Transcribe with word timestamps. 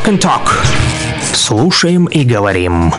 Rock 0.00 0.08
and 0.08 0.18
Talk. 0.18 0.50
Слушаем 1.34 2.06
и 2.06 2.24
говорим. 2.24 2.94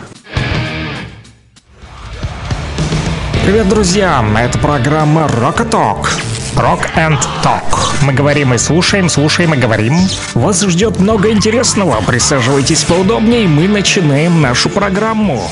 Привет, 3.44 3.68
друзья! 3.68 4.24
Это 4.38 4.56
программа 4.58 5.22
Rock 5.22 5.68
and 5.68 5.70
Talk. 5.70 6.06
Rock 6.54 6.86
and 6.96 7.18
Talk. 7.42 7.76
Мы 8.02 8.12
говорим 8.12 8.54
и 8.54 8.58
слушаем, 8.58 9.08
слушаем 9.08 9.52
и 9.54 9.56
говорим. 9.56 9.94
Вас 10.34 10.62
ждет 10.62 11.00
много 11.00 11.32
интересного. 11.32 12.00
Присаживайтесь 12.06 12.84
поудобнее, 12.84 13.48
мы 13.48 13.66
начинаем 13.66 14.40
нашу 14.40 14.68
программу. 14.70 15.42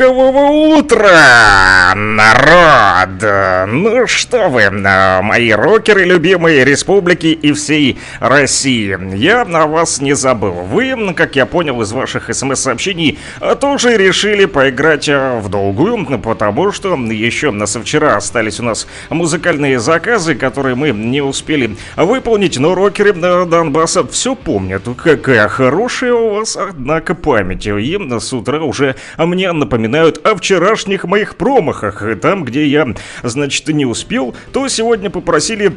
Рокового 0.00 0.78
утра, 0.78 1.92
народ! 1.94 3.68
Ну 3.68 4.06
что 4.06 4.48
вы, 4.48 4.70
мои 4.70 5.50
рокеры 5.50 6.04
любимые 6.04 6.64
республики 6.64 7.26
и 7.26 7.52
всей 7.52 7.98
России. 8.18 8.98
Я 9.14 9.44
на 9.44 9.66
вас 9.66 10.00
не 10.00 10.14
забыл. 10.14 10.52
Вы, 10.52 11.12
как 11.12 11.36
я 11.36 11.44
понял 11.44 11.82
из 11.82 11.92
ваших 11.92 12.34
смс-сообщений, 12.34 13.18
тоже 13.60 13.98
решили 13.98 14.46
поиграть 14.46 15.06
в 15.06 15.48
долгую, 15.50 16.06
потому 16.18 16.72
что 16.72 16.96
еще 16.96 17.50
на 17.50 17.66
вчера 17.66 18.16
остались 18.16 18.58
у 18.58 18.62
нас 18.62 18.86
музыкальные 19.10 19.80
заказы, 19.80 20.34
которые 20.34 20.76
мы 20.76 20.92
не 20.92 21.20
успели 21.20 21.76
выполнить, 21.96 22.58
но 22.58 22.74
рокеры 22.74 23.12
Донбасса 23.12 24.06
все 24.06 24.34
помнят. 24.34 24.82
Какая 24.96 25.46
хорошая 25.48 26.14
у 26.14 26.36
вас, 26.36 26.56
однако, 26.56 27.14
память. 27.14 27.66
И 27.66 27.98
с 28.18 28.32
утра 28.32 28.62
уже 28.62 28.96
мне 29.18 29.52
напоминают 29.90 30.24
о 30.24 30.36
вчерашних 30.36 31.04
моих 31.04 31.36
промахах. 31.36 32.02
Там, 32.20 32.44
где 32.44 32.64
я, 32.66 32.94
значит, 33.22 33.66
не 33.68 33.84
успел, 33.84 34.34
то 34.52 34.68
сегодня 34.68 35.10
попросили 35.10 35.72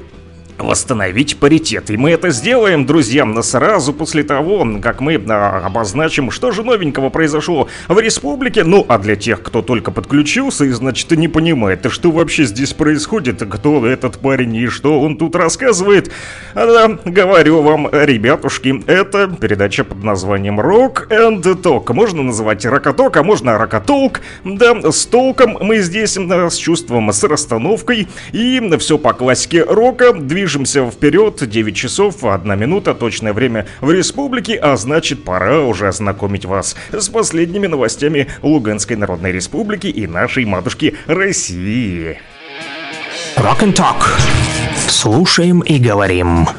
восстановить 0.58 1.38
паритет. 1.38 1.90
И 1.90 1.98
мы 1.98 2.12
это 2.12 2.30
сделаем, 2.30 2.86
друзья, 2.86 3.26
сразу 3.42 3.94
после 3.94 4.23
того, 4.23 4.68
как 4.82 5.02
мы 5.02 5.22
а, 5.28 5.64
обозначим, 5.66 6.32
что 6.32 6.52
же 6.52 6.64
новенького 6.64 7.09
произошло 7.09 7.68
в 7.88 8.00
республике. 8.00 8.64
Ну, 8.64 8.86
а 8.88 8.98
для 8.98 9.16
тех, 9.16 9.42
кто 9.42 9.62
только 9.62 9.92
подключился 9.92 10.66
и, 10.66 10.70
значит, 10.70 11.12
не 11.12 11.28
понимает, 11.28 11.86
что 11.90 12.12
вообще 12.12 12.46
здесь 12.46 12.74
происходит, 12.74 13.44
кто 13.50 13.86
этот 13.86 14.20
парень 14.20 14.56
и 14.56 14.68
что 14.68 15.02
он 15.02 15.18
тут 15.18 15.36
рассказывает, 15.36 16.12
да, 16.54 16.98
говорю 17.06 17.62
вам, 17.62 17.90
ребятушки, 17.92 18.84
это 18.88 19.28
передача 19.28 19.84
под 19.84 20.04
названием 20.04 20.59
Rock 20.59 21.09
and 21.09 21.42
Talk. 21.42 21.92
Можно 21.94 22.24
называть 22.24 22.66
Рокоток, 22.66 23.18
а 23.18 23.24
можно 23.24 23.58
Рокотолк. 23.58 24.22
Да, 24.44 24.92
с 24.92 25.06
толком 25.06 25.58
мы 25.62 25.80
здесь, 25.80 26.18
с 26.18 26.56
чувством, 26.56 27.12
с 27.12 27.24
расстановкой 27.24 28.08
и 28.31 28.62
все 28.80 28.98
по 28.98 29.14
классике 29.14 29.64
рока. 29.64 30.14
Движемся 30.14 30.42
Движемся 30.44 30.91
вперед, 30.91 31.41
9 31.41 31.73
часов, 31.73 32.25
1 32.25 32.59
минута, 32.59 32.94
точное 32.94 33.31
время 33.31 33.66
в 33.80 33.89
республике, 33.91 34.55
а 34.55 34.75
значит 34.75 35.23
пора 35.23 35.61
уже 35.61 35.88
ознакомить 35.88 36.44
вас 36.44 36.75
с 36.91 37.08
последними 37.08 37.67
новостями 37.67 38.27
Луганской 38.41 38.97
Народной 38.97 39.31
Республики 39.31 39.88
и 39.88 40.05
нашей 40.05 40.44
матушки 40.44 40.95
России. 41.08 42.19
Rock 43.38 43.61
and 43.61 43.73
Talk. 43.73 44.03
Слушаем 44.89 45.61
и 45.61 45.80
говорим 45.80 46.50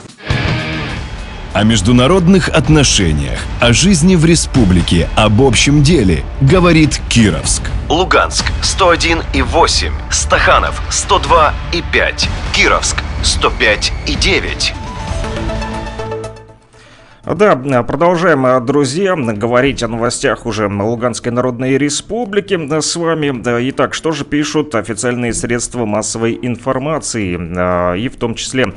о 1.55 1.63
международных 1.63 2.49
отношениях, 2.49 3.39
о 3.61 3.73
жизни 3.73 4.17
в 4.17 4.25
республике, 4.25 5.09
об 5.15 5.41
общем 5.41 5.85
деле, 5.85 6.25
говорит 6.41 7.01
Кировск. 7.09 7.63
Луганск 7.89 8.45
101 8.61 9.23
и 9.33 9.43
8, 9.43 9.93
Стаханов 10.11 10.83
102 10.91 11.55
и 11.73 11.83
5, 11.93 12.29
Кировск 12.53 12.97
105 13.23 13.93
и 14.09 14.15
9. 14.17 14.75
Да, 17.37 17.83
продолжаем, 17.85 18.67
друзья, 18.67 19.15
говорить 19.15 19.83
о 19.83 19.89
новостях 19.89 20.47
уже 20.47 20.69
Луганской 20.69 21.33
Народной 21.33 21.79
Республики 21.79 22.59
с 22.81 22.97
вами. 22.97 23.43
Итак, 23.71 23.95
что 23.95 24.11
же 24.11 24.25
пишут 24.25 24.75
официальные 24.75 25.33
средства 25.33 25.87
массовой 25.87 26.39
информации, 26.43 27.35
и 27.99 28.09
в 28.09 28.17
том 28.17 28.35
числе 28.35 28.75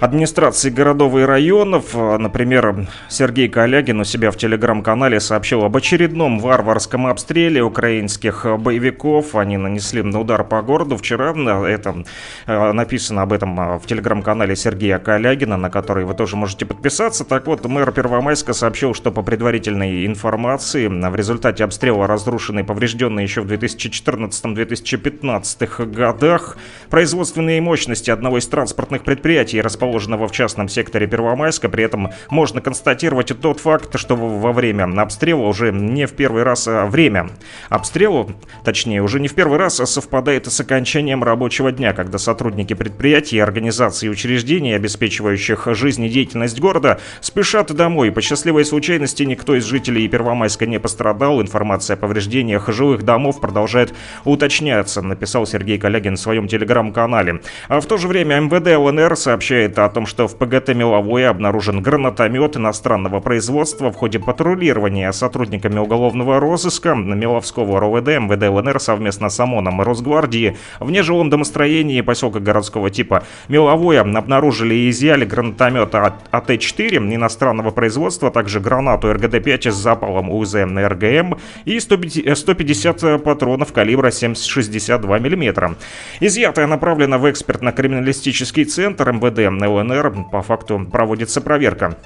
администрации 0.00 0.70
городов 0.70 1.16
и 1.16 1.22
районов. 1.22 1.94
Например, 1.94 2.86
Сергей 3.08 3.48
Калягин 3.48 4.00
у 4.00 4.04
себя 4.04 4.30
в 4.30 4.36
телеграм-канале 4.36 5.20
сообщил 5.20 5.64
об 5.64 5.76
очередном 5.76 6.38
варварском 6.38 7.06
обстреле 7.06 7.62
украинских 7.62 8.46
боевиков. 8.58 9.34
Они 9.34 9.56
нанесли 9.56 10.02
удар 10.02 10.44
по 10.44 10.60
городу 10.62 10.96
вчера. 10.96 11.34
Это 11.66 12.04
э, 12.46 12.72
написано 12.72 13.22
об 13.22 13.32
этом 13.32 13.58
э, 13.60 13.78
в 13.78 13.86
телеграм-канале 13.86 14.56
Сергея 14.56 14.98
Калягина, 14.98 15.56
на 15.56 15.70
который 15.70 16.04
вы 16.04 16.14
тоже 16.14 16.36
можете 16.36 16.66
подписаться. 16.66 17.24
Так 17.24 17.46
вот, 17.46 17.64
мэр 17.66 17.92
Первомайска 17.92 18.52
сообщил, 18.52 18.94
что 18.94 19.10
по 19.10 19.22
предварительной 19.22 20.06
информации 20.06 20.88
в 20.88 21.14
результате 21.14 21.64
обстрела 21.64 22.06
разрушены 22.06 22.60
и 22.60 22.62
поврежденные 22.62 23.24
еще 23.24 23.40
в 23.40 23.52
2014-2015 23.52 25.86
годах 25.86 26.58
производственные 26.88 27.60
мощности 27.60 28.10
одного 28.10 28.38
из 28.38 28.46
транспортных 28.46 29.02
предприятий, 29.02 29.60
расположенных 29.60 29.79
расположенного 29.80 30.28
в 30.28 30.32
частном 30.32 30.68
секторе 30.68 31.06
Первомайска. 31.06 31.68
При 31.70 31.84
этом 31.84 32.10
можно 32.28 32.60
констатировать 32.60 33.32
тот 33.40 33.60
факт, 33.60 33.98
что 33.98 34.14
во 34.14 34.52
время 34.52 34.84
обстрела 35.00 35.46
уже 35.46 35.72
не 35.72 36.06
в 36.06 36.12
первый 36.12 36.42
раз 36.42 36.68
а 36.68 36.84
время 36.86 37.30
обстрела, 37.70 38.28
точнее, 38.62 39.02
уже 39.02 39.20
не 39.20 39.28
в 39.28 39.34
первый 39.34 39.58
раз 39.58 39.76
совпадает 39.76 40.46
с 40.46 40.60
окончанием 40.60 41.24
рабочего 41.24 41.72
дня, 41.72 41.94
когда 41.94 42.18
сотрудники 42.18 42.74
предприятий, 42.74 43.38
организаций 43.38 44.08
и 44.08 44.10
учреждений, 44.10 44.76
обеспечивающих 44.76 45.68
жизнедеятельность 45.74 46.60
города, 46.60 47.00
спешат 47.22 47.72
домой. 47.72 48.12
По 48.12 48.20
счастливой 48.20 48.66
случайности 48.66 49.22
никто 49.22 49.54
из 49.54 49.64
жителей 49.64 50.08
Первомайска 50.08 50.66
не 50.66 50.78
пострадал. 50.78 51.40
Информация 51.40 51.94
о 51.94 51.96
повреждениях 51.96 52.68
жилых 52.68 53.02
домов 53.02 53.40
продолжает 53.40 53.94
уточняться, 54.24 55.00
написал 55.00 55.46
Сергей 55.46 55.78
Калягин 55.78 56.16
в 56.16 56.20
своем 56.20 56.48
телеграм-канале. 56.48 57.40
А 57.68 57.80
в 57.80 57.86
то 57.86 57.96
же 57.96 58.08
время 58.08 58.40
МВД 58.40 58.76
ЛНР 58.76 59.16
сообщает 59.16 59.69
о 59.78 59.88
том, 59.88 60.06
что 60.06 60.26
в 60.26 60.36
ПГТ 60.36 60.74
«Меловое» 60.74 61.30
обнаружен 61.30 61.82
гранатомет 61.82 62.56
иностранного 62.56 63.20
производства 63.20 63.90
в 63.90 63.96
ходе 63.96 64.18
патрулирования 64.18 65.12
сотрудниками 65.12 65.78
уголовного 65.78 66.40
розыска 66.40 66.94
на 66.94 67.14
Меловского 67.14 67.80
РОВД 67.80 68.08
МВД 68.08 68.48
ЛНР 68.48 68.80
совместно 68.80 69.28
с 69.28 69.38
ОМОНом 69.40 69.82
и 69.82 69.84
Росгвардии 69.84 70.56
в 70.80 70.90
нежилом 70.90 71.30
домостроении 71.30 72.00
поселка 72.00 72.40
городского 72.40 72.90
типа 72.90 73.24
Меловое 73.48 74.00
обнаружили 74.00 74.74
и 74.74 74.90
изъяли 74.90 75.24
гранатомет 75.24 75.94
АТ-4 75.94 76.96
иностранного 77.14 77.70
производства, 77.70 78.28
а 78.28 78.30
также 78.30 78.60
гранату 78.60 79.12
РГД-5 79.12 79.70
с 79.70 79.74
запалом 79.74 80.30
УЗМ 80.30 80.74
на 80.74 80.88
РГМ 80.88 81.36
и 81.64 81.78
150 81.80 83.22
патронов 83.22 83.72
калибра 83.72 84.08
7,62 84.08 85.20
мм. 85.20 85.76
Изъятое 86.20 86.66
направлено 86.66 87.18
в 87.18 87.30
экспертно-криминалистический 87.30 88.64
центр 88.64 89.12
МВД 89.12 89.50
ЛНР 89.68 90.30
по 90.30 90.42
факту 90.42 90.86
проводится 90.90 91.40
проверка 91.40 91.96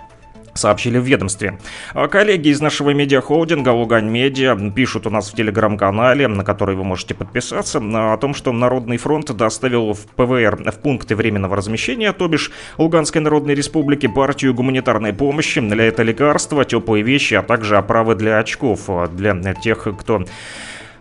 сообщили 0.55 0.99
в 0.99 1.05
ведомстве. 1.05 1.59
А 1.93 2.09
коллеги 2.09 2.49
из 2.49 2.61
нашего 2.61 2.91
медиахолдинга 2.91 3.71
Лугань 3.71 4.09
Медиа 4.09 4.57
пишут 4.71 5.07
у 5.07 5.11
нас 5.11 5.31
в 5.31 5.35
телеграм-канале, 5.35 6.29
на 6.29 6.45
который 6.45 6.77
вы 6.77 6.85
можете 6.85 7.15
подписаться, 7.15 7.81
о 7.83 8.17
том, 8.17 8.35
что 8.35 8.53
Народный 8.53 8.97
фронт 8.97 9.31
доставил 9.33 9.93
в 9.93 10.07
ПВР 10.07 10.71
в 10.71 10.79
пункты 10.81 11.17
временного 11.17 11.57
размещения, 11.57 12.13
то 12.13 12.29
бишь 12.29 12.51
Луганской 12.79 13.21
Народной 13.21 13.55
Республики, 13.55 14.07
партию 14.07 14.55
гуманитарной 14.55 15.13
помощи. 15.13 15.61
Для 15.61 15.85
этого 15.85 16.07
лекарства, 16.07 16.65
теплые 16.65 17.03
вещи, 17.03 17.35
а 17.35 17.43
также 17.43 17.77
оправы 17.77 18.15
для 18.15 18.39
очков 18.39 18.89
для 19.15 19.55
тех, 19.55 19.89
кто 19.99 20.25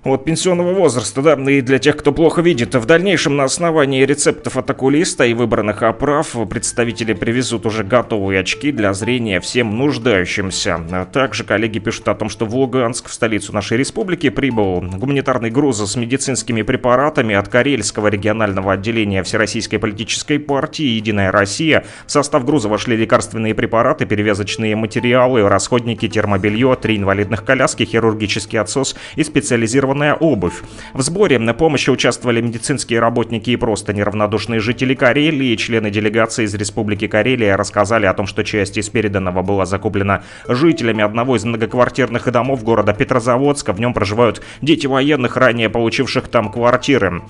вот 0.03 0.25
пенсионного 0.25 0.73
возраста, 0.73 1.21
да, 1.21 1.33
и 1.33 1.61
для 1.61 1.79
тех, 1.79 1.97
кто 1.97 2.11
плохо 2.11 2.41
видит. 2.41 2.75
В 2.75 2.85
дальнейшем 2.85 3.35
на 3.35 3.45
основании 3.45 4.05
рецептов 4.05 4.57
от 4.57 4.69
окулиста 4.69 5.25
и 5.25 5.33
выбранных 5.33 5.81
оправ 5.83 6.35
представители 6.49 7.13
привезут 7.13 7.65
уже 7.65 7.83
готовые 7.83 8.41
очки 8.41 8.71
для 8.71 8.93
зрения 8.93 9.39
всем 9.39 9.77
нуждающимся. 9.77 11.07
Также 11.13 11.43
коллеги 11.43 11.79
пишут 11.79 12.07
о 12.09 12.15
том, 12.15 12.29
что 12.29 12.45
в 12.45 12.55
Луганск, 12.55 13.07
в 13.07 13.13
столицу 13.13 13.53
нашей 13.53 13.77
республики, 13.77 14.29
прибыл 14.29 14.81
гуманитарный 14.81 15.49
груз 15.49 15.79
с 15.79 15.95
медицинскими 15.95 16.61
препаратами 16.63 17.35
от 17.35 17.47
Карельского 17.47 18.07
регионального 18.07 18.73
отделения 18.73 19.23
Всероссийской 19.23 19.79
политической 19.79 20.37
партии 20.37 20.85
«Единая 20.85 21.31
Россия». 21.31 21.85
В 22.05 22.11
состав 22.11 22.45
груза 22.45 22.67
вошли 22.67 22.97
лекарственные 22.97 23.55
препараты, 23.55 24.05
перевязочные 24.05 24.75
материалы, 24.75 25.47
расходники, 25.47 26.07
термобелье, 26.09 26.75
три 26.75 26.97
инвалидных 26.97 27.45
коляски, 27.45 27.85
хирургический 27.85 28.59
отсос 28.59 28.95
и 29.15 29.23
специализированный 29.23 29.92
квалифицированная 29.93 30.15
обувь. 30.15 30.63
В 30.93 31.01
сборе 31.01 31.39
на 31.39 31.53
помощи 31.53 31.89
участвовали 31.89 32.41
медицинские 32.41 32.99
работники 32.99 33.51
и 33.51 33.55
просто 33.55 33.93
неравнодушные 33.93 34.59
жители 34.59 34.95
Карелии. 34.95 35.55
Члены 35.55 35.89
делегации 35.89 36.45
из 36.45 36.53
Республики 36.55 37.07
Карелия 37.07 37.55
рассказали 37.55 38.05
о 38.05 38.13
том, 38.13 38.27
что 38.27 38.43
часть 38.43 38.77
из 38.77 38.89
переданного 38.89 39.41
была 39.41 39.65
закуплена 39.65 40.23
жителями 40.47 41.03
одного 41.03 41.35
из 41.35 41.45
многоквартирных 41.45 42.31
домов 42.31 42.63
города 42.63 42.93
Петрозаводска. 42.93 43.73
В 43.73 43.79
нем 43.79 43.93
проживают 43.93 44.41
дети 44.61 44.87
военных, 44.87 45.37
ранее 45.37 45.69
получивших 45.69 46.27
там 46.27 46.51
квартиры. 46.51 47.21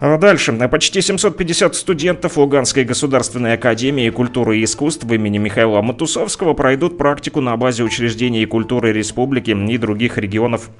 А 0.00 0.16
дальше. 0.16 0.52
Почти 0.52 1.00
750 1.00 1.74
студентов 1.74 2.36
Луганской 2.36 2.84
государственной 2.84 3.54
академии 3.54 4.10
культуры 4.10 4.58
и 4.58 4.64
искусств 4.64 5.04
имени 5.10 5.38
Михаила 5.38 5.82
Матусовского 5.82 6.54
пройдут 6.54 6.96
практику 6.96 7.40
на 7.40 7.56
базе 7.56 7.82
учреждений 7.82 8.46
культуры 8.46 8.92
республики 8.92 9.50
и 9.50 9.78
других 9.78 10.16
регионов 10.16 10.70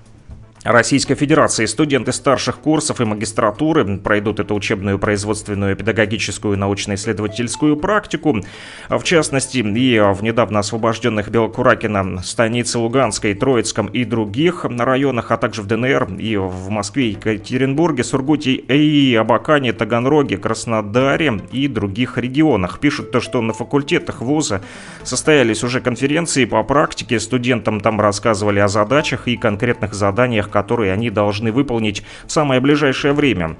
Российской 0.65 1.15
Федерации. 1.15 1.67
Студенты 1.67 2.13
старших 2.13 2.59
курсов 2.59 3.01
и 3.01 3.05
магистратуры 3.05 3.99
пройдут 3.99 4.41
эту 4.41 4.55
учебную, 4.55 4.99
производственную, 4.99 5.77
педагогическую, 5.77 6.59
научно-исследовательскую 6.59 7.77
практику. 7.77 8.41
В 8.89 9.03
частности, 9.05 9.59
и 9.59 10.01
в 10.01 10.23
недавно 10.23 10.59
освобожденных 10.59 11.31
Белокуракино, 11.31 12.23
станице 12.23 12.79
Луганской, 12.79 13.35
Троицком 13.35 13.87
и 13.87 14.05
других 14.05 14.65
районах, 14.65 15.31
а 15.31 15.37
также 15.37 15.63
в 15.63 15.67
ДНР 15.67 16.15
и 16.19 16.37
в 16.37 16.69
Москве, 16.71 17.11
Екатеринбурге, 17.11 18.05
Сургуте 18.05 18.53
и 18.53 19.15
Абакане, 19.15 19.73
Таганроге, 19.73 20.39
Краснодаре 20.39 21.41
и 21.53 21.69
других 21.69 22.19
регионах. 22.19 22.81
Пишут 22.81 23.13
то, 23.13 23.21
что 23.21 23.41
на 23.41 23.53
факультетах 23.53 24.21
вуза 24.21 24.63
состоялись 25.05 25.63
уже 25.63 25.81
конференции 25.81 26.45
по 26.45 26.63
практике. 26.65 27.21
Студентам 27.21 27.81
там 27.81 28.01
рассказывали 28.01 28.59
о 28.59 28.69
задачах 28.69 29.29
и 29.29 29.37
конкретных 29.37 29.95
заданиях 29.95 30.48
задачах, 30.49 30.51
которые 30.51 30.93
они 30.93 31.11
должны 31.11 31.53
выполнить 31.53 32.03
в 32.27 32.33
самое 32.33 32.61
ближайшее 32.61 33.13
время. 33.13 33.57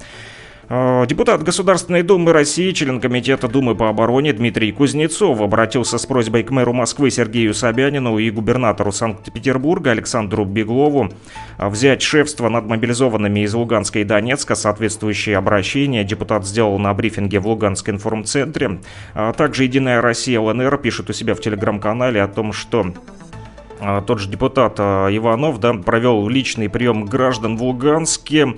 Э, 0.71 1.07
депутат 1.09 1.43
Государственной 1.43 2.03
Думы 2.03 2.33
России, 2.33 2.73
член 2.73 3.01
Комитета 3.01 3.49
Думы 3.49 3.75
по 3.75 3.89
обороне 3.89 4.33
Дмитрий 4.33 4.73
Кузнецов 4.73 5.41
обратился 5.41 5.97
с 5.97 6.05
просьбой 6.07 6.43
к 6.43 6.51
мэру 6.51 6.75
Москвы 6.75 7.11
Сергею 7.11 7.55
Собянину 7.55 8.19
и 8.19 8.31
губернатору 8.31 8.93
Санкт-Петербурга 8.93 9.93
Александру 9.93 10.45
Беглову 10.45 11.09
взять 11.59 12.03
шефство 12.03 12.51
над 12.51 12.67
мобилизованными 12.67 13.41
из 13.45 13.55
Луганска 13.55 14.01
и 14.01 14.05
Донецка. 14.05 14.55
Соответствующее 14.55 15.39
обращение 15.39 16.05
депутат 16.05 16.47
сделал 16.47 16.79
на 16.79 16.93
брифинге 16.93 17.39
в 17.39 17.47
Луганском 17.47 17.95
информцентре. 17.95 18.79
А 19.15 19.33
также 19.33 19.65
«Единая 19.65 20.03
Россия 20.03 20.39
ЛНР» 20.39 20.79
пишет 20.79 21.09
у 21.09 21.15
себя 21.15 21.35
в 21.35 21.41
телеграм-канале 21.41 22.23
о 22.23 22.29
том, 22.29 22.53
что 22.53 22.93
тот 24.07 24.19
же 24.19 24.29
депутат 24.29 24.77
а, 24.79 25.09
Иванов 25.09 25.59
да, 25.61 25.75
провел 25.75 26.29
личный 26.29 26.69
прием 26.69 27.05
граждан 27.05 27.57
в 27.57 27.63
Луганске. 27.63 28.57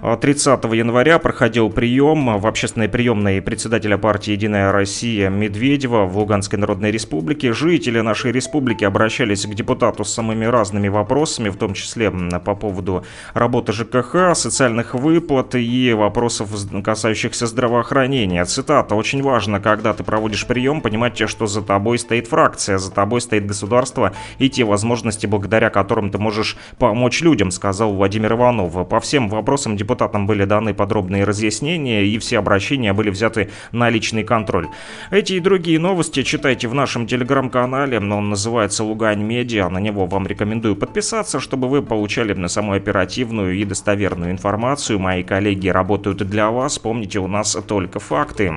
30 0.00 0.64
января 0.74 1.18
проходил 1.18 1.70
прием 1.70 2.38
в 2.38 2.46
общественной 2.46 2.88
приемной 2.88 3.42
председателя 3.42 3.98
партии 3.98 4.30
«Единая 4.30 4.70
Россия» 4.70 5.28
Медведева 5.28 6.04
в 6.04 6.16
Луганской 6.16 6.56
Народной 6.56 6.92
Республике. 6.92 7.52
Жители 7.52 7.98
нашей 8.00 8.30
республики 8.30 8.84
обращались 8.84 9.44
к 9.44 9.54
депутату 9.54 10.04
с 10.04 10.14
самыми 10.14 10.44
разными 10.44 10.86
вопросами, 10.86 11.48
в 11.48 11.56
том 11.56 11.74
числе 11.74 12.12
по 12.12 12.54
поводу 12.54 13.04
работы 13.34 13.72
ЖКХ, 13.72 14.34
социальных 14.36 14.94
выплат 14.94 15.56
и 15.56 15.92
вопросов, 15.92 16.50
касающихся 16.84 17.48
здравоохранения. 17.48 18.44
Цитата. 18.44 18.94
«Очень 18.94 19.22
важно, 19.22 19.58
когда 19.58 19.94
ты 19.94 20.04
проводишь 20.04 20.46
прием, 20.46 20.80
понимать, 20.80 21.18
что 21.28 21.46
за 21.46 21.60
тобой 21.60 21.98
стоит 21.98 22.28
фракция, 22.28 22.78
за 22.78 22.92
тобой 22.92 23.20
стоит 23.20 23.46
государство 23.46 24.12
и 24.38 24.48
те 24.48 24.62
возможности, 24.62 25.26
благодаря 25.26 25.70
которым 25.70 26.12
ты 26.12 26.18
можешь 26.18 26.56
помочь 26.78 27.20
людям», 27.20 27.50
сказал 27.50 27.94
Владимир 27.94 28.34
Иванов. 28.34 28.88
По 28.88 29.00
всем 29.00 29.28
вопросам 29.28 29.76
депутат 29.76 29.87
депутатам 29.88 30.26
были 30.26 30.44
даны 30.44 30.74
подробные 30.74 31.24
разъяснения 31.24 32.04
и 32.04 32.18
все 32.18 32.38
обращения 32.38 32.92
были 32.92 33.08
взяты 33.08 33.50
на 33.72 33.88
личный 33.88 34.22
контроль. 34.22 34.68
Эти 35.10 35.34
и 35.34 35.40
другие 35.40 35.78
новости 35.78 36.22
читайте 36.22 36.68
в 36.68 36.74
нашем 36.74 37.06
телеграм-канале, 37.06 37.98
он 37.98 38.28
называется 38.28 38.84
Лугань 38.84 39.22
Медиа, 39.22 39.70
на 39.70 39.78
него 39.78 40.04
вам 40.06 40.26
рекомендую 40.26 40.76
подписаться, 40.76 41.40
чтобы 41.40 41.68
вы 41.68 41.82
получали 41.82 42.34
на 42.34 42.48
самую 42.48 42.76
оперативную 42.76 43.54
и 43.54 43.64
достоверную 43.64 44.30
информацию. 44.30 44.98
Мои 44.98 45.22
коллеги 45.22 45.68
работают 45.68 46.18
для 46.18 46.50
вас, 46.50 46.78
помните, 46.78 47.18
у 47.18 47.26
нас 47.26 47.56
только 47.66 47.98
факты. 47.98 48.52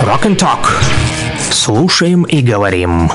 Rock 0.00 0.24
and 0.24 0.38
Talk. 0.38 0.64
Слушаем 1.50 2.22
и 2.24 2.40
говорим. 2.40 3.10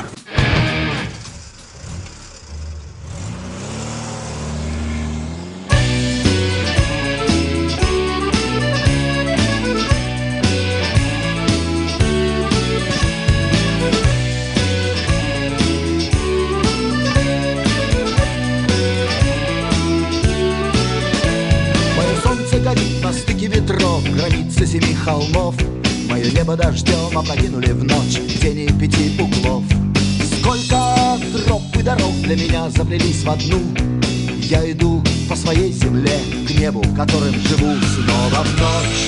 Я 34.50 34.68
иду 34.68 35.00
по 35.28 35.36
своей 35.36 35.70
земле 35.70 36.18
к 36.44 36.50
небу, 36.50 36.82
которым 36.96 37.32
живу 37.34 37.72
снова 37.94 38.42
в 38.42 38.58
ночь. 38.58 39.06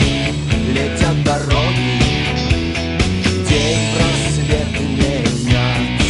Летят 0.69 1.21
дороги, 1.25 1.99
день 3.49 3.89
просвет 3.93 4.71
менять. 4.81 6.01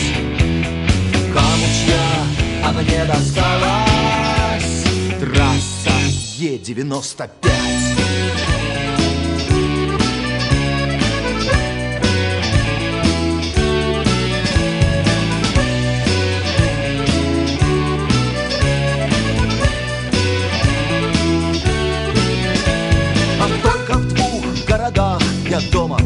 Кому 1.32 1.66
чья, 1.80 2.08
а 2.62 2.72
мне 2.72 3.06
досталась 3.06 4.84
трасса 5.18 5.96
Е-95. 6.36 7.91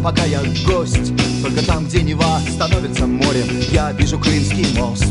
Пока 0.03 0.25
я 0.25 0.43
гость. 0.67 1.13
Только 1.41 1.65
там, 1.65 1.87
где 1.87 2.03
Нева 2.03 2.41
становится 2.51 3.07
морем. 3.07 3.47
Я 3.71 3.93
вижу 3.93 4.19
Крымский 4.19 4.67
мост. 4.77 5.05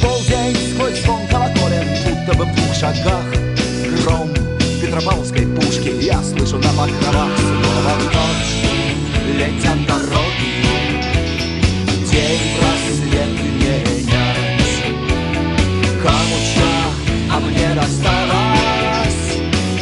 Полдень 0.00 0.56
сквозь 0.72 1.02
звон 1.02 1.26
колоколен 1.28 1.84
Будто 2.04 2.34
бы 2.38 2.44
в 2.44 2.54
двух 2.54 2.72
шагах. 2.74 3.24
Гром 4.02 4.30
Петропавловской 4.80 5.44
пушки 5.46 5.92
Я 6.00 6.22
слышу 6.22 6.58
на 6.58 6.68
покровах. 6.68 7.36
Снова 7.38 7.98
в 7.98 8.04
ночь 8.14 8.54
Летят 9.38 9.84
дороги. 9.88 10.52
День 12.08 12.44
просвет 12.56 13.32
менять 13.42 14.08
Кому 16.00 16.38
а 17.28 17.40
мне 17.40 17.68
досталась 17.74 19.24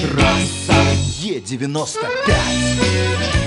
Трасса 0.00 0.80
Е-95 1.20 3.41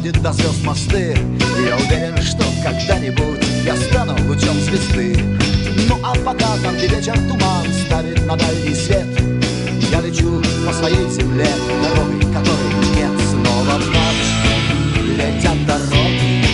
гладит 0.00 0.22
до 0.22 0.32
слез 0.32 0.62
мосты. 0.64 1.16
Я 1.66 1.76
уверен, 1.76 2.16
что 2.22 2.42
когда-нибудь 2.62 3.44
я 3.64 3.76
стану 3.76 4.16
лучом 4.26 4.58
звезды. 4.60 5.16
Ну 5.88 5.98
а 6.02 6.14
пока 6.24 6.56
там, 6.62 6.76
где 6.76 6.86
вечер 6.86 7.14
туман 7.28 7.66
ставит 7.86 8.24
на 8.26 8.36
дальний 8.36 8.74
свет. 8.74 9.06
Я 9.90 10.00
лечу 10.00 10.42
по 10.66 10.72
своей 10.72 11.08
земле 11.10 11.48
дорогой, 11.82 12.20
которой 12.32 12.74
нет. 12.96 13.10
Снова 13.30 13.78
в 13.78 13.86
ночь 13.88 14.30
Летят 15.16 15.66
дороги, 15.66 16.44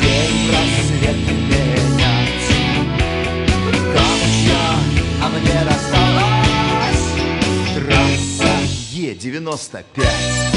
день 0.00 0.50
просвет 0.50 1.16
менять 1.28 2.46
Камча, 3.94 4.62
а 5.22 5.24
мне 5.30 5.60
досталась 5.64 7.06
трасса 7.74 8.52
Е-95 8.90 10.52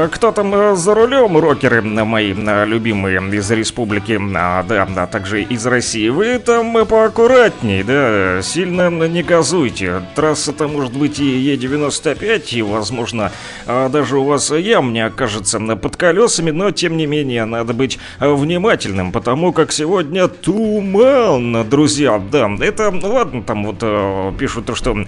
Her 0.00 0.08
Кто 0.20 0.32
там 0.32 0.76
за 0.76 0.94
рулем, 0.94 1.38
рокеры 1.38 1.80
мои 1.80 2.34
любимые 2.34 3.22
из 3.34 3.50
республики, 3.50 4.20
а, 4.36 4.62
да, 4.64 4.86
да, 4.94 5.06
также 5.06 5.40
из 5.44 5.64
России. 5.64 6.10
Вы 6.10 6.38
там 6.38 6.84
поаккуратней, 6.84 7.82
да, 7.82 8.42
сильно 8.42 8.90
не 8.90 9.22
газуйте. 9.22 10.02
Трасса-то 10.14 10.68
может 10.68 10.92
быть 10.92 11.20
и 11.20 11.56
Е95, 11.56 12.50
и, 12.50 12.60
возможно, 12.60 13.32
даже 13.66 14.18
у 14.18 14.24
вас 14.24 14.50
ям 14.50 14.92
не 14.92 15.00
окажется 15.00 15.58
под 15.58 15.96
колесами, 15.96 16.50
но, 16.50 16.70
тем 16.70 16.98
не 16.98 17.06
менее, 17.06 17.46
надо 17.46 17.72
быть 17.72 17.98
внимательным, 18.18 19.12
потому 19.12 19.54
как 19.54 19.72
сегодня 19.72 20.28
туман, 20.28 21.66
друзья, 21.66 22.20
да. 22.30 22.50
Это, 22.60 22.92
ладно, 23.02 23.42
там 23.42 23.64
вот 23.64 24.36
пишут 24.36 24.66
то, 24.66 24.74
что 24.74 24.98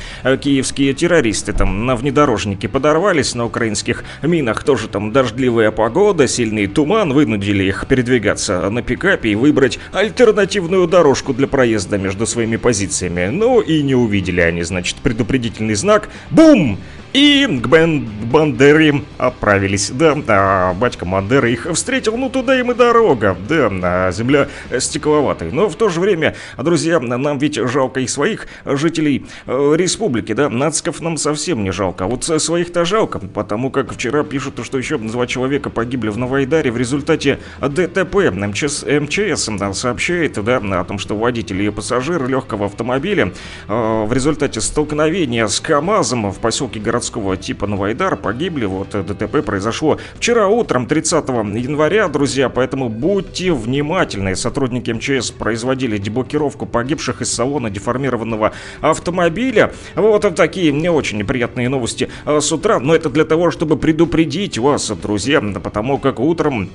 киевские 0.40 0.94
террористы 0.94 1.52
там 1.52 1.84
на 1.84 1.96
внедорожнике 1.96 2.66
подорвались 2.66 3.34
на 3.34 3.44
украинских 3.44 4.04
минах, 4.22 4.64
тоже 4.64 4.88
там 4.88 5.01
дождливая 5.10 5.70
погода, 5.70 6.28
сильный 6.28 6.66
туман 6.66 7.12
вынудили 7.12 7.64
их 7.64 7.86
передвигаться 7.88 8.68
на 8.70 8.82
пикапе 8.82 9.30
и 9.30 9.34
выбрать 9.34 9.78
альтернативную 9.92 10.86
дорожку 10.86 11.34
для 11.34 11.48
проезда 11.48 11.98
между 11.98 12.26
своими 12.26 12.56
позициями. 12.56 13.28
Ну 13.32 13.60
и 13.60 13.82
не 13.82 13.94
увидели 13.94 14.40
они, 14.40 14.62
значит, 14.62 14.96
предупредительный 14.96 15.74
знак. 15.74 16.08
Бум! 16.30 16.78
И 17.12 17.46
к 17.46 17.66
Бен 17.66 18.08
Бандере 18.32 19.02
отправились. 19.18 19.90
Да, 19.90 20.16
а 20.28 20.72
батька 20.72 21.04
Бандера 21.04 21.50
их 21.50 21.66
встретил, 21.74 22.16
ну 22.16 22.30
туда 22.30 22.58
им 22.58 22.70
и 22.70 22.74
дорога. 22.74 23.36
Да, 23.48 23.70
а 23.82 24.12
земля 24.12 24.48
стекловатая. 24.78 25.50
Но 25.50 25.68
в 25.68 25.76
то 25.76 25.90
же 25.90 26.00
время, 26.00 26.34
друзья, 26.56 27.00
нам 27.00 27.36
ведь 27.36 27.56
жалко 27.56 28.00
и 28.00 28.06
своих 28.06 28.46
жителей 28.64 29.26
э, 29.46 29.74
республики, 29.76 30.32
да. 30.32 30.48
Нациков 30.48 31.02
нам 31.02 31.18
совсем 31.18 31.62
не 31.62 31.70
жалко. 31.70 32.04
А 32.04 32.06
вот 32.06 32.24
своих-то 32.24 32.86
жалко, 32.86 33.18
потому 33.18 33.70
как 33.70 33.92
вчера 33.92 34.24
пишут, 34.24 34.60
что 34.64 34.78
еще 34.78 34.96
два 34.96 35.26
человека 35.26 35.68
погибли 35.68 36.08
в 36.08 36.16
Новоайдаре 36.16 36.70
в 36.70 36.78
результате 36.78 37.40
ДТП. 37.60 38.32
МЧС, 38.32 38.84
МЧС 38.84 39.48
да, 39.58 39.74
сообщает, 39.74 40.42
да, 40.42 40.56
о 40.56 40.84
том, 40.84 40.98
что 40.98 41.14
водитель 41.14 41.60
и 41.60 41.68
пассажир 41.68 42.26
легкого 42.26 42.66
автомобиля 42.66 43.34
э, 43.68 44.04
в 44.06 44.10
результате 44.14 44.62
столкновения 44.62 45.46
с 45.46 45.60
КАМАЗом 45.60 46.32
в 46.32 46.38
поселке 46.38 46.80
город 46.80 47.01
городского 47.02 47.36
типа 47.36 47.66
Новайдар 47.66 48.16
погибли. 48.16 48.64
Вот 48.64 48.94
э, 48.94 49.02
ДТП 49.02 49.44
произошло 49.44 49.98
вчера 50.14 50.46
утром, 50.46 50.86
30 50.86 51.28
января, 51.28 52.06
друзья, 52.06 52.48
поэтому 52.48 52.88
будьте 52.88 53.52
внимательны. 53.52 54.36
Сотрудники 54.36 54.92
МЧС 54.92 55.32
производили 55.32 55.98
деблокировку 55.98 56.64
погибших 56.64 57.20
из 57.20 57.32
салона 57.32 57.70
деформированного 57.70 58.52
автомобиля. 58.80 59.72
Вот 59.96 60.34
такие 60.36 60.70
не 60.70 60.90
очень 60.90 61.18
неприятные 61.18 61.68
новости 61.68 62.08
э, 62.24 62.40
с 62.40 62.52
утра, 62.52 62.78
но 62.78 62.94
это 62.94 63.10
для 63.10 63.24
того, 63.24 63.50
чтобы 63.50 63.76
предупредить 63.76 64.58
вас, 64.58 64.88
друзья, 64.90 65.40
потому 65.40 65.98
как 65.98 66.20
утром 66.20 66.70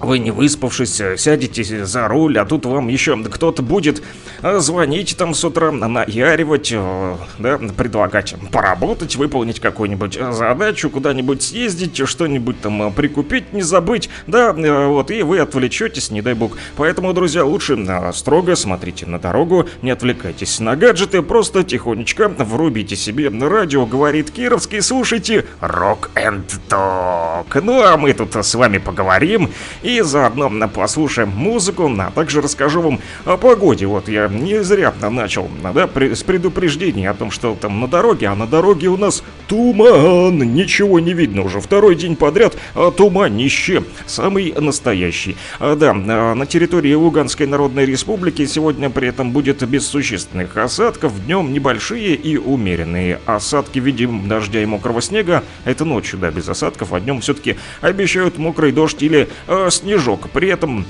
вы 0.00 0.18
не 0.18 0.30
выспавшись, 0.30 1.00
э, 1.00 1.16
сядете 1.16 1.84
за 1.84 2.08
руль, 2.08 2.38
а 2.38 2.44
тут 2.44 2.66
вам 2.66 2.88
еще 2.88 3.16
кто-то 3.22 3.62
будет 3.62 4.02
э, 4.42 4.58
звонить 4.58 5.16
там 5.16 5.34
с 5.34 5.44
утра, 5.44 5.70
наяривать, 5.70 6.70
э, 6.72 7.16
да, 7.38 7.58
предлагать 7.58 8.34
поработать, 8.50 9.16
выполнить 9.16 9.60
какую-нибудь 9.60 10.18
задачу, 10.32 10.90
куда-нибудь 10.90 11.42
съездить, 11.42 12.08
что-нибудь 12.08 12.60
там 12.60 12.92
прикупить, 12.92 13.52
не 13.52 13.62
забыть, 13.62 14.08
да, 14.26 14.52
вот, 14.52 15.10
и 15.10 15.22
вы 15.22 15.38
отвлечетесь, 15.38 16.10
не 16.10 16.22
дай 16.22 16.34
бог. 16.34 16.56
Поэтому, 16.76 17.12
друзья, 17.12 17.44
лучше 17.44 17.78
строго 18.14 18.56
смотрите 18.56 19.06
на 19.06 19.18
дорогу, 19.18 19.68
не 19.82 19.90
отвлекайтесь 19.90 20.60
на 20.60 20.76
гаджеты, 20.76 21.22
просто 21.22 21.62
тихонечко 21.62 22.28
врубите 22.28 22.96
себе 22.96 23.28
радио, 23.28 23.84
говорит 23.84 24.30
Кировский, 24.30 24.80
слушайте 24.80 25.44
Rock 25.60 26.10
and 26.14 26.44
Talk. 26.68 27.60
Ну, 27.62 27.82
а 27.82 27.96
мы 27.96 28.12
тут 28.12 28.34
с 28.34 28.54
вами 28.54 28.78
поговорим 28.78 29.50
и 29.82 29.89
и 29.96 30.00
заодно 30.02 30.50
послушаем 30.68 31.30
музыку, 31.30 31.90
а 31.98 32.10
также 32.10 32.40
расскажу 32.40 32.80
вам 32.80 33.00
о 33.24 33.36
погоде. 33.36 33.86
Вот 33.86 34.08
я 34.08 34.28
не 34.28 34.62
зря 34.62 34.94
начал 35.00 35.48
да, 35.74 35.88
с 35.94 36.22
предупреждения 36.22 37.10
о 37.10 37.14
том, 37.14 37.30
что 37.30 37.56
там 37.60 37.80
на 37.80 37.88
дороге, 37.88 38.28
а 38.28 38.34
на 38.34 38.46
дороге 38.46 38.88
у 38.88 38.96
нас 38.96 39.22
туман, 39.48 40.38
ничего 40.54 41.00
не 41.00 41.12
видно 41.12 41.42
уже. 41.42 41.60
Второй 41.60 41.96
день 41.96 42.16
подряд, 42.16 42.56
а 42.74 42.90
туманище, 42.90 43.82
самый 44.06 44.52
настоящий. 44.52 45.36
А, 45.58 45.74
да, 45.74 45.92
а, 45.94 46.34
на 46.34 46.46
территории 46.46 46.94
Луганской 46.94 47.46
Народной 47.46 47.86
Республики 47.86 48.46
сегодня 48.46 48.90
при 48.90 49.08
этом 49.08 49.32
будет 49.32 49.66
без 49.68 49.86
существенных 49.86 50.56
осадков, 50.56 51.12
днем 51.24 51.52
небольшие 51.52 52.14
и 52.14 52.36
умеренные 52.36 53.20
осадки. 53.26 53.78
В 53.78 53.84
виде 53.84 54.06
дождя 54.06 54.62
и 54.62 54.66
мокрого 54.66 55.02
снега, 55.02 55.42
это 55.64 55.84
ночью, 55.84 56.18
да, 56.18 56.30
без 56.30 56.48
осадков, 56.48 56.92
а 56.92 57.00
днем 57.00 57.20
все-таки 57.20 57.56
обещают 57.80 58.38
мокрый 58.38 58.72
дождь 58.72 59.02
или 59.02 59.28
э, 59.46 59.68
снежок. 59.80 60.30
При 60.30 60.48
этом 60.48 60.86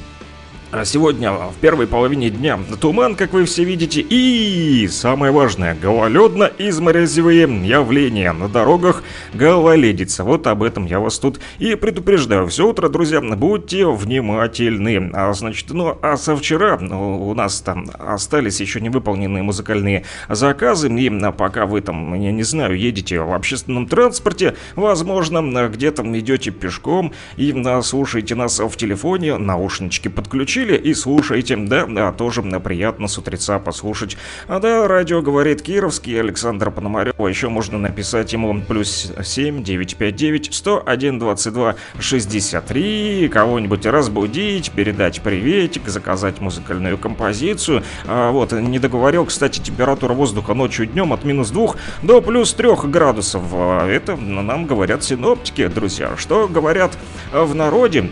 сегодня 0.85 1.33
в 1.33 1.55
первой 1.61 1.87
половине 1.87 2.31
дня 2.31 2.59
туман, 2.81 3.17
как 3.17 3.33
вы 3.33 3.45
все 3.45 3.65
видите, 3.65 4.01
и 4.01 4.87
самое 4.89 5.33
важное, 5.33 5.75
гололедно-изморозевые 5.75 7.67
явления 7.67 8.33
на 8.33 8.49
дорогах 8.49 9.03
гололедица. 9.35 10.23
Вот 10.25 10.47
об 10.47 10.63
этом 10.63 10.87
я 10.87 11.01
вас 11.01 11.19
тут 11.19 11.41
и 11.59 11.75
предупреждаю. 11.75 12.47
Все 12.47 12.69
утро, 12.69 12.89
друзья, 12.89 13.21
будьте 13.21 13.87
внимательны. 13.87 15.11
А, 15.13 15.33
значит, 15.33 15.71
ну, 15.71 15.99
а 16.03 16.17
со 16.17 16.37
вчера 16.37 16.77
у 16.77 17.35
нас 17.35 17.61
там 17.61 17.91
остались 17.99 18.61
еще 18.61 18.81
невыполненные 18.81 19.43
музыкальные 19.43 20.05
заказы, 20.29 20.89
и 20.89 21.11
пока 21.37 21.67
вы 21.67 21.81
там, 21.81 22.15
я 22.15 22.31
не 22.33 22.43
знаю, 22.43 22.79
едете 22.79 23.21
в 23.21 23.33
общественном 23.35 23.87
транспорте, 23.89 24.55
возможно, 24.77 25.69
где-то 25.69 26.03
идете 26.19 26.51
пешком 26.51 27.13
и 27.37 27.55
слушаете 27.83 28.35
нас 28.35 28.61
в 28.61 28.77
телефоне, 28.77 29.37
наушнички 29.37 30.09
подключили, 30.09 30.60
включили 30.61 30.77
и 30.77 30.95
слушаете. 30.95 31.57
Да, 31.57 31.87
да, 31.87 32.13
тоже 32.13 32.43
приятно 32.43 33.09
с 33.09 33.19
утреца 33.19 33.59
послушать. 33.59 34.17
А 34.47 34.59
да, 34.59 34.87
радио 34.87 35.23
говорит 35.23 35.63
Кировский, 35.63 36.21
Александр 36.21 36.71
Пономарева. 36.71 37.27
Еще 37.27 37.49
можно 37.49 37.79
написать 37.79 38.33
ему 38.33 38.61
плюс 38.61 39.13
7 39.23 39.63
959 39.63 40.55
101 40.55 41.19
22 41.19 41.75
63. 41.99 43.29
Кого-нибудь 43.33 43.87
разбудить, 43.87 44.71
передать 44.73 45.21
приветик, 45.23 45.89
заказать 45.89 46.41
музыкальную 46.41 46.99
композицию. 46.99 47.83
А, 48.07 48.31
вот, 48.31 48.53
не 48.53 48.79
договорил, 48.79 49.25
кстати, 49.25 49.61
температура 49.61 50.13
воздуха 50.13 50.55
ночью 50.55 50.87
и 50.87 50.89
днем 50.89 51.13
от 51.13 51.25
минус 51.25 51.51
2 51.51 51.75
до 52.03 52.21
плюс 52.21 52.53
3 52.53 52.69
градусов. 52.85 53.43
А, 53.53 53.89
это 53.89 54.17
нам 54.17 54.67
говорят 54.67 55.03
синоптики, 55.03 55.67
друзья. 55.69 56.17
Что 56.17 56.49
говорят 56.49 56.93
в 57.33 57.55
народе? 57.55 58.11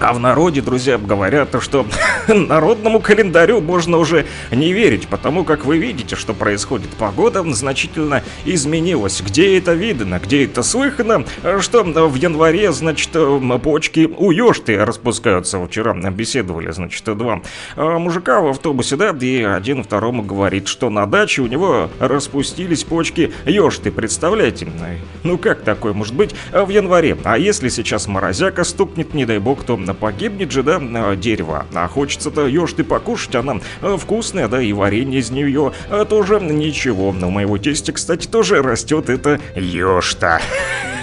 А 0.00 0.12
в 0.12 0.20
народе, 0.20 0.60
друзья, 0.60 0.96
говорят, 0.96 1.56
что 1.60 1.84
народному 2.28 3.00
календарю 3.00 3.60
можно 3.60 3.98
уже 3.98 4.26
не 4.52 4.72
верить, 4.72 5.08
потому 5.08 5.44
как 5.44 5.64
вы 5.64 5.78
видите, 5.78 6.14
что 6.14 6.34
происходит. 6.34 6.90
Погода 6.90 7.42
значительно 7.52 8.22
изменилась. 8.44 9.20
Где 9.20 9.58
это 9.58 9.72
видно, 9.72 10.20
где 10.22 10.44
это 10.44 10.62
слыхано, 10.62 11.24
что 11.60 11.82
в 11.82 12.14
январе, 12.14 12.70
значит, 12.72 13.10
почки 13.62 14.08
у 14.16 14.30
ёшты 14.30 14.84
распускаются. 14.84 15.64
Вчера 15.66 15.94
беседовали, 15.94 16.70
значит, 16.70 17.04
два 17.16 17.42
а, 17.74 17.98
мужика 17.98 18.40
в 18.40 18.48
автобусе, 18.48 18.96
да, 18.96 19.10
и 19.20 19.42
один 19.42 19.82
второму 19.82 20.22
говорит, 20.22 20.68
что 20.68 20.90
на 20.90 21.06
даче 21.06 21.42
у 21.42 21.46
него 21.46 21.90
распустились 21.98 22.84
почки 22.84 23.32
ёшты. 23.46 23.90
Представляете? 23.90 24.68
Ну 25.24 25.38
как 25.38 25.62
такое 25.62 25.92
может 25.92 26.14
быть 26.14 26.34
в 26.52 26.68
январе? 26.68 27.16
А 27.24 27.36
если 27.36 27.68
сейчас 27.68 28.06
морозяка 28.06 28.62
стукнет, 28.62 29.12
не 29.14 29.24
дай 29.24 29.38
бог, 29.38 29.64
то 29.64 29.76
погибнет 29.94 30.50
же, 30.50 30.62
да, 30.62 30.80
а, 30.80 31.16
дерево. 31.16 31.66
А 31.74 31.88
хочется-то 31.88 32.46
ешь 32.46 32.72
ты 32.72 32.84
покушать, 32.84 33.34
она 33.34 33.60
а, 33.80 33.96
вкусная, 33.96 34.48
да, 34.48 34.62
и 34.62 34.72
варенье 34.72 35.20
из 35.20 35.30
нее 35.30 35.72
а, 35.90 36.04
тоже 36.04 36.40
ничего. 36.40 37.12
Но 37.12 37.28
у 37.28 37.30
моего 37.30 37.58
тестя, 37.58 37.92
кстати, 37.92 38.26
тоже 38.26 38.62
растет 38.62 39.10
это 39.10 39.40
ешь-то. 39.54 40.40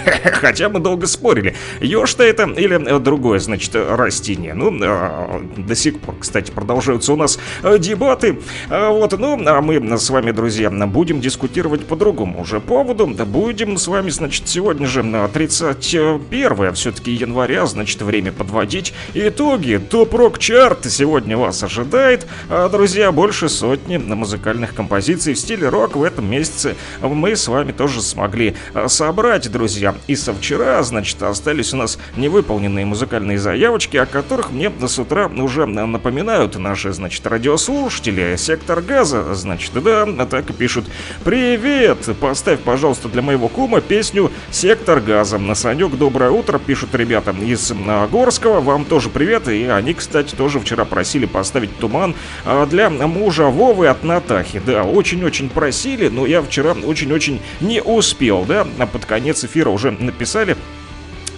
Хотя 0.40 0.68
мы 0.68 0.80
долго 0.80 1.06
спорили, 1.06 1.54
еж-то 1.80 2.22
это 2.22 2.44
или 2.44 2.80
э, 2.80 2.98
другое, 2.98 3.38
значит, 3.38 3.74
растение. 3.74 4.54
Ну, 4.54 4.72
э, 4.80 5.40
до 5.56 5.74
сих 5.74 5.98
пор, 6.00 6.16
кстати, 6.20 6.50
продолжаются 6.50 7.12
у 7.12 7.16
нас 7.16 7.38
э, 7.62 7.78
дебаты. 7.78 8.38
Вот, 8.68 9.18
ну, 9.18 9.40
а 9.46 9.60
мы 9.60 9.98
с 9.98 10.10
вами, 10.10 10.30
друзья, 10.30 10.70
будем 10.70 11.20
дискутировать 11.20 11.86
по 11.86 11.96
другому 11.96 12.42
уже 12.42 12.60
поводу. 12.60 13.06
Будем 13.06 13.76
с 13.76 13.88
вами, 13.88 14.10
значит, 14.10 14.48
сегодня 14.48 14.86
же 14.86 15.02
31 15.32 16.74
все-таки 16.74 17.12
января, 17.12 17.66
значит, 17.66 18.02
время 18.02 18.32
подводить 18.32 18.75
итоги. 19.14 19.80
Топ-рок 19.90 20.38
чарт 20.38 20.86
сегодня 20.90 21.36
вас 21.36 21.62
ожидает. 21.62 22.26
Друзья, 22.72 23.12
больше 23.12 23.48
сотни 23.48 23.96
музыкальных 23.96 24.74
композиций 24.74 25.34
в 25.34 25.38
стиле 25.38 25.68
рок 25.68 25.96
в 25.96 26.02
этом 26.02 26.30
месяце 26.30 26.76
мы 27.00 27.36
с 27.36 27.48
вами 27.48 27.72
тоже 27.72 28.02
смогли 28.02 28.56
собрать, 28.86 29.50
друзья. 29.50 29.94
и 30.06 30.16
со 30.16 30.32
вчера, 30.32 30.82
значит, 30.82 31.22
остались 31.22 31.72
у 31.72 31.76
нас 31.76 31.98
невыполненные 32.16 32.84
музыкальные 32.86 33.38
заявочки, 33.38 33.96
о 33.96 34.06
которых 34.06 34.50
мне 34.50 34.72
с 34.86 34.98
утра 34.98 35.26
уже 35.26 35.66
напоминают 35.66 36.56
наши, 36.56 36.92
значит, 36.92 37.26
радиослушатели. 37.26 38.36
Сектор 38.36 38.80
газа, 38.80 39.34
значит, 39.34 39.72
да, 39.82 40.06
так 40.26 40.50
и 40.50 40.52
пишут. 40.52 40.86
Привет! 41.24 41.98
Поставь, 42.20 42.60
пожалуйста, 42.60 43.08
для 43.08 43.22
моего 43.22 43.48
кума 43.48 43.80
песню 43.80 44.30
«Сектор 44.50 45.00
газа». 45.00 45.38
На 45.38 45.54
Санек, 45.54 45.96
доброе 45.96 46.30
утро, 46.30 46.58
пишут 46.58 46.94
ребята 46.94 47.32
из 47.32 47.72
Горского. 48.10 48.60
Вам 48.66 48.84
тоже 48.84 49.10
привет. 49.10 49.46
И 49.46 49.66
они, 49.66 49.94
кстати, 49.94 50.34
тоже 50.34 50.58
вчера 50.58 50.84
просили 50.84 51.24
поставить 51.26 51.78
«Туман» 51.78 52.16
а, 52.44 52.66
для 52.66 52.90
мужа 52.90 53.44
Вовы 53.44 53.86
от 53.86 54.02
Натахи. 54.02 54.60
Да, 54.66 54.82
очень-очень 54.82 55.48
просили, 55.48 56.08
но 56.08 56.26
я 56.26 56.42
вчера 56.42 56.72
очень-очень 56.72 57.40
не 57.60 57.80
успел, 57.80 58.44
да. 58.44 58.66
А 58.80 58.86
под 58.86 59.04
конец 59.04 59.44
эфира 59.44 59.70
уже 59.70 59.92
написали 59.92 60.56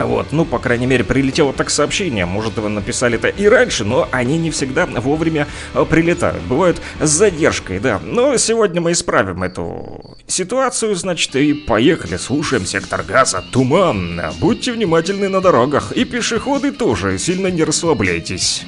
вот, 0.07 0.33
ну, 0.33 0.45
по 0.45 0.59
крайней 0.59 0.87
мере, 0.87 1.05
прилетело 1.05 1.53
так 1.53 1.71
сообщение. 1.71 2.27
Может, 2.27 2.57
вы 2.59 2.69
написали 2.69 3.17
это 3.17 3.29
и 3.29 3.47
раньше, 3.47 3.85
но 3.85 4.09
они 4.13 4.39
не 4.39 4.51
всегда 4.51 4.87
вовремя 4.87 5.47
э, 5.75 5.85
прилетают. 5.89 6.43
Бывают 6.45 6.81
с 7.01 7.09
задержкой, 7.09 7.81
да. 7.81 8.01
Но 8.03 8.37
сегодня 8.37 8.81
мы 8.81 8.93
исправим 8.93 9.43
эту 9.43 10.17
ситуацию, 10.27 10.95
значит, 10.95 11.35
и 11.37 11.53
поехали. 11.53 12.17
Слушаем 12.17 12.65
сектор 12.65 13.03
газа 13.03 13.43
«Туман». 13.51 14.21
Будьте 14.41 14.73
внимательны 14.73 15.29
на 15.29 15.41
дорогах. 15.41 15.93
И 15.93 16.05
пешеходы 16.05 16.71
тоже, 16.73 17.19
сильно 17.19 17.49
не 17.49 17.65
расслабляйтесь. 17.65 18.65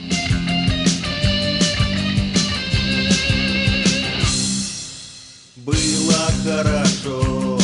Было 5.57 6.31
хорошо, 6.45 7.59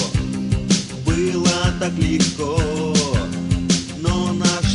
было 1.05 1.49
так 1.81 1.93
легко 1.99 2.76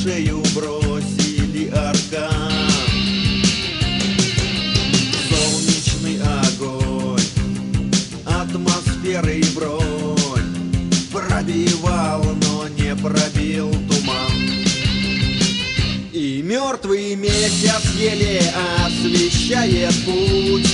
шею 0.02 0.42
бросили 0.56 1.70
аркан. 1.70 2.72
Солнечный 5.30 6.20
огонь, 6.22 7.22
атмосферы 8.26 9.44
бронь. 9.54 10.90
Пробивал, 11.12 12.24
но 12.44 12.68
не 12.70 12.96
пробил 12.96 13.70
туман. 13.90 14.32
И 16.12 16.42
мертвый 16.44 17.16
месяц 17.16 17.84
еле 18.00 18.42
освещает 18.84 19.94
путь. 20.06 20.74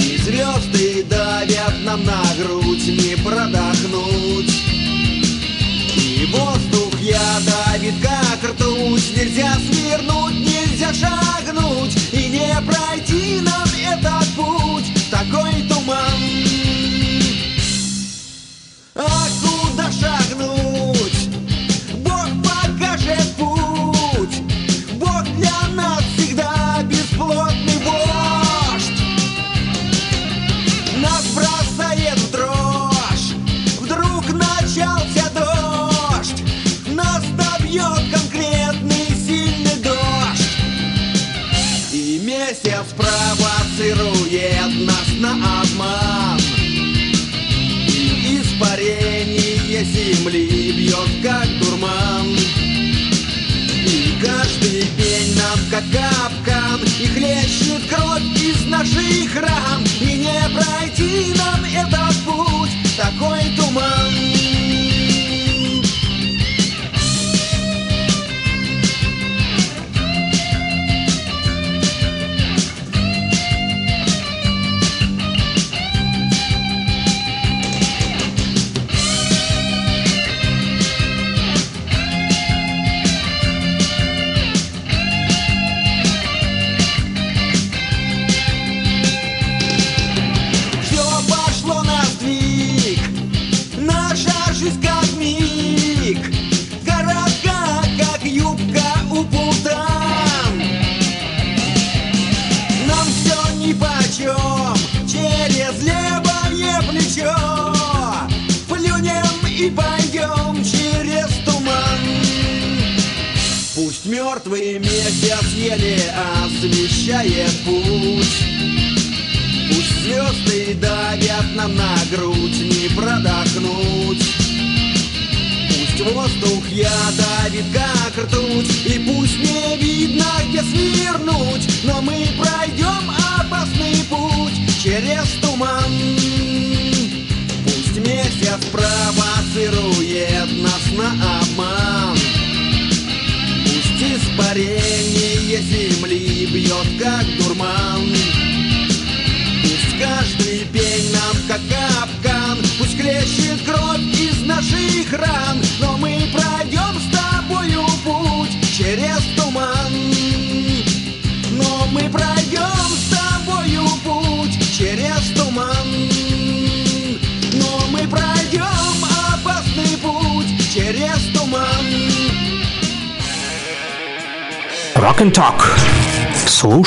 И 0.00 0.18
звезды 0.24 1.04
давят 1.08 1.74
нам 1.84 2.04
на 2.04 2.22
грудь, 2.38 2.86
не 2.88 3.16
продохнуть 3.22 4.45
как 8.02 8.50
ртуть 8.50 9.16
Нельзя 9.16 9.52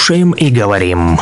Слушаем 0.09 0.31
и 0.31 0.49
говорим. 0.49 1.19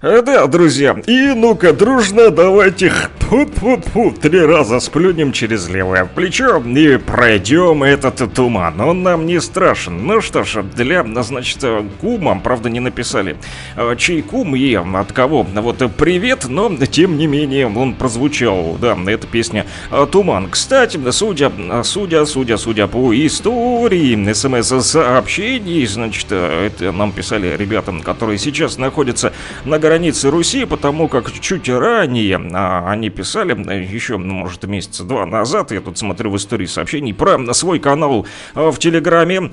Э, 0.00 0.22
Да, 0.22 0.46
друзья, 0.46 0.96
и 1.06 1.34
ну-ка, 1.36 1.74
дружно 1.74 2.30
давайте 2.30 2.90
фу 3.28 4.14
три 4.22 4.40
раза 4.40 4.80
сплюнем 4.80 5.32
через 5.32 5.68
левое 5.68 6.06
плечо 6.06 6.62
и 6.64 6.96
пройдем 6.96 7.82
этот 7.82 8.32
туман. 8.32 8.80
Он 8.80 9.02
нам 9.02 9.26
не 9.26 9.38
страшен. 9.40 10.06
Ну 10.06 10.22
что 10.22 10.44
ж, 10.44 10.62
для, 10.62 11.04
значит, 11.22 11.62
кума, 12.00 12.40
правда, 12.42 12.70
не 12.70 12.80
написали, 12.80 13.36
э, 13.76 13.94
чей 13.96 14.22
кум 14.22 14.56
и 14.56 14.74
от 14.74 15.12
кого. 15.12 15.42
Вот 15.42 15.82
э, 15.82 15.88
привет, 15.88 16.46
но 16.48 16.74
тем 16.76 17.18
не 17.18 17.26
менее 17.26 17.66
он 17.66 17.94
прозвучал. 17.94 18.76
Да, 18.80 18.96
эта 19.06 19.26
песня 19.26 19.66
э, 19.90 20.06
«Туман». 20.10 20.48
Кстати, 20.50 20.98
судя, 21.10 21.52
судя, 21.84 22.24
судя, 22.26 22.56
судя 22.56 22.86
по 22.86 23.14
истории 23.14 24.32
смс-сообщений, 24.32 25.86
значит, 25.86 26.32
это 26.32 26.92
нам 26.92 27.12
писали 27.12 27.56
ребята, 27.56 27.94
которые 28.04 28.38
сейчас 28.38 28.78
находятся 28.78 29.32
на 29.64 29.78
границе 29.78 30.30
Руси, 30.30 30.64
потому 30.64 31.08
как 31.08 31.30
чуть 31.32 31.68
ранее 31.68 32.40
а, 32.54 32.90
они 32.90 33.10
писали 33.10 33.52
еще, 33.84 34.16
ну, 34.18 34.34
может, 34.34 34.64
месяца 34.64 35.04
два 35.04 35.26
назад. 35.26 35.72
Я 35.72 35.80
тут 35.80 35.98
смотрю 35.98 36.30
в 36.30 36.36
истории 36.36 36.66
сообщений 36.66 37.14
про 37.14 37.52
свой 37.54 37.78
канал 37.78 38.26
в 38.54 38.76
Телеграме. 38.78 39.50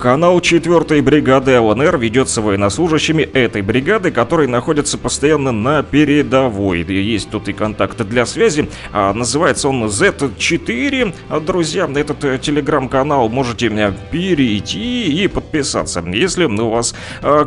Канал 0.00 0.40
4 0.40 1.02
бригады 1.02 1.58
ЛНР 1.58 1.98
ведется 1.98 2.40
военнослужащими 2.40 3.22
этой 3.22 3.59
бригады, 3.62 4.10
которые 4.10 4.48
находятся 4.48 4.98
постоянно 4.98 5.52
на 5.52 5.82
передовой. 5.82 6.82
Есть 6.82 7.30
тут 7.30 7.48
и 7.48 7.52
контакты 7.52 8.04
для 8.04 8.26
связи. 8.26 8.68
Называется 8.92 9.68
он 9.68 9.84
Z4. 9.84 11.40
Друзья, 11.40 11.90
этот 11.94 12.40
телеграм-канал 12.40 13.28
можете 13.28 13.94
перейти 14.10 15.22
и 15.22 15.28
подписаться. 15.28 16.02
Если 16.06 16.44
у 16.44 16.70
вас, 16.70 16.94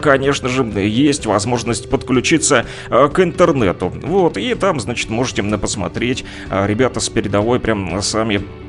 конечно 0.02 0.50
же, 0.50 0.64
есть 0.64 1.26
возможность 1.26 1.90
подключиться 1.90 2.66
к 2.90 3.20
интернету. 3.20 3.92
Вот, 4.04 4.38
и 4.38 4.54
там, 4.56 4.80
значит, 4.80 5.10
можете 5.10 5.44
посмотреть. 5.58 6.26
Ребята 6.50 7.00
с 7.00 7.10
передовой 7.10 7.60
прям 7.60 8.02
сами 8.02 8.38
а, 8.38 8.63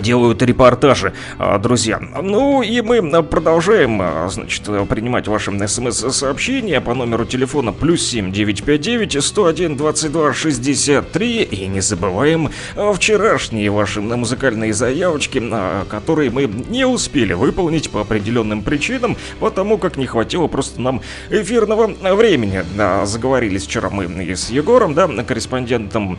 делают 0.00 0.42
репортажи, 0.42 1.12
а, 1.38 1.58
друзья. 1.58 2.00
Ну 2.22 2.62
и 2.62 2.80
мы 2.80 3.22
продолжаем, 3.22 4.00
а, 4.02 4.28
значит, 4.28 4.62
принимать 4.88 5.28
ваши 5.28 5.50
смс-сообщения 5.66 6.80
по 6.80 6.94
номеру 6.94 7.24
телефона 7.24 7.72
плюс 7.72 8.06
7 8.06 8.32
959 8.32 9.22
101 9.22 9.76
22 9.76 10.32
63 10.32 11.42
и 11.42 11.66
не 11.66 11.80
забываем 11.80 12.50
вчерашние 12.94 13.70
ваши 13.70 14.00
музыкальные 14.00 14.72
заявочки, 14.72 15.42
которые 15.88 16.30
мы 16.30 16.44
не 16.68 16.84
успели 16.84 17.32
выполнить 17.32 17.90
по 17.90 18.00
определенным 18.00 18.62
причинам, 18.62 19.16
потому 19.38 19.78
как 19.78 19.96
не 19.96 20.06
хватило 20.06 20.46
просто 20.46 20.80
нам 20.80 21.02
эфирного 21.30 21.86
времени. 22.14 22.64
Заговорились 23.04 23.64
вчера 23.64 23.90
мы 23.90 24.06
с 24.34 24.50
Егором, 24.50 24.94
да, 24.94 25.08
корреспондентом 25.08 26.18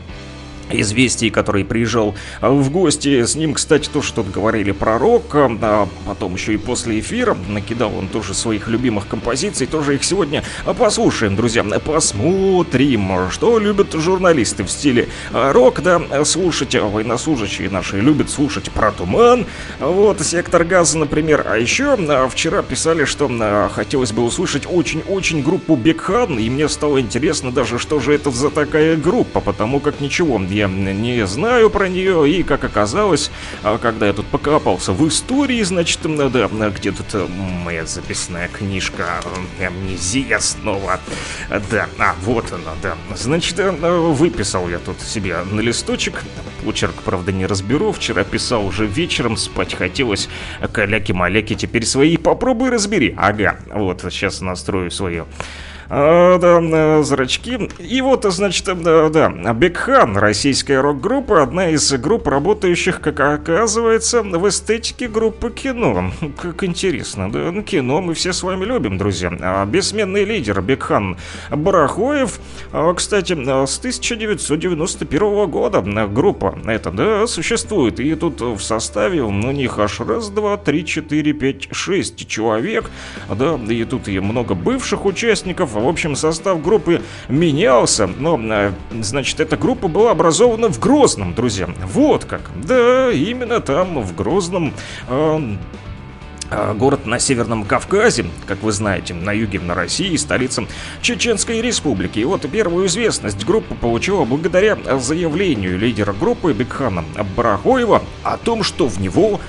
известий, 0.73 1.29
который 1.29 1.65
приезжал 1.65 2.15
в 2.41 2.69
гости. 2.69 3.23
С 3.23 3.35
ним, 3.35 3.53
кстати, 3.53 3.89
тоже 3.89 4.07
что-то 4.07 4.31
говорили 4.31 4.71
про 4.71 4.97
рок, 4.97 5.23
а 5.33 5.87
потом 6.05 6.35
еще 6.35 6.53
и 6.53 6.57
после 6.57 6.99
эфира 6.99 7.37
накидал 7.47 7.95
он 7.97 8.07
тоже 8.07 8.33
своих 8.33 8.67
любимых 8.67 9.07
композиций, 9.07 9.67
тоже 9.67 9.95
их 9.95 10.03
сегодня 10.03 10.43
послушаем, 10.77 11.35
друзья, 11.35 11.63
посмотрим, 11.63 13.31
что 13.31 13.59
любят 13.59 13.93
журналисты 13.93 14.63
в 14.63 14.69
стиле 14.69 15.07
рок, 15.31 15.81
да, 15.81 16.01
слушать, 16.25 16.75
военнослужащие 16.75 17.69
наши 17.69 17.99
любят 17.99 18.29
слушать 18.29 18.71
про 18.71 18.91
туман, 18.91 19.45
вот, 19.79 20.21
сектор 20.21 20.63
газа, 20.63 20.97
например, 20.97 21.45
а 21.47 21.57
еще 21.57 21.97
вчера 22.29 22.61
писали, 22.61 23.05
что 23.05 23.69
хотелось 23.73 24.11
бы 24.11 24.23
услышать 24.23 24.63
очень-очень 24.69 25.43
группу 25.43 25.75
Бекхан, 25.75 26.37
и 26.39 26.49
мне 26.49 26.69
стало 26.69 26.99
интересно 26.99 27.51
даже, 27.51 27.79
что 27.79 27.99
же 27.99 28.13
это 28.13 28.31
за 28.31 28.49
такая 28.49 28.95
группа, 28.95 29.39
потому 29.41 29.79
как 29.79 30.01
ничего, 30.01 30.41
я 30.49 30.60
я 30.61 30.67
не 30.67 31.25
знаю 31.25 31.69
про 31.69 31.89
нее, 31.89 32.29
и, 32.29 32.43
как 32.43 32.63
оказалось, 32.63 33.31
а, 33.63 33.77
когда 33.77 34.07
я 34.07 34.13
тут 34.13 34.27
покопался 34.27 34.93
в 34.93 35.07
истории, 35.07 35.61
значит, 35.63 35.99
да, 36.03 36.69
где 36.69 36.91
тут 36.91 37.07
э, 37.13 37.27
моя 37.27 37.85
записная 37.85 38.47
книжка 38.47 39.21
«Амнезия 39.59 40.39
снова». 40.39 40.99
Да, 41.49 41.87
а, 41.97 42.15
вот 42.23 42.51
она, 42.51 42.73
да. 42.81 42.95
Значит, 43.15 43.59
э, 43.59 43.71
выписал 43.71 44.69
я 44.69 44.79
тут 44.79 45.01
себе 45.01 45.37
на 45.51 45.61
листочек, 45.61 46.21
почерк, 46.63 46.95
правда, 47.03 47.31
не 47.31 47.45
разберу, 47.45 47.91
вчера 47.91 48.23
писал 48.23 48.65
уже 48.65 48.85
вечером, 48.85 49.37
спать 49.37 49.73
хотелось, 49.73 50.29
каляки-маляки, 50.61 51.55
теперь 51.55 51.85
свои 51.85 52.17
попробуй 52.17 52.69
разбери. 52.69 53.15
Ага, 53.17 53.57
вот, 53.73 54.01
сейчас 54.11 54.41
настрою 54.41 54.91
свое 54.91 55.25
да, 55.91 56.61
э, 56.61 57.03
зрачки. 57.03 57.69
И 57.79 57.99
вот, 57.99 58.23
значит, 58.23 58.65
да, 58.81 59.09
да, 59.09 59.29
Бекхан, 59.53 60.15
российская 60.15 60.79
рок-группа, 60.79 61.43
одна 61.43 61.69
из 61.71 61.91
групп, 61.93 62.27
работающих, 62.27 63.01
как 63.01 63.19
оказывается, 63.19 64.23
в 64.23 64.47
эстетике 64.47 65.09
группы 65.09 65.51
кино. 65.51 66.11
Как 66.41 66.63
интересно, 66.63 67.29
да, 67.29 67.51
ну, 67.51 67.61
кино 67.61 68.01
мы 68.01 68.13
все 68.13 68.31
с 68.31 68.41
вами 68.41 68.63
любим, 68.63 68.97
друзья. 68.97 69.33
А 69.41 69.65
бессменный 69.65 70.23
лидер 70.23 70.61
Бекхан 70.61 71.17
Барахоев, 71.49 72.39
а, 72.71 72.93
кстати, 72.93 73.33
с 73.33 73.77
1991 73.79 75.47
года 75.47 75.81
группа 76.07 76.57
эта, 76.67 76.91
да, 76.91 77.27
существует. 77.27 77.99
И 77.99 78.15
тут 78.15 78.39
в 78.39 78.61
составе 78.61 79.23
у 79.23 79.31
них 79.31 79.77
аж 79.77 79.99
раз, 79.99 80.29
два, 80.29 80.55
три, 80.55 80.85
четыре, 80.85 81.33
пять, 81.33 81.67
шесть 81.71 82.27
человек, 82.29 82.89
да, 83.29 83.59
и 83.67 83.83
тут 83.83 84.07
и 84.07 84.21
много 84.21 84.55
бывших 84.55 85.03
участников, 85.05 85.80
в 85.81 85.87
общем, 85.87 86.15
состав 86.15 86.61
группы 86.61 87.01
менялся, 87.27 88.07
но, 88.07 88.39
э, 88.41 88.71
значит, 89.01 89.39
эта 89.39 89.57
группа 89.57 89.87
была 89.87 90.11
образована 90.11 90.67
в 90.69 90.79
Грозном, 90.79 91.33
друзья. 91.33 91.69
Вот 91.85 92.25
как. 92.25 92.41
Да, 92.55 93.11
именно 93.11 93.59
там, 93.59 94.01
в 94.01 94.15
Грозном... 94.15 94.73
Э, 95.07 95.39
э 95.39 96.73
Город 96.73 97.05
на 97.05 97.17
Северном 97.17 97.63
Кавказе, 97.63 98.25
как 98.45 98.61
вы 98.61 98.73
знаете, 98.73 99.13
на 99.13 99.31
юге 99.31 99.61
на 99.61 99.73
России, 99.73 100.17
столица 100.17 100.65
Чеченской 101.01 101.61
Республики. 101.61 102.19
И 102.19 102.25
вот 102.25 102.41
первую 102.51 102.87
известность 102.87 103.45
группа 103.45 103.73
получила 103.73 104.25
благодаря 104.25 104.77
заявлению 104.99 105.79
лидера 105.79 106.11
группы 106.11 106.51
Бекхана 106.51 107.05
Барахоева 107.37 108.03
о 108.23 108.37
том, 108.37 108.63
что 108.63 108.87
в 108.87 108.99
него 108.99 109.39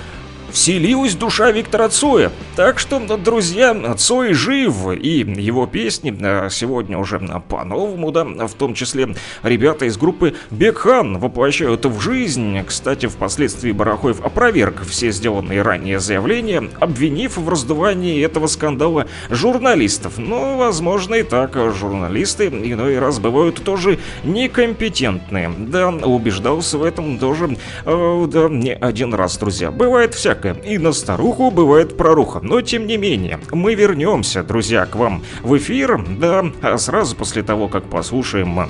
вселилась 0.52 1.14
душа 1.14 1.50
Виктора 1.50 1.88
Цоя. 1.88 2.30
Так 2.56 2.78
что, 2.78 3.00
друзья, 3.16 3.74
Цой 3.96 4.34
жив, 4.34 4.92
и 4.92 5.20
его 5.20 5.66
песни 5.66 6.14
э, 6.18 6.48
сегодня 6.50 6.98
уже 6.98 7.18
по-новому, 7.48 8.12
да, 8.12 8.24
в 8.24 8.54
том 8.54 8.74
числе 8.74 9.14
ребята 9.42 9.86
из 9.86 9.96
группы 9.96 10.34
Бекхан 10.50 11.18
воплощают 11.18 11.84
в 11.86 12.00
жизнь. 12.00 12.62
Кстати, 12.66 13.06
впоследствии 13.06 13.72
Барахоев 13.72 14.20
опроверг 14.20 14.82
все 14.88 15.10
сделанные 15.10 15.62
ранее 15.62 15.98
заявления, 15.98 16.68
обвинив 16.78 17.36
в 17.36 17.48
раздувании 17.48 18.24
этого 18.24 18.46
скандала 18.46 19.06
журналистов. 19.30 20.18
Но, 20.18 20.58
возможно, 20.58 21.14
и 21.14 21.22
так 21.22 21.56
журналисты 21.74 22.48
иной 22.48 22.98
раз 22.98 23.18
бывают 23.18 23.62
тоже 23.64 23.98
некомпетентные. 24.24 25.50
Да, 25.56 25.88
убеждался 25.88 26.78
в 26.78 26.84
этом 26.84 27.18
тоже, 27.18 27.56
э, 27.86 28.26
да, 28.28 28.48
не 28.48 28.74
один 28.74 29.14
раз, 29.14 29.38
друзья. 29.38 29.70
Бывает 29.70 30.14
всякое 30.14 30.41
всякое. 30.42 30.54
И 30.64 30.78
на 30.78 30.92
старуху 30.92 31.50
бывает 31.50 31.96
проруха. 31.96 32.40
Но 32.42 32.60
тем 32.60 32.86
не 32.86 32.96
менее, 32.96 33.38
мы 33.50 33.74
вернемся, 33.74 34.42
друзья, 34.42 34.86
к 34.86 34.96
вам 34.96 35.22
в 35.42 35.56
эфир, 35.56 36.04
да, 36.18 36.44
а 36.62 36.78
сразу 36.78 37.16
после 37.16 37.42
того, 37.42 37.68
как 37.68 37.84
послушаем 37.84 38.68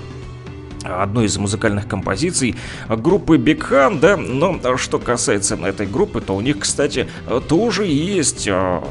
одной 0.85 1.27
из 1.27 1.39
музыкальных 1.39 1.87
композиций 1.87 2.57
группы 2.89 3.37
Big 3.37 3.71
Han, 3.71 4.01
да, 4.01 4.17
но 4.17 4.77
что 4.77 4.99
касается 4.99 5.55
этой 5.55 5.87
группы, 5.87 6.21
то 6.21 6.35
у 6.35 6.41
них, 6.41 6.59
кстати, 6.59 7.09
тоже 7.49 7.87
есть 7.87 8.49
а, 8.51 8.83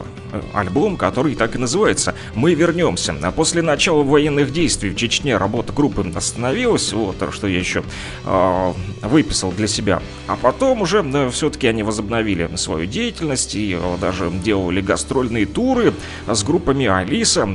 альбом, 0.54 0.98
который 0.98 1.36
так 1.36 1.56
и 1.56 1.58
называется 1.58 2.16
«Мы 2.36 2.54
вернемся». 2.54 3.16
А 3.22 3.32
после 3.32 3.62
начала 3.62 4.04
военных 4.04 4.52
действий 4.52 4.90
в 4.90 4.96
Чечне 4.96 5.38
работа 5.38 5.74
группы 5.74 6.10
остановилась, 6.16 6.94
вот 6.94 7.16
что 7.32 7.48
я 7.48 7.60
еще 7.60 7.84
э, 8.26 8.74
выписал 9.02 9.52
для 9.52 9.68
себя. 9.68 10.02
А 10.28 10.36
потом 10.36 10.82
уже 10.82 11.04
э, 11.04 11.30
все-таки 11.32 11.68
они 11.68 11.84
возобновили 11.84 12.50
свою 12.56 12.86
деятельность 12.86 13.56
и 13.56 13.78
э, 13.80 13.98
даже 14.00 14.30
делали 14.30 14.82
гастрольные 14.82 15.46
туры 15.46 15.94
с 16.28 16.44
группами 16.44 16.88
Алиса, 16.88 17.50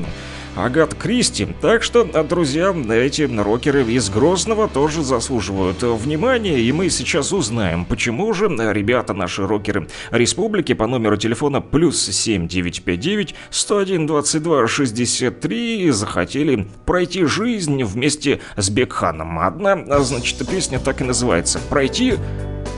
Агат 0.56 0.94
Кристи. 0.94 1.46
Так 1.60 1.82
что, 1.82 2.04
друзья, 2.24 2.74
эти 2.90 3.22
рокеры 3.22 3.84
из 3.84 4.08
Грозного 4.08 4.68
тоже 4.68 5.02
заслуживают 5.02 5.82
внимания, 5.82 6.58
и 6.58 6.72
мы 6.72 6.88
сейчас 6.88 7.32
узнаем, 7.32 7.84
почему 7.84 8.32
же 8.32 8.46
ребята 8.48 9.12
наши 9.12 9.46
рокеры 9.46 9.88
республики 10.10 10.72
по 10.72 10.86
номеру 10.86 11.16
телефона 11.16 11.60
плюс 11.60 12.02
7959 12.02 13.34
101 13.50 14.06
22 14.06 14.66
63 14.66 15.90
захотели 15.90 16.66
пройти 16.86 17.24
жизнь 17.24 17.84
вместе 17.84 18.40
с 18.56 18.70
Бекханом. 18.70 19.38
Одна, 19.38 19.76
значит, 20.00 20.48
песня 20.48 20.78
так 20.78 21.00
и 21.02 21.04
называется 21.04 21.60
«Пройти 21.68 22.14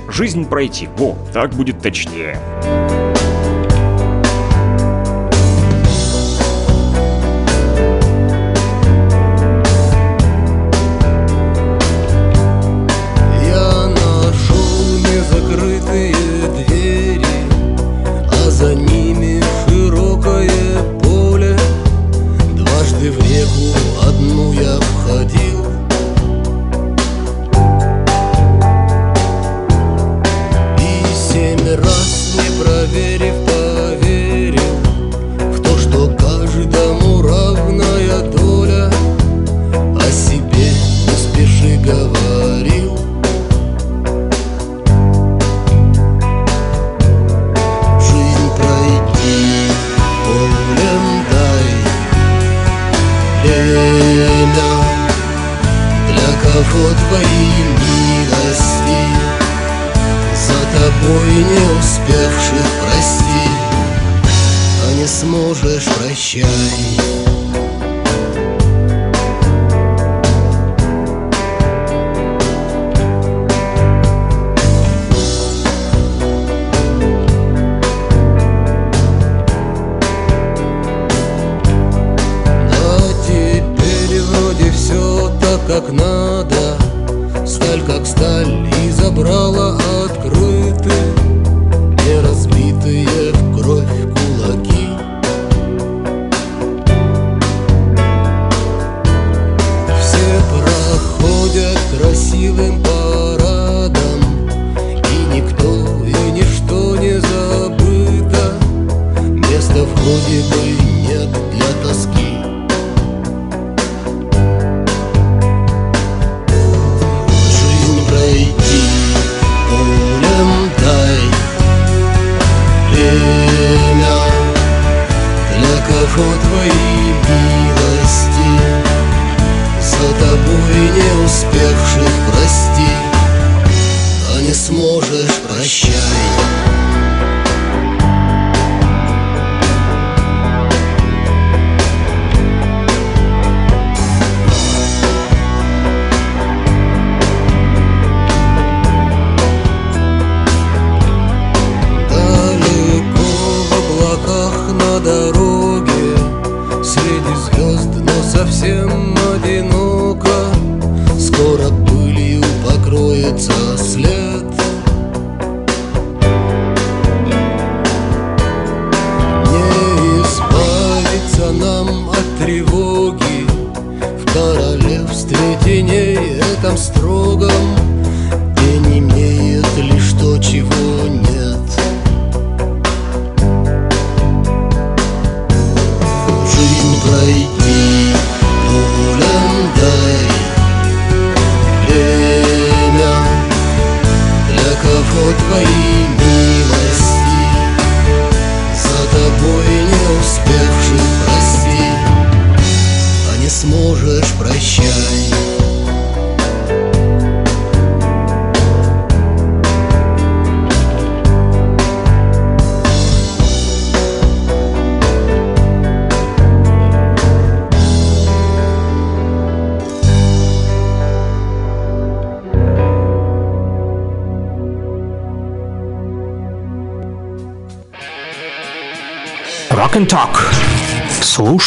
жизнь 0.09 0.47
пройти. 0.47 0.89
Во, 0.97 1.17
так 1.33 1.55
будет 1.55 1.81
точнее. 1.81 2.39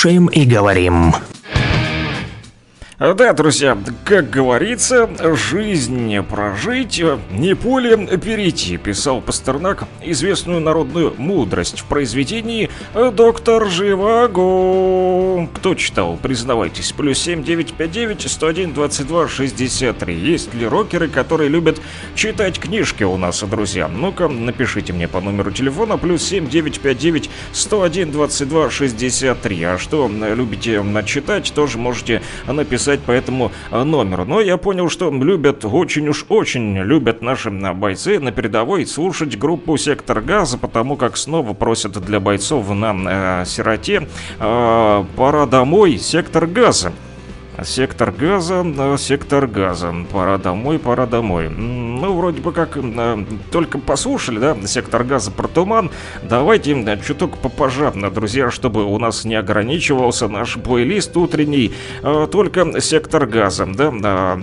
Слушаем 0.01 0.25
и 0.29 0.45
говорим. 0.45 1.13
Да, 3.01 3.33
друзья, 3.33 3.75
как 4.05 4.29
говорится, 4.29 5.09
жизнь 5.35 6.21
прожить, 6.21 7.01
не 7.31 7.55
поле 7.55 7.97
перейти, 8.19 8.77
писал 8.77 9.21
Пастернак 9.21 9.85
известную 10.03 10.59
народную 10.61 11.15
мудрость 11.17 11.79
в 11.79 11.85
произведении 11.85 12.69
«Доктор 12.93 13.67
Живаго». 13.67 15.49
Кто 15.51 15.73
читал, 15.73 16.19
признавайтесь, 16.21 16.91
плюс 16.91 17.17
7959 17.17 18.29
101 18.29 18.73
22 18.73 19.27
63. 19.27 20.15
Есть 20.15 20.53
ли 20.53 20.67
рокеры, 20.67 21.07
которые 21.07 21.49
любят 21.49 21.81
читать 22.13 22.59
книжки 22.59 23.03
у 23.03 23.17
нас, 23.17 23.41
друзья? 23.41 23.87
Ну-ка, 23.87 24.27
напишите 24.27 24.93
мне 24.93 25.07
по 25.07 25.21
номеру 25.21 25.49
телефона 25.49 25.97
плюс 25.97 26.21
7959 26.21 27.31
101 27.51 28.11
22 28.11 28.69
63. 28.69 29.63
А 29.63 29.79
что 29.79 30.07
любите 30.07 30.85
читать, 31.07 31.51
тоже 31.55 31.79
можете 31.79 32.21
написать 32.45 32.90
по 32.99 33.11
этому 33.11 33.51
номеру. 33.71 34.25
Но 34.25 34.41
я 34.41 34.57
понял, 34.57 34.89
что 34.89 35.09
любят, 35.11 35.63
очень 35.65 36.07
уж 36.09 36.25
очень 36.29 36.77
любят 36.77 37.21
наши 37.21 37.49
бойцы 37.49 38.19
на 38.19 38.31
передовой 38.31 38.85
слушать 38.85 39.37
группу 39.37 39.77
«Сектор 39.77 40.21
газа», 40.21 40.57
потому 40.57 40.97
как 40.97 41.17
снова 41.17 41.53
просят 41.53 41.93
для 42.03 42.19
бойцов 42.19 42.69
на 42.69 43.41
э, 43.41 43.45
сироте 43.45 44.07
э, 44.39 45.05
«Пора 45.15 45.45
домой, 45.45 45.97
сектор 45.97 46.45
газа». 46.47 46.91
Сектор 47.63 48.11
газа, 48.11 48.65
сектор 48.97 49.45
газа. 49.45 49.93
Пора 50.11 50.37
домой, 50.37 50.79
пора 50.79 51.05
домой. 51.05 51.49
Ну, 51.49 52.15
вроде 52.15 52.41
бы 52.41 52.53
как 52.53 52.77
э, 52.77 53.25
только 53.51 53.77
послушали, 53.77 54.39
да, 54.39 54.57
сектор 54.65 55.03
газа 55.03 55.31
про 55.31 55.47
туман. 55.47 55.91
Давайте 56.23 56.73
э, 56.73 56.97
чуток 57.05 57.37
попожадно, 57.37 58.09
друзья, 58.09 58.49
чтобы 58.49 58.85
у 58.85 58.97
нас 58.97 59.25
не 59.25 59.35
ограничивался 59.35 60.27
наш 60.27 60.55
плейлист 60.55 61.15
утренний. 61.17 61.73
Э, 62.01 62.25
только 62.31 62.79
сектор 62.79 63.27
газа, 63.27 63.65
да. 63.67 63.93
Э, 64.03 64.41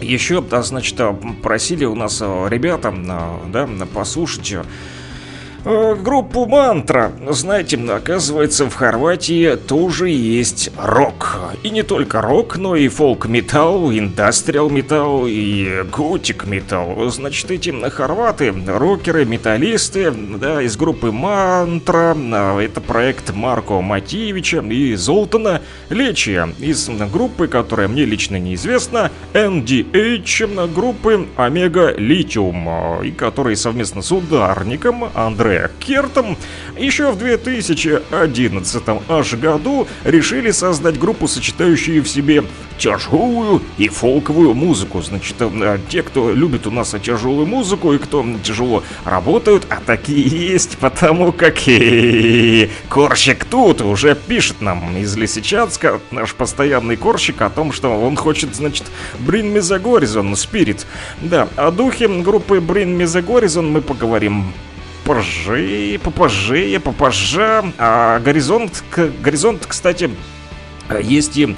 еще, 0.00 0.42
да, 0.42 0.62
значит, 0.62 1.00
просили 1.42 1.84
у 1.84 1.94
нас 1.94 2.20
ребята, 2.20 2.92
да, 3.46 3.68
послушать 3.94 4.56
группу 5.64 6.46
Мантра. 6.46 7.12
Знаете, 7.30 7.78
оказывается, 7.90 8.68
в 8.68 8.74
Хорватии 8.74 9.56
тоже 9.56 10.10
есть 10.10 10.70
рок. 10.76 11.38
И 11.62 11.70
не 11.70 11.82
только 11.82 12.20
рок, 12.20 12.56
но 12.56 12.76
и 12.76 12.88
фолк-металл, 12.88 13.90
индастриал-металл 13.90 15.24
и 15.26 15.84
готик-металл. 15.90 17.08
Значит, 17.08 17.50
эти 17.50 17.70
хорваты, 17.88 18.54
рокеры, 18.66 19.24
металлисты, 19.24 20.10
да, 20.10 20.60
из 20.60 20.76
группы 20.76 21.10
Мантра. 21.10 22.14
Это 22.60 22.80
проект 22.80 23.32
Марко 23.32 23.80
Матиевича 23.80 24.60
и 24.60 24.94
Золтана 24.94 25.62
Лечия. 25.88 26.48
Из 26.58 26.88
группы, 27.10 27.48
которая 27.48 27.88
мне 27.88 28.04
лично 28.04 28.38
неизвестна, 28.38 29.10
NDH 29.32 30.72
группы 30.74 31.26
Омега 31.36 31.94
Литиум. 31.96 33.02
И 33.02 33.10
которые 33.10 33.56
совместно 33.56 34.02
с 34.02 34.12
ударником 34.12 35.04
Андре 35.14 35.53
Кертом 35.78 36.36
еще 36.78 37.10
в 37.10 37.18
2011 37.18 38.82
аж 39.08 39.34
году 39.34 39.86
решили 40.04 40.50
создать 40.50 40.98
группу, 40.98 41.28
сочетающую 41.28 42.02
в 42.02 42.08
себе 42.08 42.44
тяжелую 42.78 43.62
и 43.78 43.88
фолковую 43.88 44.54
музыку. 44.54 45.00
Значит, 45.02 45.36
э, 45.40 45.78
те, 45.88 46.02
кто 46.02 46.32
любит 46.32 46.66
у 46.66 46.70
нас 46.70 46.94
тяжелую 47.02 47.46
музыку 47.46 47.92
и 47.92 47.98
кто 47.98 48.24
тяжело 48.42 48.82
работают, 49.04 49.66
а 49.68 49.78
такие 49.84 50.26
есть, 50.26 50.78
потому 50.78 51.32
как 51.32 51.68
и 51.68 52.70
Корщик 52.88 53.44
тут 53.44 53.80
уже 53.80 54.14
пишет 54.14 54.60
нам 54.60 54.96
из 54.96 55.16
Лисичанска, 55.16 56.00
наш 56.10 56.34
постоянный 56.34 56.96
Корщик, 56.96 57.42
о 57.42 57.50
том, 57.50 57.72
что 57.72 57.90
он 57.90 58.16
хочет, 58.16 58.54
значит, 58.54 58.84
Bring 59.24 59.52
Me 59.52 59.60
The 59.60 59.80
Horizon 59.82 60.32
Spirit. 60.32 60.84
Да, 61.20 61.48
о 61.56 61.70
духе 61.70 62.08
группы 62.08 62.58
Bring 62.58 62.96
Me 62.96 63.04
The 63.04 63.24
Horizon 63.24 63.70
мы 63.70 63.80
поговорим 63.80 64.52
попозже, 65.04 66.00
попозже, 66.02 66.80
попозже. 66.80 67.72
А 67.78 68.18
горизонт, 68.20 68.82
горизонт, 69.22 69.66
кстати, 69.66 70.10
есть 71.02 71.36
и 71.36 71.54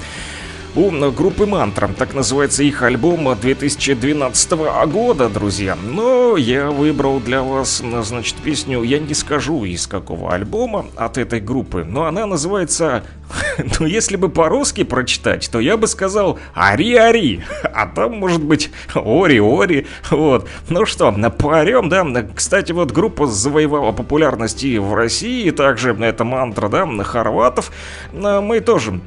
у 0.77 1.11
группы 1.11 1.47
Мантра. 1.47 1.87
Так 1.87 2.13
называется 2.13 2.61
их 2.61 2.83
альбом 2.83 3.35
2012 3.35 4.51
года, 4.87 5.27
друзья. 5.27 5.75
Но 5.75 6.37
я 6.37 6.69
выбрал 6.69 7.19
для 7.19 7.41
вас, 7.41 7.81
значит, 8.03 8.35
песню, 8.35 8.83
я 8.83 8.99
не 8.99 9.15
скажу 9.15 9.65
из 9.65 9.87
какого 9.87 10.35
альбома 10.35 10.85
от 10.95 11.17
этой 11.17 11.39
группы, 11.39 11.83
но 11.83 12.05
она 12.05 12.27
называется, 12.27 13.03
ну, 13.79 13.87
если 13.87 14.17
бы 14.17 14.29
по-русски 14.29 14.83
прочитать, 14.83 15.49
то 15.51 15.59
я 15.59 15.77
бы 15.77 15.87
сказал 15.87 16.37
«Ари-ари», 16.53 17.43
а 17.63 17.87
там, 17.87 18.19
может 18.19 18.43
быть, 18.43 18.69
«Ори-ори», 18.93 19.87
вот. 20.11 20.47
Ну 20.69 20.85
что, 20.85 21.11
поорем, 21.39 21.89
да? 21.89 22.05
Кстати, 22.35 22.71
вот 22.71 22.91
группа 22.91 23.25
завоевала 23.25 23.93
популярность 23.93 24.63
и 24.63 24.77
в 24.77 24.93
России, 24.93 25.49
также 25.49 25.95
это 25.95 26.23
мантра, 26.23 26.69
да, 26.69 26.85
хорватов. 27.03 27.71
Мы 28.13 28.59
тоже 28.59 29.01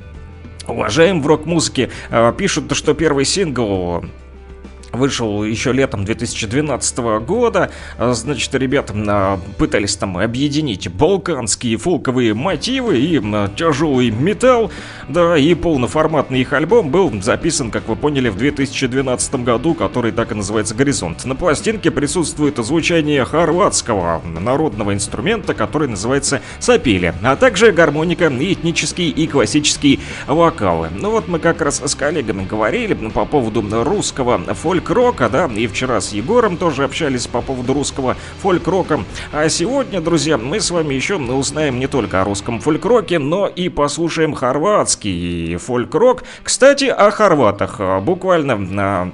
уважаем 0.71 1.23
в 1.23 1.27
рок-музыке. 1.27 1.91
А, 2.11 2.33
пишут, 2.33 2.75
что 2.77 2.95
первый 2.95 3.25
сингл 3.25 4.05
вышел 4.93 5.45
еще 5.45 5.73
летом 5.73 6.05
2012 6.05 6.99
года. 7.27 7.71
А, 7.99 8.13
значит, 8.13 8.55
ребята 8.55 8.93
а, 8.97 9.41
пытались 9.59 9.97
там 9.97 10.19
объединить 10.19 10.89
балканские 10.89 11.77
фолковые 11.77 12.35
мотивы 12.35 12.99
и 12.99 13.21
тяжелый 13.57 14.11
металл. 14.11 14.71
Да, 15.09 15.37
и 15.37 15.55
полноформатный 15.55 16.41
их 16.41 16.53
альбом 16.53 16.91
был 16.91 17.11
записан, 17.23 17.71
как 17.71 17.89
вы 17.89 17.97
поняли, 17.97 18.29
в 18.29 18.37
2012 18.37 19.35
году, 19.37 19.75
который 19.75 20.13
так 20.13 20.33
и 20.33 20.35
называется 20.35 20.75
«Горизонт». 20.75 21.25
На 21.25 21.35
пластинке 21.35 21.91
присутствует 21.91 22.57
звучание 22.59 23.25
хорватского 23.25 24.23
народного 24.25 24.95
инструмента, 24.95 25.55
который 25.55 25.89
называется 25.89 26.41
сапели, 26.59 27.15
а 27.23 27.37
также 27.37 27.73
гармоника 27.73 28.29
этнический 28.29 29.11
и 29.11 29.27
классический 29.27 30.01
вокалы. 30.27 30.89
Ну 30.95 31.11
вот 31.11 31.29
мы 31.29 31.39
как 31.39 31.61
раз 31.61 31.83
с 31.85 31.95
коллегами 31.95 32.45
говорили 32.45 32.95
по 32.95 33.25
поводу 33.25 33.65
русского 33.85 34.39
фолька 34.55 34.80
фольк-рока, 34.81 35.29
да, 35.29 35.47
и 35.47 35.67
вчера 35.67 36.01
с 36.01 36.13
Егором 36.13 36.57
тоже 36.57 36.85
общались 36.85 37.27
по 37.27 37.43
поводу 37.43 37.75
русского 37.75 38.17
фольк-рока. 38.41 39.05
А 39.33 39.49
сегодня, 39.49 40.01
друзья, 40.01 40.39
мы 40.39 40.61
с 40.61 40.71
вами 40.71 40.95
еще 40.95 41.17
узнаем 41.17 41.79
не 41.79 41.87
только 41.87 42.23
о 42.23 42.25
русском 42.25 42.61
фольк-роке, 42.61 43.19
но 43.19 43.47
и 43.47 43.69
послушаем 43.69 44.33
хорватский 44.33 45.57
фольк-рок. 45.57 46.25
Кстати, 46.43 46.87
о 46.87 47.11
хорватах. 47.11 47.81
Буквально 48.03 48.57
на 48.57 49.13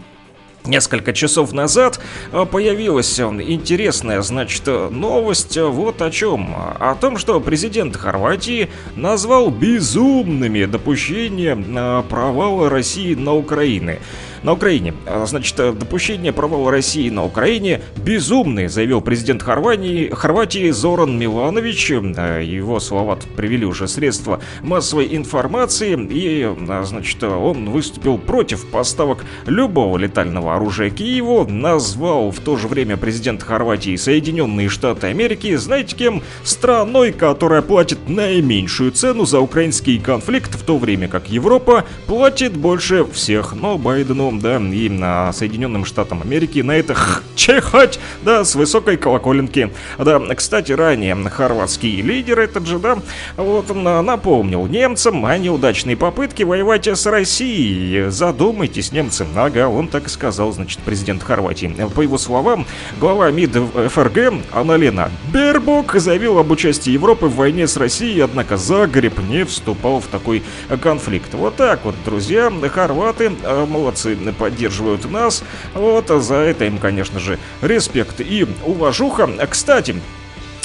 Несколько 0.66 1.12
часов 1.12 1.52
назад 1.52 2.00
а, 2.32 2.44
появилась 2.44 3.20
интересная, 3.20 4.20
значит, 4.22 4.66
новость 4.66 5.56
вот 5.56 6.02
о 6.02 6.10
чем. 6.10 6.52
О 6.56 6.96
том, 7.00 7.18
что 7.18 7.38
президент 7.40 7.96
Хорватии 7.96 8.68
назвал 8.96 9.50
безумными 9.50 10.64
допущения 10.64 11.56
а, 11.56 12.02
провала 12.02 12.68
России 12.68 13.14
на 13.14 13.34
Украине 13.34 14.00
на 14.42 14.52
Украине. 14.52 14.94
А, 15.06 15.24
значит, 15.26 15.56
допущение 15.56 16.32
провала 16.32 16.70
России 16.70 17.08
на 17.10 17.24
Украине 17.24 17.80
безумный, 17.96 18.68
заявил 18.68 19.00
президент 19.00 19.42
Хорватии, 19.42 20.10
Хорватии 20.12 20.70
Зоран 20.70 21.18
Миланович. 21.18 21.92
А, 22.16 22.40
его 22.40 22.80
слова 22.80 23.18
привели 23.36 23.64
уже 23.64 23.88
средства 23.88 24.40
массовой 24.62 25.14
информации. 25.16 25.96
И, 26.10 26.42
а, 26.68 26.84
значит, 26.84 27.22
он 27.22 27.70
выступил 27.70 28.18
против 28.18 28.66
поставок 28.70 29.24
любого 29.46 29.96
летального 29.98 30.54
оружия 30.56 30.90
Киеву. 30.90 31.46
Назвал 31.46 32.30
в 32.30 32.40
то 32.40 32.56
же 32.56 32.68
время 32.68 32.96
президент 32.96 33.42
Хорватии 33.42 33.96
Соединенные 33.96 34.68
Штаты 34.68 35.08
Америки, 35.08 35.56
знаете 35.56 35.96
кем? 35.96 36.22
Страной, 36.44 37.12
которая 37.12 37.62
платит 37.62 38.08
наименьшую 38.08 38.92
цену 38.92 39.24
за 39.24 39.40
украинский 39.40 39.98
конфликт, 39.98 40.54
в 40.54 40.62
то 40.62 40.78
время 40.78 41.08
как 41.08 41.28
Европа 41.28 41.84
платит 42.06 42.56
больше 42.56 43.04
всех. 43.04 43.54
Но 43.54 43.78
Байдену 43.78 44.25
да, 44.32 44.56
и 44.56 44.88
на 44.88 45.32
Соединенным 45.32 45.84
Штатам 45.84 46.22
Америки 46.22 46.60
на 46.60 46.72
это 46.72 46.94
чихать, 47.34 47.98
да, 48.22 48.44
с 48.44 48.54
высокой 48.54 48.96
колоколенки. 48.96 49.72
Да, 49.98 50.20
кстати, 50.34 50.72
ранее 50.72 51.16
хорватский 51.28 52.00
лидер 52.00 52.40
этот 52.40 52.66
же, 52.66 52.78
да, 52.78 52.98
вот 53.36 53.70
он 53.70 53.82
напомнил 53.82 54.66
немцам 54.66 55.24
о 55.24 55.36
неудачной 55.38 55.96
попытке 55.96 56.44
воевать 56.44 56.86
с 56.86 57.06
Россией. 57.06 58.10
Задумайтесь, 58.10 58.92
немцы. 58.92 59.26
Ага, 59.34 59.68
он 59.68 59.88
так 59.88 60.06
и 60.06 60.10
сказал, 60.10 60.52
значит, 60.52 60.78
президент 60.84 61.22
Хорватии. 61.22 61.74
По 61.94 62.00
его 62.00 62.18
словам, 62.18 62.66
глава 63.00 63.30
МИД 63.30 63.56
ФРГ 63.90 64.34
Аналена 64.52 65.10
Бербок 65.32 65.94
заявил 65.94 66.38
об 66.38 66.50
участии 66.50 66.90
Европы 66.90 67.26
в 67.26 67.36
войне 67.36 67.66
с 67.66 67.76
Россией, 67.76 68.20
однако 68.20 68.56
Загреб 68.56 69.18
не 69.28 69.44
вступал 69.44 70.00
в 70.00 70.06
такой 70.06 70.42
конфликт. 70.82 71.34
Вот 71.34 71.56
так 71.56 71.84
вот, 71.84 71.94
друзья, 72.04 72.52
хорваты 72.72 73.32
э, 73.42 73.66
поддерживают 74.38 75.10
нас. 75.10 75.42
Вот, 75.74 76.08
за 76.08 76.36
это 76.36 76.64
им, 76.64 76.78
конечно 76.78 77.20
же, 77.20 77.38
респект 77.62 78.20
и 78.20 78.46
уважуха. 78.64 79.28
Кстати, 79.48 79.96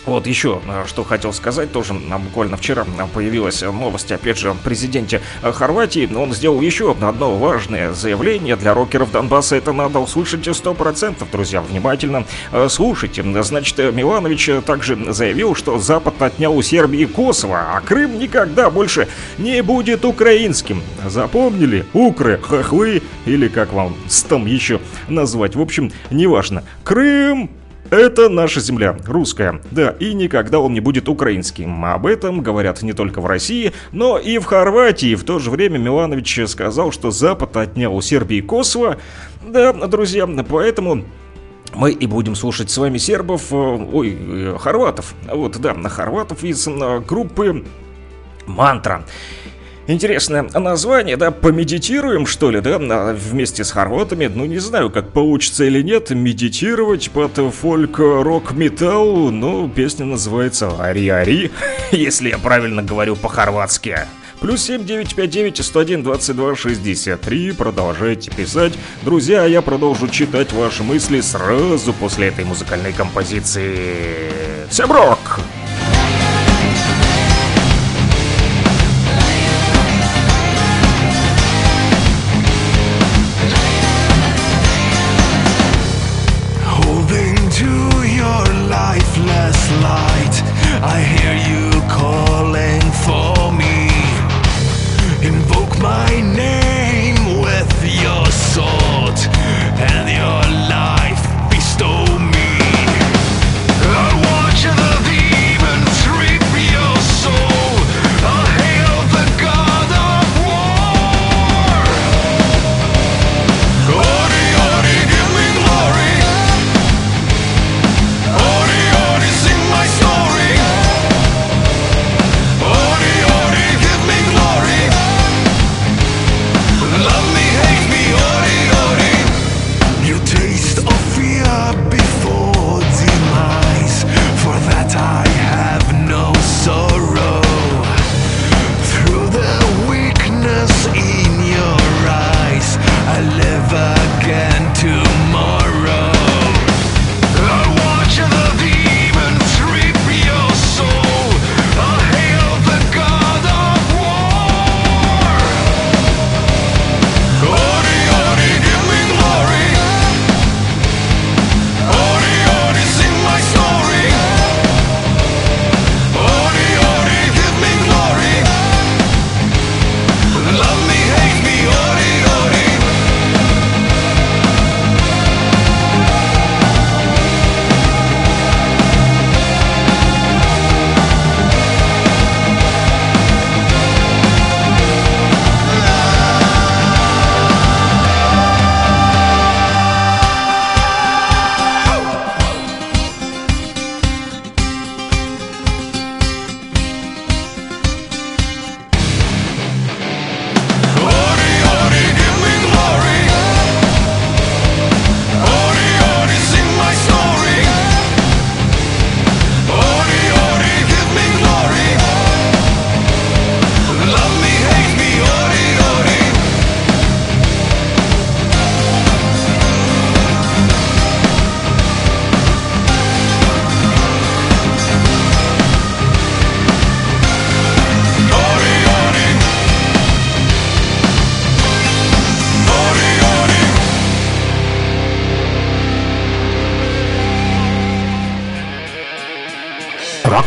вот 0.05 0.27
еще, 0.27 0.61
э, 0.67 0.85
что 0.87 1.03
хотел 1.03 1.33
сказать, 1.33 1.71
тоже 1.71 1.93
буквально 1.93 2.57
вчера 2.57 2.85
появилась 3.13 3.61
новость, 3.61 4.11
опять 4.11 4.37
же, 4.37 4.49
о 4.49 4.55
президенте 4.55 5.21
э, 5.43 5.51
Хорватии. 5.51 6.09
Он 6.13 6.33
сделал 6.33 6.61
еще 6.61 6.91
одно 6.91 7.37
важное 7.37 7.93
заявление 7.93 8.55
для 8.55 8.73
рокеров 8.73 9.11
Донбасса. 9.11 9.55
Это 9.55 9.73
надо 9.73 9.99
услышать 9.99 10.47
100%, 10.47 11.25
друзья, 11.31 11.61
внимательно 11.61 12.25
э, 12.51 12.67
слушайте. 12.69 13.23
Значит, 13.43 13.77
Миланович 13.93 14.49
также 14.65 15.13
заявил, 15.13 15.55
что 15.55 15.77
Запад 15.79 16.21
отнял 16.21 16.55
у 16.55 16.61
Сербии 16.61 17.05
Косово, 17.05 17.75
а 17.75 17.81
Крым 17.81 18.17
никогда 18.19 18.69
больше 18.69 19.07
не 19.37 19.61
будет 19.61 20.05
украинским. 20.05 20.81
Запомнили? 21.05 21.85
Укры, 21.93 22.39
хохлы 22.39 23.01
или 23.25 23.47
как 23.47 23.73
вам 23.73 23.95
там 24.27 24.45
еще 24.45 24.79
назвать. 25.07 25.55
В 25.55 25.61
общем, 25.61 25.91
неважно. 26.09 26.63
Крым 26.83 27.49
это 27.91 28.29
наша 28.29 28.61
земля, 28.61 28.97
русская. 29.05 29.61
Да, 29.69 29.89
и 29.99 30.13
никогда 30.13 30.59
он 30.59 30.73
не 30.73 30.79
будет 30.79 31.09
украинским. 31.09 31.85
Об 31.85 32.05
этом 32.07 32.41
говорят 32.41 32.81
не 32.81 32.93
только 32.93 33.21
в 33.21 33.25
России, 33.25 33.73
но 33.91 34.17
и 34.17 34.39
в 34.39 34.45
Хорватии. 34.45 35.15
В 35.15 35.23
то 35.23 35.39
же 35.39 35.51
время 35.51 35.77
Миланович 35.77 36.47
сказал, 36.47 36.91
что 36.91 37.11
Запад 37.11 37.55
отнял 37.57 37.95
у 37.95 38.01
Сербии 38.01 38.41
Косово. 38.41 38.97
Да, 39.45 39.73
друзья, 39.73 40.25
поэтому 40.27 41.03
мы 41.73 41.91
и 41.91 42.05
будем 42.05 42.35
слушать 42.35 42.69
с 42.69 42.77
вами 42.77 42.97
сербов, 42.97 43.51
э, 43.51 43.55
ой, 43.55 44.17
э, 44.19 44.57
хорватов. 44.59 45.13
Вот, 45.27 45.57
да, 45.57 45.73
на 45.73 45.89
хорватов 45.89 46.43
из 46.43 46.67
э, 46.67 46.99
группы 46.99 47.65
Мантра. 48.45 49.05
Интересное 49.87 50.43
название, 50.53 51.17
да, 51.17 51.31
помедитируем, 51.31 52.25
что 52.25 52.51
ли, 52.51 52.61
да, 52.61 52.77
вместе 52.77 53.63
с 53.63 53.71
хорватами, 53.71 54.27
ну 54.27 54.45
не 54.45 54.59
знаю, 54.59 54.91
как 54.91 55.11
получится 55.11 55.63
или 55.65 55.81
нет, 55.81 56.11
медитировать 56.11 57.09
под 57.09 57.37
фольк-рок-металл, 57.53 59.31
ну, 59.31 59.67
песня 59.69 60.05
называется 60.05 60.71
«Ари-Ари», 60.79 61.51
если 61.91 62.29
я 62.29 62.37
правильно 62.37 62.83
говорю 62.83 63.15
по-хорватски. 63.15 63.99
Плюс 64.39 64.63
7959 64.63 65.63
101 65.63 66.03
22 66.03 66.55
63. 66.55 67.51
Продолжайте 67.51 68.31
писать. 68.31 68.73
Друзья, 69.03 69.45
я 69.45 69.61
продолжу 69.61 70.07
читать 70.07 70.51
ваши 70.51 70.81
мысли 70.81 71.21
сразу 71.21 71.93
после 71.93 72.29
этой 72.29 72.43
музыкальной 72.43 72.91
композиции. 72.91 74.31
Всем 74.67 74.91
рок! 74.91 75.19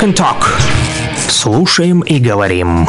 Rock'n'Talk. 0.04 0.60
Слушаем 1.28 2.00
и 2.00 2.18
говорим. 2.18 2.86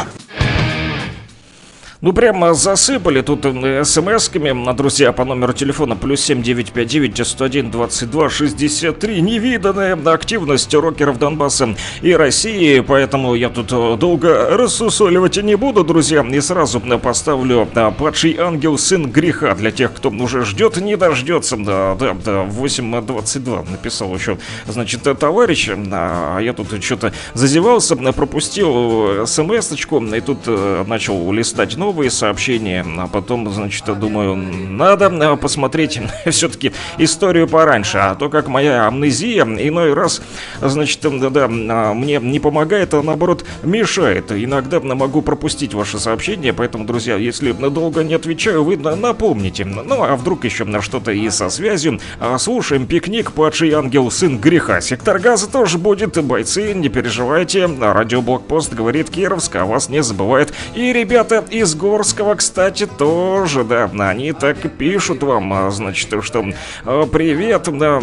Ну, 2.05 2.13
прямо 2.13 2.53
засыпали 2.53 3.21
тут 3.21 3.45
э, 3.45 3.83
смс-ками, 3.83 4.75
друзья, 4.75 5.11
по 5.11 5.25
номеру 5.25 5.53
телефона 5.53 5.95
плюс 5.95 6.21
7959 6.21 7.27
101 7.27 7.71
22 7.71 8.29
63. 8.29 9.21
Невиданная 9.21 9.97
активность 10.13 10.71
рокеров 10.71 11.17
Донбасса 11.17 11.75
и 12.03 12.13
России, 12.13 12.81
поэтому 12.81 13.33
я 13.33 13.49
тут 13.49 13.71
э, 13.71 13.97
долго 13.99 14.55
рассусоливать 14.55 15.37
не 15.37 15.55
буду, 15.55 15.83
друзья, 15.83 16.21
и 16.21 16.41
сразу 16.41 16.79
поставлю 16.79 17.67
да, 17.73 17.89
«Падший 17.89 18.37
ангел, 18.37 18.77
сын 18.77 19.09
греха» 19.09 19.55
для 19.55 19.71
тех, 19.71 19.91
кто 19.91 20.09
уже 20.11 20.45
ждет, 20.45 20.77
не 20.77 20.97
дождется. 20.97 21.57
Да, 21.57 21.95
да, 21.99 22.13
да, 22.13 22.43
8.22 22.43 23.71
написал 23.71 24.13
еще, 24.13 24.37
значит, 24.67 25.01
товарищ, 25.19 25.69
а 25.73 26.37
я 26.37 26.53
тут 26.53 26.67
что-то 26.83 27.13
зазевался, 27.33 27.95
пропустил 27.95 29.25
смс-очку, 29.25 30.03
и 30.03 30.21
тут 30.21 30.45
начал 30.87 31.31
листать 31.31 31.75
новые 31.75 31.94
новые 31.95 32.11
сообщения, 32.11 32.85
а 32.97 33.07
потом, 33.07 33.49
значит, 33.53 33.85
думаю, 33.97 34.35
надо 34.35 35.05
э, 35.05 35.37
посмотреть 35.37 36.01
все-таки 36.29 36.73
историю 36.97 37.47
пораньше, 37.47 37.99
а 37.99 38.15
то 38.15 38.27
как 38.27 38.49
моя 38.49 38.85
амнезия 38.85 39.43
иной 39.43 39.93
раз, 39.93 40.21
значит, 40.61 40.99
да, 41.31 41.45
а, 41.45 41.93
мне 41.93 42.19
не 42.21 42.41
помогает, 42.41 42.93
а 42.93 43.01
наоборот 43.01 43.45
мешает. 43.63 44.33
Иногда 44.33 44.81
могу 44.81 45.21
пропустить 45.21 45.73
ваши 45.73 45.97
сообщения, 45.97 46.51
поэтому, 46.51 46.83
друзья, 46.83 47.15
если 47.15 47.53
долго 47.53 48.03
не 48.03 48.15
отвечаю, 48.15 48.65
вы 48.65 48.75
напомните. 48.75 49.63
Ну, 49.63 50.03
а 50.03 50.17
вдруг 50.17 50.43
еще 50.43 50.65
на 50.65 50.81
что-то 50.81 51.13
и 51.13 51.29
со 51.29 51.49
связью. 51.49 52.01
А, 52.19 52.37
слушаем 52.37 52.87
пикник 52.87 53.31
«Падший 53.31 53.71
ангел, 53.71 54.11
сын 54.11 54.37
греха». 54.37 54.81
Сектор 54.81 55.17
газа 55.17 55.49
тоже 55.49 55.77
будет, 55.77 56.21
бойцы, 56.21 56.73
не 56.73 56.89
переживайте. 56.89 57.65
Радиоблокпост 57.65 58.73
говорит 58.73 59.09
Кировск, 59.09 59.55
а 59.55 59.63
вас 59.63 59.87
не 59.87 60.03
забывает. 60.03 60.53
И 60.73 60.91
ребята 60.91 61.45
из 61.49 61.74
Горского, 61.75 62.35
кстати, 62.35 62.87
тоже, 62.87 63.63
да, 63.63 63.89
они 63.99 64.31
так 64.33 64.65
и 64.65 64.69
пишут 64.69 65.23
вам, 65.23 65.53
а, 65.53 65.71
значит, 65.71 66.23
что 66.23 66.45
а, 66.83 67.05
привет, 67.05 67.67
да, 67.77 68.01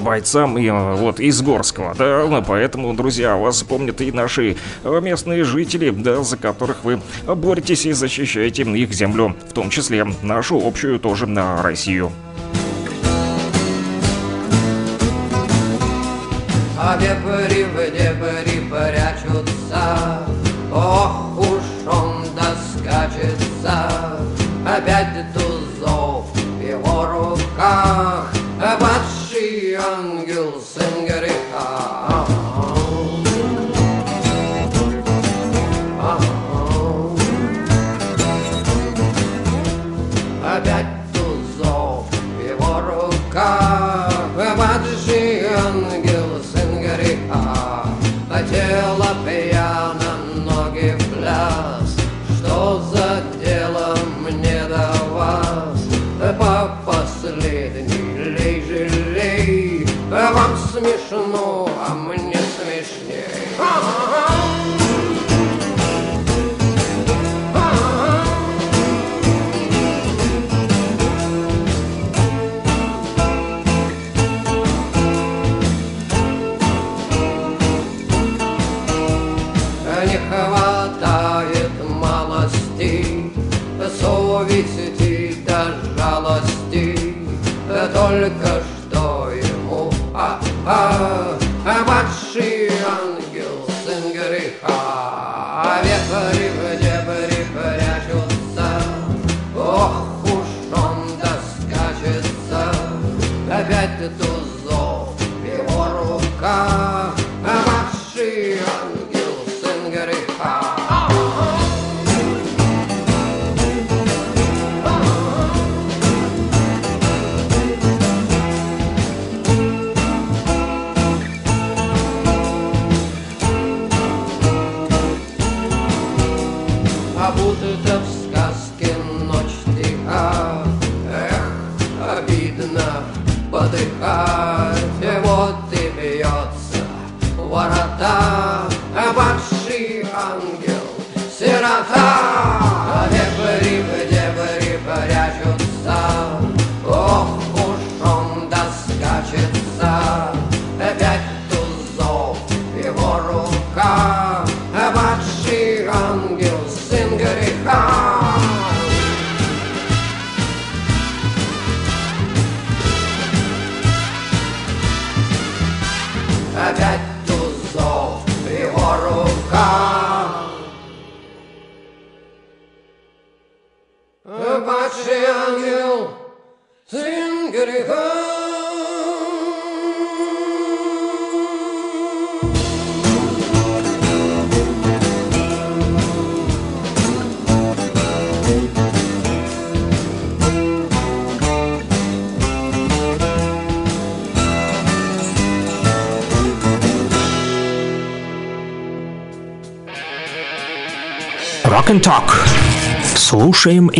бойцам 0.00 0.58
и 0.58 0.70
вот 0.70 1.20
из 1.20 1.40
Горского, 1.42 1.94
да, 1.96 2.26
ну, 2.28 2.42
поэтому, 2.42 2.94
друзья, 2.94 3.36
вас 3.36 3.62
помнят 3.62 4.00
и 4.00 4.12
наши 4.12 4.56
местные 4.84 5.44
жители, 5.44 5.90
да, 5.90 6.22
за 6.22 6.36
которых 6.36 6.84
вы 6.84 7.00
боретесь 7.26 7.86
и 7.86 7.92
защищаете 7.92 8.62
их 8.62 8.92
землю, 8.92 9.36
в 9.48 9.52
том 9.52 9.70
числе 9.70 10.06
нашу 10.22 10.60
общую 10.66 10.98
тоже 10.98 11.26
на 11.26 11.62
Россию. 11.62 12.10
А 16.78 16.96
вепри 16.96 17.64
в 17.64 17.76
дебри 17.92 18.68
прячутся, 18.68 20.26
ох 20.72 21.23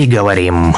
говорим. 0.06 0.74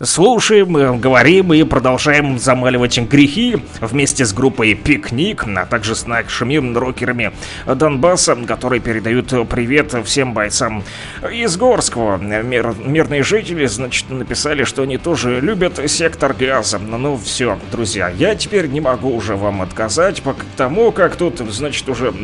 Слушаем, 0.00 0.76
э, 0.76 0.96
говорим 0.96 1.52
и 1.52 1.64
продолжаем 1.64 2.38
замаливать 2.38 3.00
грехи 3.00 3.56
вместе 3.80 4.24
с 4.24 4.32
группой 4.32 4.74
«Пикник», 4.74 5.44
а 5.44 5.66
также 5.66 5.96
с 5.96 6.06
нашими 6.06 6.56
рокерами 6.78 7.32
Донбасса, 7.66 8.36
которые 8.36 8.80
передают 8.80 9.34
привет 9.48 9.96
всем 10.04 10.34
бойцам 10.34 10.84
из 11.32 11.56
Горского. 11.56 12.16
Мир, 12.16 12.76
мирные 12.78 13.24
жители, 13.24 13.66
значит, 13.66 14.08
написали, 14.08 14.62
что 14.62 14.82
они 14.82 14.98
тоже 14.98 15.40
любят 15.40 15.80
сектор 15.90 16.32
газа. 16.32 16.78
Ну 16.78 17.16
все, 17.16 17.58
друзья, 17.72 18.08
я 18.08 18.36
теперь 18.36 18.68
не 18.68 18.80
могу 18.80 19.12
уже 19.12 19.34
вам 19.34 19.62
отказать, 19.62 20.22
по 20.22 20.36
тому, 20.56 20.92
как 20.92 21.16
тут, 21.16 21.40
значит, 21.40 21.88
уже 21.88 22.14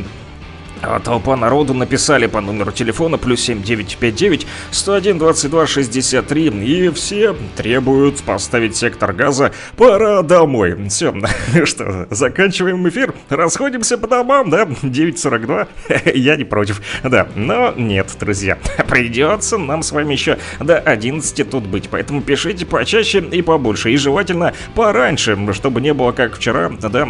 толпа 1.04 1.36
народу 1.36 1.74
написали 1.74 2.26
по 2.26 2.40
номеру 2.40 2.72
телефона 2.72 3.18
плюс 3.18 3.40
7959 3.40 4.46
101 4.70 5.18
22 5.18 5.66
63 5.66 6.46
и 6.64 6.88
все 6.90 7.34
требуют 7.56 8.22
поставить 8.22 8.76
сектор 8.76 9.12
газа. 9.12 9.52
«Пора 9.76 10.22
домой». 10.22 10.88
Все, 10.88 11.14
что, 11.64 12.06
заканчиваем 12.10 12.88
эфир, 12.88 13.14
расходимся 13.28 13.98
по 13.98 14.06
домам, 14.06 14.50
да? 14.50 14.64
9.42, 14.64 15.68
я 16.14 16.36
не 16.36 16.44
против, 16.44 16.82
да. 17.02 17.28
Но 17.34 17.72
нет, 17.76 18.08
друзья, 18.18 18.58
придется 18.88 19.58
нам 19.58 19.82
с 19.82 19.92
вами 19.92 20.12
еще 20.12 20.38
до 20.60 20.78
11 20.78 21.50
тут 21.50 21.64
быть, 21.66 21.88
поэтому 21.88 22.22
пишите 22.22 22.66
почаще 22.66 23.20
и 23.20 23.42
побольше, 23.42 23.90
и 23.90 23.96
желательно 23.96 24.52
пораньше, 24.74 25.36
чтобы 25.52 25.80
не 25.80 25.92
было 25.94 26.12
как 26.12 26.36
вчера, 26.36 26.70
да, 26.70 27.06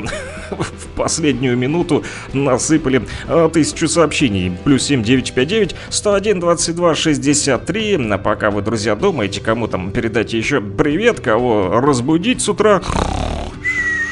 в 0.51 0.87
последнюю 0.95 1.57
минуту 1.57 2.05
насыпали 2.33 3.03
а, 3.27 3.49
тысячу 3.49 3.89
сообщений. 3.89 4.53
Плюс 4.65 4.85
7959 4.85 5.75
101 5.89 6.41
22 6.41 6.95
63. 6.95 8.09
А 8.11 8.19
пока 8.19 8.51
вы, 8.51 8.63
друзья, 8.63 8.95
думаете, 8.95 9.41
кому 9.41 9.69
там 9.69 9.91
передать 9.91 10.33
еще 10.33 10.61
привет, 10.61 11.21
кого 11.21 11.81
разбудить 11.81 12.41
с 12.41 12.49
утра 12.49 12.83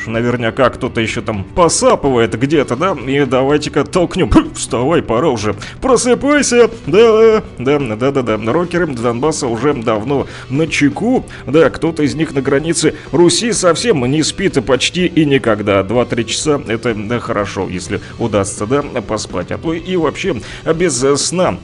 наверняка 0.06 0.70
кто-то 0.70 1.00
еще 1.00 1.20
там 1.20 1.44
посапывает 1.44 2.38
где-то, 2.38 2.76
да? 2.76 2.96
И 3.06 3.24
давайте-ка 3.24 3.84
толкнем. 3.84 4.30
Вставай, 4.54 5.02
пора 5.02 5.28
уже. 5.28 5.54
Просыпайся. 5.80 6.70
Да, 6.86 7.42
да, 7.58 7.78
да, 7.78 8.10
да, 8.10 8.22
да. 8.22 8.52
Рокеры 8.52 8.86
Донбасса 8.86 9.46
уже 9.46 9.74
давно 9.74 10.26
на 10.48 10.66
чеку. 10.66 11.24
Да, 11.46 11.70
кто-то 11.70 12.02
из 12.02 12.14
них 12.14 12.34
на 12.34 12.42
границе 12.42 12.94
Руси 13.12 13.52
совсем 13.52 14.04
не 14.10 14.22
спит 14.22 14.64
почти 14.64 15.06
и 15.06 15.24
никогда. 15.24 15.80
2-3 15.82 16.24
часа 16.24 16.60
это 16.66 17.20
хорошо, 17.20 17.68
если 17.68 18.00
удастся, 18.18 18.66
да, 18.66 18.82
поспать. 18.82 19.50
А 19.50 19.58
то 19.58 19.72
и 19.72 19.96
вообще 19.96 20.36
без 20.74 20.98
сна. 21.20 21.58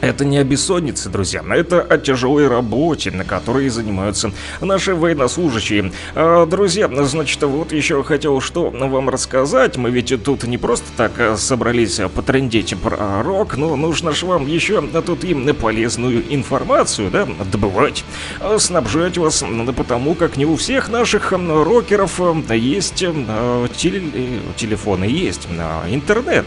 Это 0.00 0.24
не 0.24 0.38
о 0.38 0.44
бессоннице, 0.44 1.08
друзья, 1.08 1.42
это 1.48 1.80
о 1.80 1.96
тяжелой 1.96 2.48
работе, 2.48 3.10
на 3.10 3.24
которой 3.24 3.68
занимаются 3.68 4.30
наши 4.60 4.94
военнослужащие. 4.94 5.90
А, 6.14 6.44
друзья, 6.44 6.88
значит, 7.04 7.42
вот 7.42 7.72
еще 7.72 8.02
хотел 8.02 8.40
что 8.40 8.70
вам 8.70 9.08
рассказать. 9.08 9.76
Мы 9.76 9.90
ведь 9.90 10.12
тут 10.22 10.44
не 10.44 10.58
просто 10.58 10.86
так 10.96 11.12
а, 11.18 11.36
собрались 11.36 11.98
потрендеть 12.14 12.76
про 12.76 13.22
рок, 13.22 13.56
но 13.56 13.74
нужно 13.76 14.12
же 14.12 14.26
вам 14.26 14.46
еще 14.46 14.82
тут 14.82 15.24
им 15.24 15.46
полезную 15.54 16.22
информацию, 16.34 17.10
да, 17.10 17.26
добывать, 17.50 18.04
а, 18.40 18.58
снабжать 18.58 19.16
вас, 19.16 19.44
потому 19.76 20.14
как 20.14 20.36
не 20.36 20.44
у 20.44 20.56
всех 20.56 20.90
наших 20.90 21.32
рокеров 21.32 22.20
есть 22.50 23.04
теле 23.76 24.02
телефоны, 24.56 25.04
есть 25.04 25.48
интернет 25.90 26.44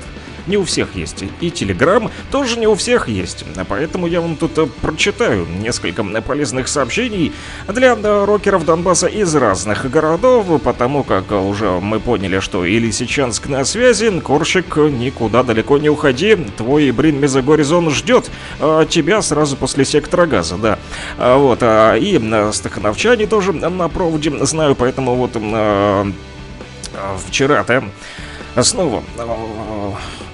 не 0.50 0.58
у 0.58 0.66
всех 0.66 0.96
есть. 0.96 1.24
И 1.40 1.52
Телеграм 1.52 2.12
тоже 2.32 2.60
не 2.60 2.68
у 2.68 2.76
всех 2.76 3.08
есть. 3.08 3.46
Поэтому 3.68 4.08
я 4.08 4.20
вам 4.20 4.36
тут 4.36 4.58
э, 4.58 4.66
прочитаю 4.82 5.46
несколько 5.46 6.04
полезных 6.04 6.68
сообщений 6.68 7.32
для 7.68 7.96
рокеров 8.26 8.66
Донбасса 8.66 9.08
из 9.08 9.34
разных 9.36 9.90
городов, 9.90 10.62
потому 10.64 11.04
как 11.04 11.32
уже 11.32 11.70
мы 11.80 12.00
поняли, 12.00 12.40
что 12.40 12.66
и 12.66 12.80
Лисичанск 12.80 13.48
на 13.48 13.64
связи, 13.64 14.20
Корщик, 14.20 14.76
никуда 14.78 15.44
далеко 15.44 15.78
не 15.78 15.90
уходи, 15.90 16.36
твой 16.58 16.92
Брин 16.92 17.20
Мезогоризон 17.20 17.90
ждет 17.92 18.30
а, 18.60 18.86
тебя 18.86 19.22
сразу 19.22 19.56
после 19.56 19.86
сектора 19.86 20.26
газа, 20.26 20.58
да. 20.58 20.80
А, 21.18 21.38
вот, 21.38 21.60
а, 21.62 21.96
и 21.96 22.20
стахановчане 22.52 23.28
тоже 23.28 23.54
на 23.54 23.88
проводе 23.90 24.46
знаю, 24.46 24.76
поэтому 24.76 25.16
вот 25.16 25.32
а, 25.36 26.08
вчера-то 27.28 27.84
снова 28.62 29.04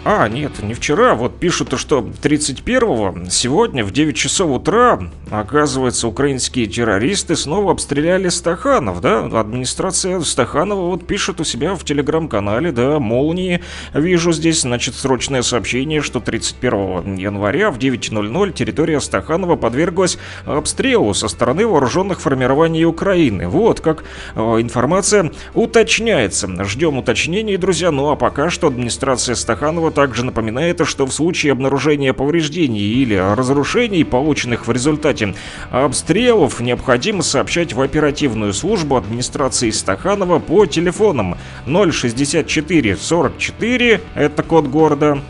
а, 0.05 0.29
нет, 0.29 0.61
не 0.61 0.75
вчера. 0.75 1.15
Вот 1.15 1.39
пишут, 1.39 1.73
что 1.79 1.99
31-го, 1.99 3.27
сегодня 3.31 3.83
в 3.83 3.89
9 3.89 4.15
часов 4.15 4.51
утра, 4.51 4.99
оказывается, 5.31 6.07
украинские 6.07 6.67
террористы 6.67 7.35
снова 7.35 7.71
обстреляли 7.71 8.29
Стаханов, 8.29 9.01
да? 9.01 9.25
Администрация 9.25 10.19
Стаханова 10.21 10.89
вот 10.91 11.07
пишет 11.07 11.41
у 11.41 11.43
себя 11.43 11.73
в 11.73 11.83
телеграм-канале, 11.83 12.71
да, 12.71 12.99
молнии. 12.99 13.63
Вижу 13.95 14.31
здесь, 14.31 14.61
значит, 14.61 14.93
срочное 14.93 15.41
сообщение, 15.41 16.03
что 16.03 16.19
31 16.19 17.15
января 17.15 17.71
в 17.71 17.79
9.00 17.79 18.53
территория 18.53 19.01
Стаханова 19.01 19.55
подверглась 19.55 20.19
обстрелу 20.45 21.15
со 21.15 21.27
стороны 21.27 21.65
вооруженных 21.65 22.21
формирований 22.21 22.85
Украины. 22.85 23.47
Вот 23.47 23.79
как 23.79 24.03
э, 24.35 24.39
информация 24.39 25.31
уточняется. 25.55 26.63
Ждем 26.63 26.99
уточнений, 26.99 27.57
друзья. 27.57 27.89
Ну 27.89 28.11
а 28.11 28.15
пока 28.15 28.51
что 28.51 28.67
администрация 28.67 29.33
Стаханова 29.33 29.94
также 29.95 30.23
напоминает, 30.23 30.85
что 30.85 31.07
в 31.07 31.11
случае 31.11 31.53
обнаружения 31.53 32.13
повреждений 32.13 32.81
или 32.81 33.15
разрушений, 33.15 34.03
полученных 34.03 34.67
в 34.67 34.71
результате 34.71 35.33
обстрелов, 35.71 36.59
необходимо 36.59 37.23
сообщать 37.23 37.73
в 37.73 37.81
оперативную 37.81 38.53
службу 38.53 38.97
администрации 38.97 39.71
Стаханова 39.71 40.39
по 40.39 40.65
телефонам 40.65 41.37
064 41.65 42.97
44, 42.97 44.01
это 44.13 44.43
код 44.43 44.67
города, 44.67 45.21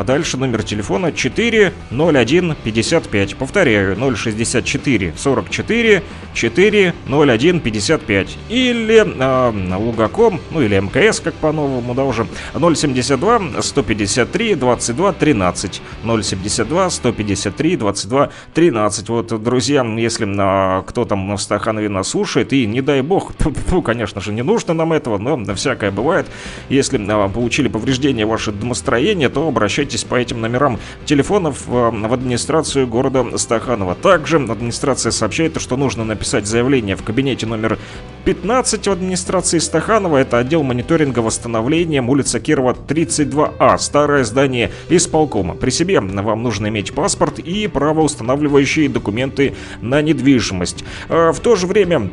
а 0.00 0.04
дальше 0.04 0.38
номер 0.38 0.62
телефона 0.62 1.12
40155. 1.12 3.36
Повторяю, 3.36 4.16
064 4.16 5.12
44 5.14 6.02
401 6.32 7.60
55. 7.60 8.38
Или 8.48 8.96
э, 8.96 9.52
Лугаком, 9.76 10.40
ну 10.52 10.62
или 10.62 10.80
МКС, 10.80 11.20
как 11.20 11.34
по-новому, 11.34 11.94
да 11.94 12.04
уже, 12.04 12.26
072 12.54 13.60
153 13.60 14.54
22 14.54 15.12
13. 15.12 15.82
072 16.22 16.90
153 16.90 17.76
22 17.76 18.30
13. 18.54 19.08
Вот, 19.10 19.42
друзья, 19.42 19.84
если 19.98 20.26
э, 20.26 20.82
кто 20.86 21.04
там 21.04 21.36
в 21.36 21.40
Стаханове 21.40 21.90
нас 21.90 22.08
слушает, 22.08 22.54
и 22.54 22.66
не 22.66 22.80
дай 22.80 23.02
бог, 23.02 23.32
ну, 23.70 23.82
конечно 23.82 24.22
же, 24.22 24.32
не 24.32 24.42
нужно 24.42 24.72
нам 24.72 24.94
этого, 24.94 25.18
но 25.18 25.54
всякое 25.54 25.90
бывает. 25.90 26.26
Если 26.70 26.98
э, 26.98 27.28
получили 27.28 27.68
повреждения 27.68 28.24
ваше 28.24 28.50
домостроение, 28.50 29.28
то 29.28 29.46
обращайтесь 29.46 29.89
обращайтесь 29.90 30.04
по 30.04 30.14
этим 30.14 30.40
номерам 30.40 30.78
телефонов 31.04 31.64
э, 31.66 31.70
в 31.70 32.12
администрацию 32.12 32.86
города 32.86 33.36
Стаханова. 33.36 33.94
Также 33.94 34.36
администрация 34.36 35.10
сообщает, 35.12 35.60
что 35.60 35.76
нужно 35.76 36.04
написать 36.04 36.46
заявление 36.46 36.94
в 36.96 37.02
кабинете 37.02 37.46
номер 37.46 37.78
15 38.24 38.86
в 38.86 38.92
администрации 38.92 39.58
Стаханова. 39.58 40.18
Это 40.18 40.38
отдел 40.38 40.62
мониторинга 40.62 41.20
восстановления, 41.20 42.02
улица 42.02 42.38
Кирова, 42.38 42.76
32А, 42.88 43.78
старое 43.78 44.24
здание 44.24 44.70
исполкома. 44.90 45.54
При 45.54 45.70
себе 45.70 46.00
вам 46.00 46.42
нужно 46.42 46.68
иметь 46.68 46.92
паспорт 46.92 47.38
и 47.38 47.66
правоустанавливающие 47.66 48.88
документы 48.88 49.54
на 49.80 50.02
недвижимость. 50.02 50.84
Э, 51.08 51.32
в 51.32 51.40
то 51.40 51.56
же 51.56 51.66
время 51.66 52.10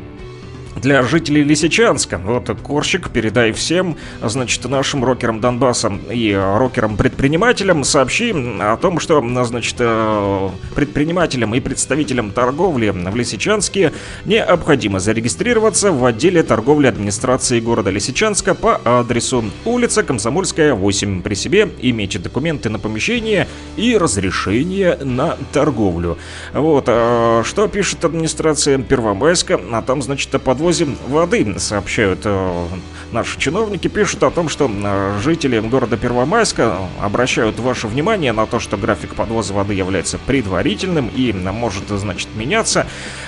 для 0.79 1.03
жителей 1.03 1.43
Лисичанска. 1.43 2.17
Вот 2.17 2.49
Корщик, 2.61 3.09
передай 3.09 3.51
всем, 3.51 3.97
значит, 4.21 4.63
нашим 4.65 5.03
рокерам 5.03 5.39
Донбасса 5.39 5.91
и 6.11 6.33
рокерам-предпринимателям 6.33 7.83
сообщи 7.83 8.31
о 8.31 8.77
том, 8.77 8.99
что, 8.99 9.23
значит, 9.43 9.75
э, 9.79 10.49
предпринимателям 10.75 11.55
и 11.55 11.59
представителям 11.59 12.31
торговли 12.31 12.89
в 12.89 13.15
Лисичанске 13.15 13.93
необходимо 14.25 14.99
зарегистрироваться 14.99 15.91
в 15.91 16.05
отделе 16.05 16.43
торговли 16.43 16.87
администрации 16.87 17.59
города 17.59 17.89
Лисичанска 17.89 18.53
по 18.53 18.79
адресу 18.83 19.43
улица 19.65 20.03
Комсомольская, 20.03 20.73
8. 20.73 21.21
При 21.21 21.33
себе 21.33 21.69
имейте 21.81 22.19
документы 22.19 22.69
на 22.69 22.79
помещение 22.79 23.47
и 23.75 23.97
разрешение 23.97 24.97
на 25.01 25.37
торговлю. 25.51 26.17
Вот, 26.53 26.85
э, 26.87 27.43
что 27.45 27.67
пишет 27.67 28.05
администрация 28.05 28.77
Первомайска, 28.77 29.59
а 29.71 29.81
там, 29.81 30.01
значит, 30.01 30.29
подводит 30.41 30.66
подвозе 30.67 30.97
воды, 31.07 31.59
сообщают 31.59 32.21
э, 32.25 32.67
наши 33.13 33.39
чиновники 33.39 33.87
пишут 33.87 34.23
о 34.23 34.31
том, 34.31 34.49
что 34.49 34.69
э, 34.69 35.19
жители 35.23 35.59
города 35.59 35.95
Первомайска 35.95 36.79
обращают 37.01 37.57
ваше 37.59 37.87
внимание 37.87 38.33
на 38.33 38.45
то, 38.45 38.59
что 38.59 38.75
график 38.75 39.15
подвоза 39.15 39.53
воды 39.53 39.73
является 39.75 40.17
предварительным 40.17 41.07
и 41.07 41.31
может, 41.31 41.87
значит, 41.87 42.27
меняться 42.35 42.85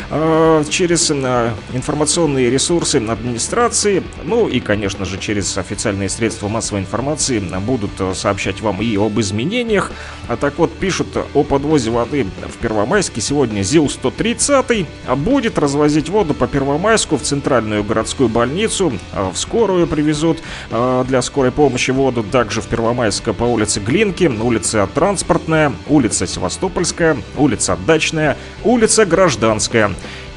э, 0.10 0.64
через 0.70 1.10
информационные 1.12 2.50
ресурсы 2.50 2.98
администрации, 2.98 4.04
ну 4.26 4.50
и, 4.50 4.60
конечно 4.60 5.06
же, 5.06 5.18
через 5.18 5.58
официальные 5.58 6.10
средства 6.10 6.50
массовой 6.50 6.82
информации 6.82 7.40
будут 7.40 7.92
сообщать 8.18 8.60
вам 8.60 8.82
и 8.82 8.98
об 8.98 9.18
изменениях. 9.20 9.92
А 10.28 10.36
так 10.36 10.58
вот, 10.58 10.74
пишут 10.74 11.08
о 11.34 11.44
подвозе 11.44 11.90
воды 11.92 12.28
в 12.48 12.58
Первомайске. 12.62 13.22
Сегодня 13.22 13.62
ЗИЛ-130 13.62 14.86
будет 15.16 15.58
развозить 15.58 16.10
воду 16.10 16.34
по 16.34 16.48
Первомайску 16.48 17.18
в 17.18 17.24
центральную 17.30 17.84
городскую 17.84 18.28
больницу. 18.28 18.92
В 19.14 19.38
скорую 19.38 19.86
привезут 19.88 20.40
для 20.70 21.22
скорой 21.22 21.52
помощи 21.52 21.92
воду. 21.92 22.24
Также 22.24 22.62
в 22.62 22.68
Первомайске 22.68 23.34
по 23.34 23.44
улице 23.44 23.80
Глинки, 23.80 24.26
улица 24.26 24.88
Транспортная, 24.94 25.74
улица 25.88 26.26
Севастопольская, 26.26 27.18
улица 27.38 27.78
Дачная, 27.86 28.36
улица 28.64 29.06
Гражданская. 29.06 29.92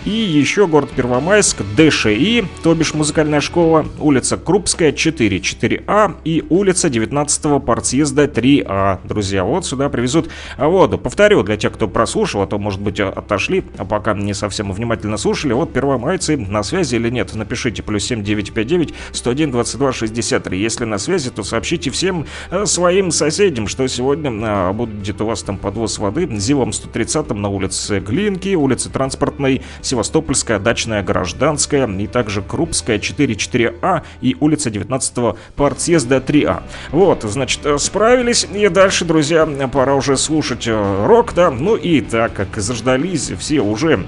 И 0.05 0.11
еще 0.11 0.67
город 0.67 0.91
Первомайск, 0.97 1.59
ДШИ, 1.77 2.45
то 2.65 2.75
бишь 2.75 2.93
музыкальная 2.93 3.41
школа, 3.41 3.87
улица 4.01 4.37
Крупская, 4.37 4.91
4, 4.91 5.39
4А 5.39 6.17
и 6.25 6.45
улица 6.49 6.89
19-го 6.89 7.61
партсъезда 7.61 8.25
3А. 8.25 8.99
Друзья, 9.05 9.45
вот 9.45 9.65
сюда 9.65 9.89
привезут 9.89 10.29
воду. 10.59 10.99
Повторю, 10.99 11.45
для 11.45 11.57
тех, 11.57 11.73
кто 11.73 11.87
прослушал, 11.87 12.43
а 12.43 12.49
то, 12.49 12.59
может 12.59 12.81
быть, 12.81 12.99
отошли, 12.99 13.63
а 13.79 13.85
пока 13.85 14.15
не 14.15 14.35
совсем 14.35 14.73
внимательно 14.73 15.17
слушали, 15.17 15.53
вот 15.53 15.73
первомайцы 15.73 16.37
на 16.37 16.65
связи 16.65 16.97
или 16.97 17.09
нет, 17.09 17.33
напишите 17.37 17.85
плюс 17.85 18.03
7959 18.03 18.95
101 19.13 19.51
22 19.53 19.93
63. 19.93 20.61
Если 20.61 20.85
на 20.85 20.99
связи, 20.99 21.31
то 21.31 21.45
сообщите 21.45 21.91
всем 21.91 22.27
э, 22.51 22.67
своим 22.67 23.13
соседям, 23.13 23.69
что 23.69 23.87
сегодня 23.87 24.33
а, 24.43 24.73
будет 24.73 25.21
у 25.21 25.27
вас 25.27 25.45
там 25.45 25.59
подвоз 25.59 25.99
воды 25.99 26.29
ЗИЛом 26.29 26.73
130 26.73 27.31
на 27.35 27.49
улице 27.49 28.01
Глинки, 28.01 28.57
улице 28.57 28.91
Транспортной, 28.91 29.63
Севастопольская, 29.93 30.59
Дачная, 30.59 31.03
Гражданская 31.03 31.87
и 31.87 32.07
также 32.07 32.41
Крупская 32.41 32.99
44А 32.99 34.03
и 34.23 34.35
улица 34.41 34.71
19 34.71 35.37
партсъезда 35.55 36.17
3А. 36.17 36.63
Вот, 36.93 37.25
значит, 37.25 37.61
справились. 37.79 38.47
И 38.55 38.67
дальше, 38.69 39.05
друзья, 39.05 39.47
пора 39.71 39.95
уже 39.95 40.17
слушать 40.17 40.67
э, 40.67 41.07
рок, 41.07 41.35
да. 41.35 41.51
Ну 41.51 41.77
и 41.77 42.01
так 42.01 42.33
как 42.33 42.57
заждались 42.57 43.33
все 43.39 43.61
уже 43.61 44.07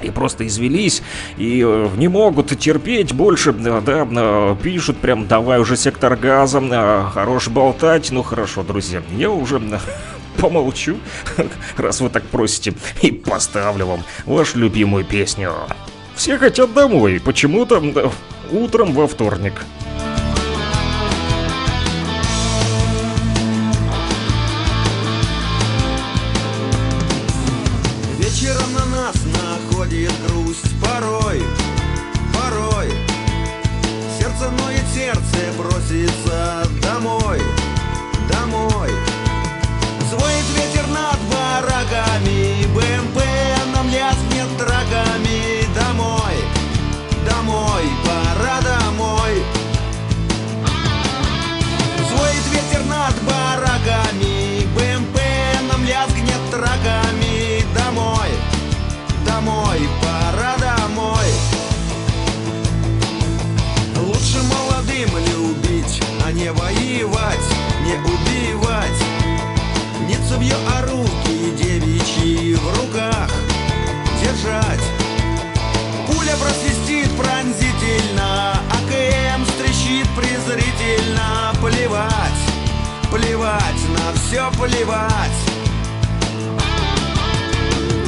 и 0.00 0.10
просто 0.10 0.46
извелись, 0.46 1.02
и 1.36 1.64
э, 1.66 1.88
не 1.96 2.06
могут 2.06 2.56
терпеть 2.56 3.12
больше, 3.12 3.52
да, 3.52 4.06
э, 4.08 4.56
пишут 4.62 4.98
прям, 4.98 5.26
давай 5.26 5.58
уже 5.58 5.76
сектор 5.76 6.14
газа, 6.14 7.10
хорош 7.12 7.48
болтать, 7.48 8.12
ну 8.12 8.22
хорошо, 8.22 8.62
друзья, 8.62 9.02
я 9.16 9.28
уже 9.28 9.60
помолчу, 10.38 10.96
раз 11.76 12.00
вы 12.00 12.08
так 12.08 12.24
просите, 12.24 12.74
и 13.02 13.10
поставлю 13.10 13.86
вам 13.86 14.04
вашу 14.24 14.58
любимую 14.58 15.04
песню. 15.04 15.52
Все 16.14 16.38
хотят 16.38 16.72
домой, 16.72 17.20
почему-то 17.24 17.82
утром 18.50 18.92
во 18.92 19.06
вторник. 19.06 19.54
Все 84.28 84.50
плевать. 84.60 85.40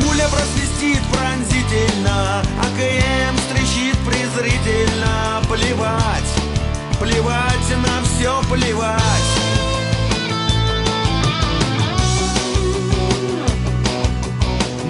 Пуля 0.02 0.28
просвистит 0.28 1.02
пронзительно, 1.10 2.40
АКМ 2.60 3.38
стрещит 3.48 3.96
презрительно. 4.06 5.42
Плевать, 5.48 6.30
плевать, 7.00 7.70
на 7.82 8.04
все 8.04 8.42
плевать. 8.50 9.00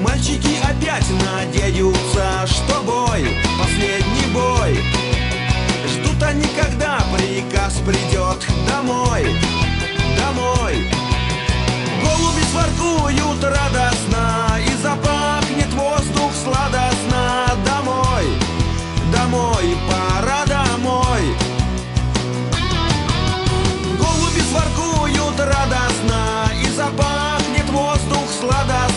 Мальчики 0.03 0.59
опять 0.64 1.07
надеются, 1.24 2.47
что 2.47 2.83
бой, 2.83 3.39
последний 3.59 4.26
бой 4.35 4.83
Ждут 5.87 6.22
они, 6.24 6.47
когда 6.61 6.99
приказ 7.16 7.74
придет 7.87 8.45
домой, 8.66 9.37
домой 10.18 10.99
Голуби 12.20 12.42
своркуют 12.52 13.42
радостно 13.42 14.58
И 14.58 14.82
запахнет 14.82 15.72
воздух 15.72 16.30
сладостно. 16.44 17.46
Домой, 17.64 18.26
домой, 19.10 19.76
пора 19.88 20.44
домой. 20.44 21.34
Голуби 23.98 24.42
своркуют 24.50 25.40
радостно 25.40 26.50
И 26.62 26.68
запахнет 26.70 27.70
воздух 27.70 28.28
сладостно 28.38 28.89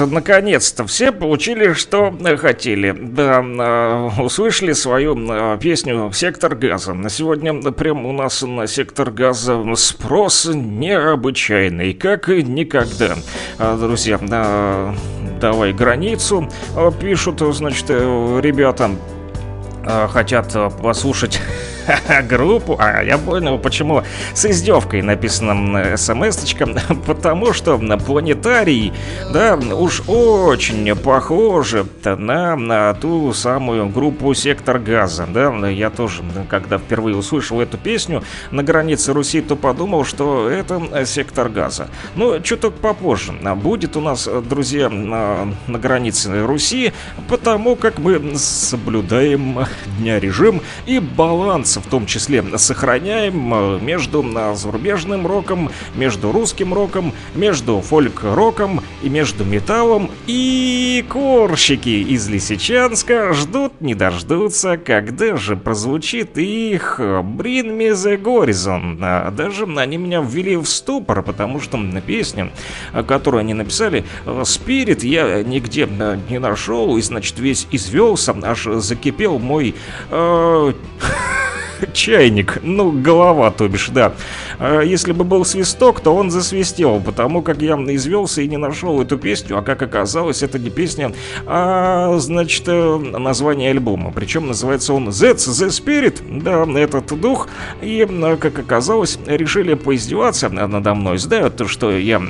вот, 0.00 0.12
наконец-то 0.12 0.86
все 0.86 1.12
получили, 1.12 1.72
что 1.72 2.14
хотели. 2.36 2.92
Да, 2.92 3.42
э, 3.42 4.22
услышали 4.22 4.72
свою 4.72 5.16
э, 5.16 5.58
песню 5.60 6.10
«Сектор 6.12 6.54
газа». 6.54 6.94
На 6.94 7.08
сегодня 7.10 7.54
прям 7.72 8.06
у 8.06 8.12
нас 8.12 8.42
на 8.42 8.66
«Сектор 8.66 9.10
газа» 9.10 9.62
спрос 9.74 10.48
необычайный, 10.52 11.94
как 11.94 12.28
и 12.28 12.42
никогда. 12.42 13.16
А, 13.58 13.76
Друзья, 13.76 14.18
э, 14.20 14.94
давай 15.40 15.72
границу, 15.72 16.48
э, 16.76 16.90
пишут, 17.00 17.40
значит, 17.40 17.90
ребята, 17.90 18.90
хотят 20.10 20.54
послушать 20.82 21.40
группу. 22.28 22.76
А, 22.78 23.02
я 23.02 23.18
понял, 23.18 23.58
почему 23.58 24.02
с 24.34 24.44
издевкой 24.46 25.02
написана 25.02 25.96
смс-очка. 25.96 26.66
Потому 27.06 27.52
что 27.52 27.78
на 27.78 27.98
планетарий, 27.98 28.92
да, 29.32 29.56
уж 29.56 30.02
очень 30.06 30.94
похоже 30.96 31.86
на, 32.04 32.56
на 32.56 32.94
ту 32.94 33.32
самую 33.32 33.88
группу 33.88 34.32
«Сектор 34.34 34.78
газа». 34.78 35.26
Да, 35.28 35.68
я 35.68 35.90
тоже, 35.90 36.22
когда 36.48 36.78
впервые 36.78 37.16
услышал 37.16 37.60
эту 37.60 37.78
песню 37.78 38.22
на 38.50 38.62
границе 38.62 39.12
Руси, 39.12 39.40
то 39.40 39.56
подумал, 39.56 40.04
что 40.04 40.48
это 40.48 41.04
«Сектор 41.06 41.48
газа». 41.48 41.88
Но 42.14 42.38
чуток 42.40 42.74
попозже. 42.74 43.32
Будет 43.56 43.96
у 43.96 44.00
нас, 44.00 44.28
друзья, 44.48 44.88
на, 44.88 45.48
на 45.66 45.78
границе 45.78 46.44
Руси, 46.44 46.92
потому 47.28 47.76
как 47.76 47.98
мы 47.98 48.36
соблюдаем 48.36 49.66
дня 49.98 50.20
режим 50.20 50.62
и 50.86 50.98
баланс 50.98 51.77
в 51.80 51.88
том 51.88 52.06
числе 52.06 52.44
сохраняем 52.58 53.54
э, 53.54 53.78
между 53.80 54.22
э, 54.22 54.54
зарубежным 54.54 55.26
роком, 55.26 55.70
между 55.94 56.32
русским 56.32 56.74
роком, 56.74 57.12
между 57.34 57.80
фольк-роком 57.80 58.82
и 59.02 59.08
между 59.08 59.44
металлом. 59.44 60.10
И 60.26 61.04
корщики 61.08 61.88
из 61.88 62.28
Лисичанска 62.28 63.32
ждут 63.32 63.80
не 63.80 63.94
дождутся, 63.94 64.76
когда 64.76 65.36
же 65.36 65.56
прозвучит 65.56 66.38
их 66.38 66.96
Bring 66.98 67.76
Me 67.76 67.92
The 67.92 68.20
Horizon. 68.22 68.98
А 69.00 69.30
Даже 69.30 69.64
они 69.64 69.96
меня 69.96 70.20
ввели 70.20 70.56
в 70.56 70.66
ступор, 70.66 71.22
потому 71.22 71.60
что 71.60 71.76
на 71.76 72.00
песню, 72.00 72.50
которую 73.06 73.40
они 73.40 73.54
написали, 73.54 74.04
Spirit 74.24 75.06
я 75.06 75.42
нигде 75.42 75.88
э, 75.88 76.18
не 76.28 76.38
нашел, 76.38 76.96
и 76.96 77.02
значит 77.02 77.38
весь 77.38 77.66
извелся, 77.70 78.34
аж 78.42 78.64
закипел 78.64 79.38
мой... 79.38 79.74
э, 80.10 80.72
чайник, 81.92 82.58
ну, 82.62 82.90
голова, 82.90 83.50
то 83.50 83.68
бишь, 83.68 83.88
да. 83.88 84.12
А 84.58 84.80
Если 84.82 85.12
бы 85.12 85.24
был 85.24 85.44
свисток, 85.44 86.00
то 86.00 86.14
он 86.14 86.30
засвистел, 86.30 87.00
потому 87.00 87.42
как 87.42 87.60
я 87.62 87.74
извелся 87.74 88.42
и 88.42 88.48
не 88.48 88.56
нашел 88.56 89.00
эту 89.00 89.18
песню, 89.18 89.58
а 89.58 89.62
как 89.62 89.82
оказалось, 89.82 90.42
это 90.42 90.58
не 90.58 90.70
песня, 90.70 91.12
а, 91.46 92.18
значит, 92.18 92.64
э, 92.66 92.98
название 92.98 93.70
альбома. 93.70 94.12
Причем 94.12 94.48
называется 94.48 94.92
он 94.94 95.08
That's 95.08 95.48
the 95.48 95.68
Spirit, 95.68 96.22
да, 96.42 96.64
этот 96.78 97.18
дух, 97.20 97.48
и, 97.80 98.06
э, 98.08 98.36
как 98.36 98.58
оказалось, 98.58 99.18
решили 99.26 99.74
поиздеваться 99.74 100.48
надо 100.48 100.94
мной, 100.94 101.18
знают, 101.18 101.60
что 101.66 101.90
я 101.90 102.22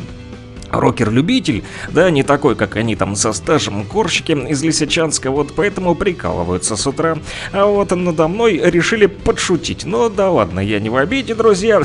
рокер-любитель, 0.71 1.65
да, 1.91 2.11
не 2.11 2.23
такой, 2.23 2.57
как 2.57 2.77
они 2.77 2.97
там 2.97 3.17
со 3.17 3.33
стажем 3.33 3.85
корщики 3.85 4.33
из 4.33 4.63
Лисичанска, 4.63 5.31
вот 5.31 5.55
поэтому 5.55 5.95
прикалываются 5.95 6.77
с 6.77 6.87
утра. 6.87 7.19
А 7.53 7.67
вот 7.67 7.91
надо 7.91 8.29
мной 8.29 8.61
решили 8.63 9.07
подшутить. 9.07 9.85
Ну 9.85 10.09
да 10.09 10.31
ладно, 10.31 10.61
я 10.61 10.81
не 10.81 10.91
в 10.91 10.97
обиде, 10.97 11.35
друзья. 11.35 11.83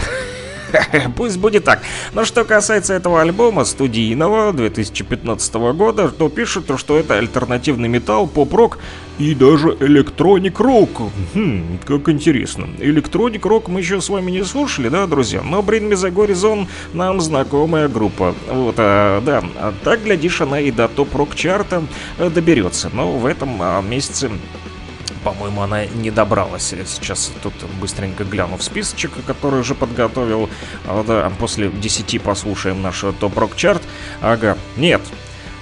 Пусть 1.16 1.38
будет 1.38 1.64
так. 1.64 1.82
Но 2.14 2.26
что 2.26 2.44
касается 2.44 2.94
этого 2.94 3.22
альбома 3.22 3.66
студийного 3.66 4.54
2015 4.54 5.54
года, 5.76 6.10
то 6.10 6.30
пишут, 6.30 6.72
что 6.78 6.98
это 6.98 7.18
альтернативный 7.18 7.90
металл, 7.90 8.28
поп-рок 8.28 8.80
и 9.20 9.36
даже 9.36 9.78
электроник 9.80 10.60
рок. 10.60 10.90
Хм, 11.34 11.80
как 11.86 12.10
интересно. 12.10 12.68
Электроник 12.80 13.46
рок 13.46 13.68
мы 13.68 13.80
еще 13.80 14.02
с 14.02 14.10
вами 14.10 14.32
не 14.32 14.44
слушали, 14.44 14.90
да, 14.90 15.06
друзья? 15.08 15.42
Но 15.42 15.60
Bring 15.60 15.90
Me 15.90 15.94
The 15.94 16.12
Horizon 16.12 16.68
нам 16.94 17.22
знакомая 17.22 17.88
группа. 17.88 18.34
Вот, 18.50 18.76
а, 18.78 19.22
да, 19.22 19.44
а 19.58 19.74
так, 19.84 20.04
глядишь, 20.04 20.42
она 20.42 20.60
и 20.60 20.72
до 20.72 20.88
топ-рок 20.88 21.36
чарта 21.36 21.84
э, 22.18 22.30
доберется. 22.30 22.90
Но 22.94 23.12
в 23.12 23.26
этом 23.26 23.58
а, 23.62 23.82
месяце 23.82 24.32
по-моему, 25.24 25.62
она 25.62 25.86
не 25.86 26.12
добралась. 26.12 26.74
Сейчас 26.86 27.32
тут 27.42 27.54
быстренько 27.80 28.24
гляну 28.24 28.58
в 28.58 28.64
списочек, 28.64 29.12
который 29.26 29.60
уже 29.62 29.76
подготовил. 29.76 30.50
А, 30.86 31.04
Да, 31.04 31.32
после 31.40 31.70
10 31.70 32.22
послушаем 32.22 32.82
наш 32.82 33.04
топ-рок 33.20 33.56
чарт. 33.56 33.82
Ага, 34.22 34.58
нет, 34.78 35.02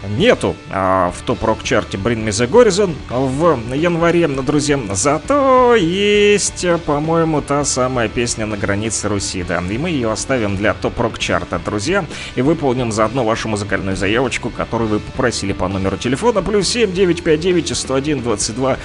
нету 0.07 0.55
а, 0.71 1.11
в 1.11 1.21
топ-рок-чарте 1.23 1.97
Bring 1.97 2.23
Me 2.23 2.29
The 2.29 2.49
Horizon 2.49 2.95
в 3.09 3.73
январе, 3.73 4.27
друзья. 4.27 4.79
Зато 4.91 5.75
есть, 5.75 6.65
по-моему, 6.85 7.41
та 7.41 7.63
самая 7.63 8.09
песня 8.09 8.45
на 8.45 8.57
границе 8.57 9.07
Руси, 9.07 9.43
да. 9.43 9.61
И 9.69 9.77
мы 9.77 9.89
ее 9.89 10.11
оставим 10.11 10.57
для 10.57 10.73
топ-рок-чарта, 10.73 11.59
друзья. 11.59 12.05
И 12.35 12.41
выполним 12.41 12.91
заодно 12.91 13.23
вашу 13.23 13.47
музыкальную 13.47 13.95
заявочку, 13.95 14.49
которую 14.49 14.89
вы 14.89 14.99
попросили 14.99 15.53
по 15.53 15.67
номеру 15.67 15.97
телефона. 15.97 16.41
Плюс 16.41 16.67
7 16.67 16.93
959 16.93 17.77
101 17.77 18.21
22 18.21 18.77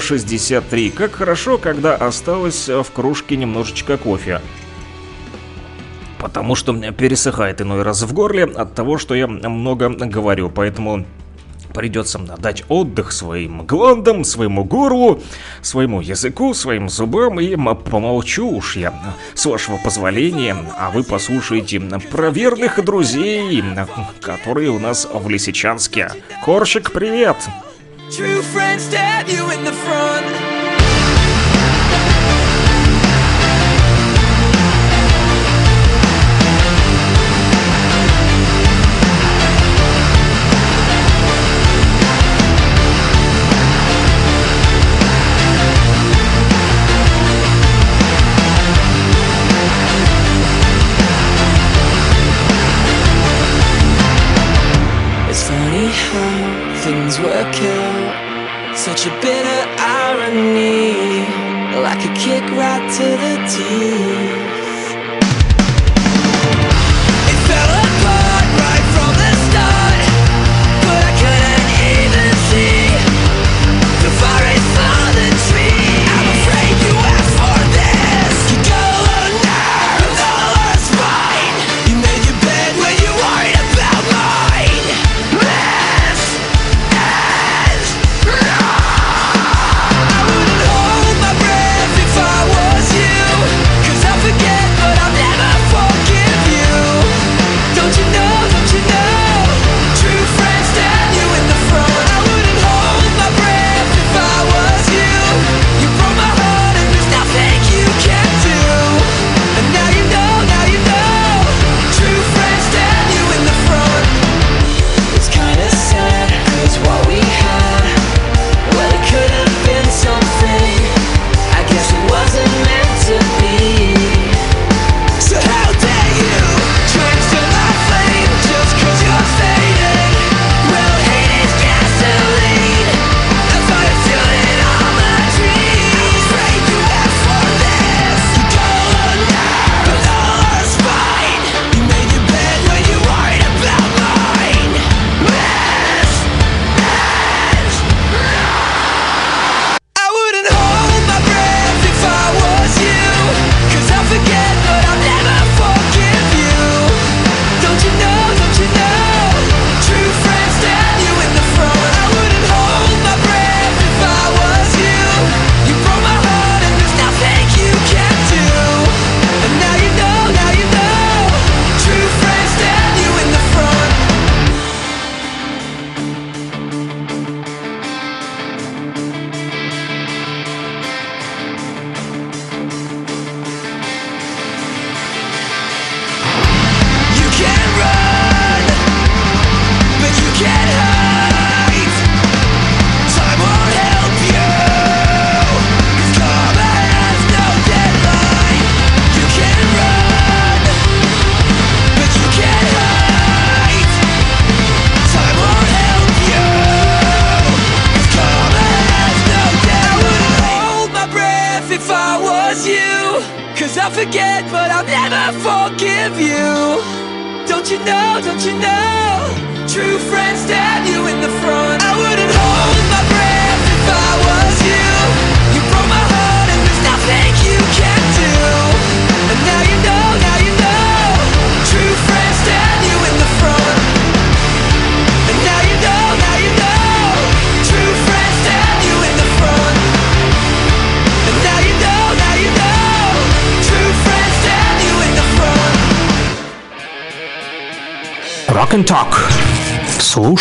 63. 0.00 0.90
Как 0.90 1.12
хорошо, 1.12 1.58
когда 1.58 1.94
осталось 1.94 2.68
в 2.68 2.86
кружке 2.92 3.36
немножечко 3.36 3.96
кофе 3.96 4.40
потому 6.24 6.54
что 6.54 6.72
пересыхает 6.92 7.60
иной 7.60 7.82
раз 7.82 8.00
в 8.00 8.14
горле 8.14 8.44
от 8.44 8.74
того, 8.74 8.96
что 8.96 9.14
я 9.14 9.26
много 9.26 9.90
говорю, 9.90 10.48
поэтому 10.48 11.04
придется 11.74 12.18
дать 12.18 12.64
отдых 12.68 13.12
своим 13.12 13.66
гландам, 13.66 14.24
своему 14.24 14.64
горлу, 14.64 15.22
своему 15.60 16.00
языку, 16.00 16.54
своим 16.54 16.88
зубам 16.88 17.40
и 17.40 17.54
помолчу 17.56 18.48
уж 18.48 18.76
я, 18.76 18.94
с 19.34 19.44
вашего 19.44 19.76
позволения, 19.76 20.56
а 20.78 20.90
вы 20.90 21.04
послушаете 21.04 21.78
про 21.78 22.30
верных 22.30 22.82
друзей, 22.82 23.62
которые 24.22 24.70
у 24.70 24.78
нас 24.78 25.06
в 25.12 25.28
Лисичанске. 25.28 26.10
Корщик, 26.42 26.90
привет! 26.92 27.36
True 28.08 28.42
friends 28.54 28.88
stab 28.90 29.28
you 29.28 29.44
in 29.50 29.62
the 29.62 29.74
front. 29.84 30.53
To 62.94 63.02
the 63.02 63.33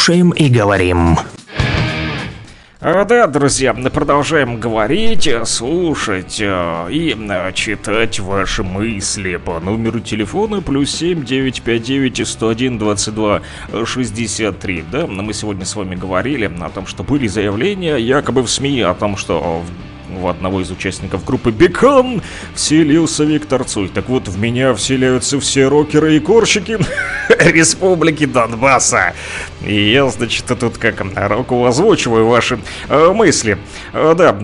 Слушаем 0.03 0.31
и 0.31 0.49
говорим. 0.49 1.17
Да, 2.81 3.25
друзья, 3.27 3.73
продолжаем 3.73 4.59
говорить, 4.59 5.29
слушать 5.45 6.41
э, 6.41 6.87
и 6.91 7.15
э, 7.17 7.53
читать 7.53 8.19
ваши 8.19 8.63
мысли 8.63 9.37
по 9.37 9.61
номеру 9.61 10.01
телефона 10.01 10.61
плюс 10.61 10.91
7 10.91 11.23
959 11.23 12.27
101 12.27 12.77
22 12.79 13.41
63. 13.85 14.83
Да, 14.91 15.07
мы 15.07 15.31
сегодня 15.31 15.63
с 15.65 15.73
вами 15.73 15.95
говорили 15.95 16.51
о 16.59 16.69
том, 16.69 16.85
что 16.85 17.03
были 17.03 17.27
заявления 17.27 17.95
якобы 17.95 18.41
в 18.41 18.49
СМИ 18.49 18.81
о 18.81 18.95
том, 18.95 19.15
что 19.15 19.63
в 20.19 20.27
одного 20.27 20.61
из 20.61 20.71
участников 20.71 21.25
группы 21.25 21.51
Бекон 21.51 22.21
вселился 22.55 23.23
Виктор 23.23 23.63
Цой. 23.63 23.89
Так 23.89 24.09
вот, 24.09 24.27
в 24.27 24.39
меня 24.39 24.73
вселяются 24.73 25.39
все 25.39 25.67
рокеры 25.67 26.17
и 26.17 26.19
корщики 26.19 26.77
Республики 27.39 28.25
Донбасса. 28.25 29.13
И 29.65 29.91
я, 29.91 30.07
значит, 30.09 30.45
тут 30.45 30.77
как 30.77 31.03
року 31.15 31.65
озвучиваю 31.65 32.27
ваши 32.27 32.59
э, 32.89 33.13
мысли. 33.13 33.57
Э, 33.93 34.13
да, 34.15 34.37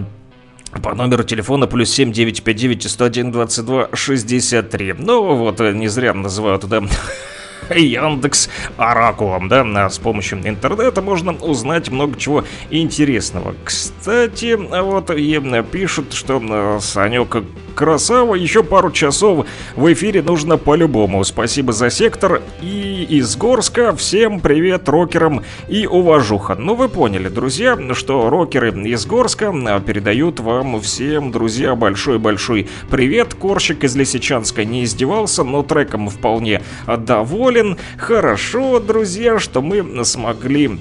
по 0.82 0.94
номеру 0.94 1.24
телефона 1.24 1.68
плюс 1.68 1.90
7 1.92 2.12
959 2.12 2.84
101 2.90 3.32
22 3.32 3.90
63. 3.94 4.96
Ну 4.98 5.36
вот, 5.36 5.60
э, 5.60 5.74
не 5.74 5.88
зря 5.88 6.14
называют, 6.14 6.66
да, 6.68 6.84
Яндекс 7.70 8.50
Оракулом, 8.78 9.48
да, 9.48 9.66
а 9.86 9.90
с 9.90 10.00
помощью 10.00 10.40
интернета 10.48 11.02
можно 11.02 11.34
узнать 11.34 11.90
много 11.90 12.18
чего 12.18 12.44
интересного. 12.70 13.56
Кстати, 13.64 14.56
вот 14.56 15.12
и 15.12 15.64
пишут, 15.72 16.14
что 16.14 16.80
Санек 16.82 17.38
красава, 17.76 18.36
еще 18.36 18.64
пару 18.64 18.92
часов 18.92 19.46
в 19.76 19.94
эфире 19.94 20.22
нужно 20.22 20.58
по-любому. 20.58 21.24
Спасибо 21.24 21.72
за 21.72 21.90
сектор 21.90 22.42
и 22.62 23.06
из 23.10 23.38
Горска. 23.38 23.96
Всем 23.96 24.42
привет 24.42 24.90
рокерам 24.90 25.44
и 25.70 25.88
уважуха. 25.88 26.56
Ну 26.56 26.76
вы 26.76 26.90
поняли, 26.90 27.30
друзья, 27.30 27.78
что 27.94 28.30
рокеры 28.30 28.72
из 28.86 29.06
Горска 29.06 29.54
э, 29.54 29.80
передают 29.80 30.40
вам 30.42 30.82
всем, 30.82 31.32
друзья, 31.32 31.76
большой-большой 31.76 32.68
привет. 32.90 33.34
Корщик 33.34 33.84
из 33.84 33.96
Лисичанска 33.96 34.66
не 34.66 34.84
издевался, 34.84 35.44
но 35.44 35.64
треком 35.64 36.10
вполне 36.10 36.62
доволен. 36.86 37.49
Хорошо, 37.98 38.80
друзья, 38.80 39.40
что 39.40 39.62
мы 39.62 40.06
смогли 40.06 40.80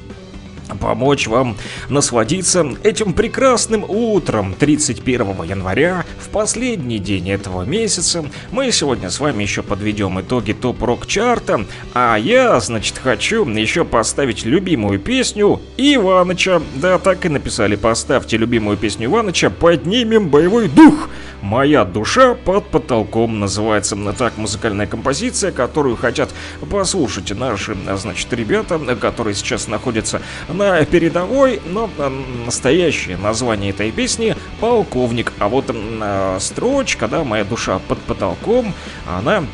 помочь 0.81 1.27
вам 1.27 1.57
насладиться 1.89 2.67
этим 2.83 3.13
прекрасным 3.13 3.85
утром 3.89 4.55
31 4.55 5.43
января, 5.45 6.05
в 6.21 6.29
последний 6.29 6.99
день 6.99 7.31
этого 7.31 7.63
месяца. 7.63 8.25
Мы 8.51 8.71
сегодня 8.73 9.11
с 9.11 9.21
вами 9.21 9.43
еще 9.43 9.63
подведем 9.63 10.21
итоги 10.21 10.53
топ-рок 10.53 11.07
чарта, 11.07 11.65
а 11.95 12.17
я, 12.17 12.61
значит, 12.61 12.99
хочу 12.99 13.47
еще 13.49 13.85
поставить 13.85 14.45
любимую 14.45 14.99
песню 14.99 15.61
Иваныча. 15.77 16.63
Да, 16.77 16.99
так 16.99 17.25
и 17.25 17.29
написали, 17.29 17.77
поставьте 17.77 18.37
любимую 18.37 18.77
песню 18.77 19.07
Иваныча, 19.07 19.51
поднимем 19.51 20.29
боевой 20.29 20.69
дух. 20.69 21.09
«Моя 21.41 21.85
душа 21.85 22.35
под 22.35 22.67
потолком» 22.67 23.39
называется 23.39 23.97
так 24.19 24.37
музыкальная 24.37 24.89
композиция, 24.89 25.53
которую 25.53 25.97
хотят 25.97 26.31
послушать 26.69 27.31
наши, 27.31 27.77
значит, 27.97 28.33
ребята, 28.33 28.79
которые 29.01 29.37
сейчас 29.37 29.69
находятся 29.69 30.21
на 30.59 30.85
передовой, 30.85 31.61
но 31.67 31.89
э, 31.97 32.11
настоящее 32.45 33.17
название 33.17 33.71
этой 33.71 33.91
песни 33.93 34.37
«Полковник». 34.61 35.33
А 35.39 35.49
вот 35.49 35.67
э, 35.69 36.37
строчка, 36.41 37.09
да, 37.09 37.25
«Моя 37.25 37.45
душа 37.45 37.79
под 37.89 37.99
потолком», 38.01 38.75
она 39.07 39.45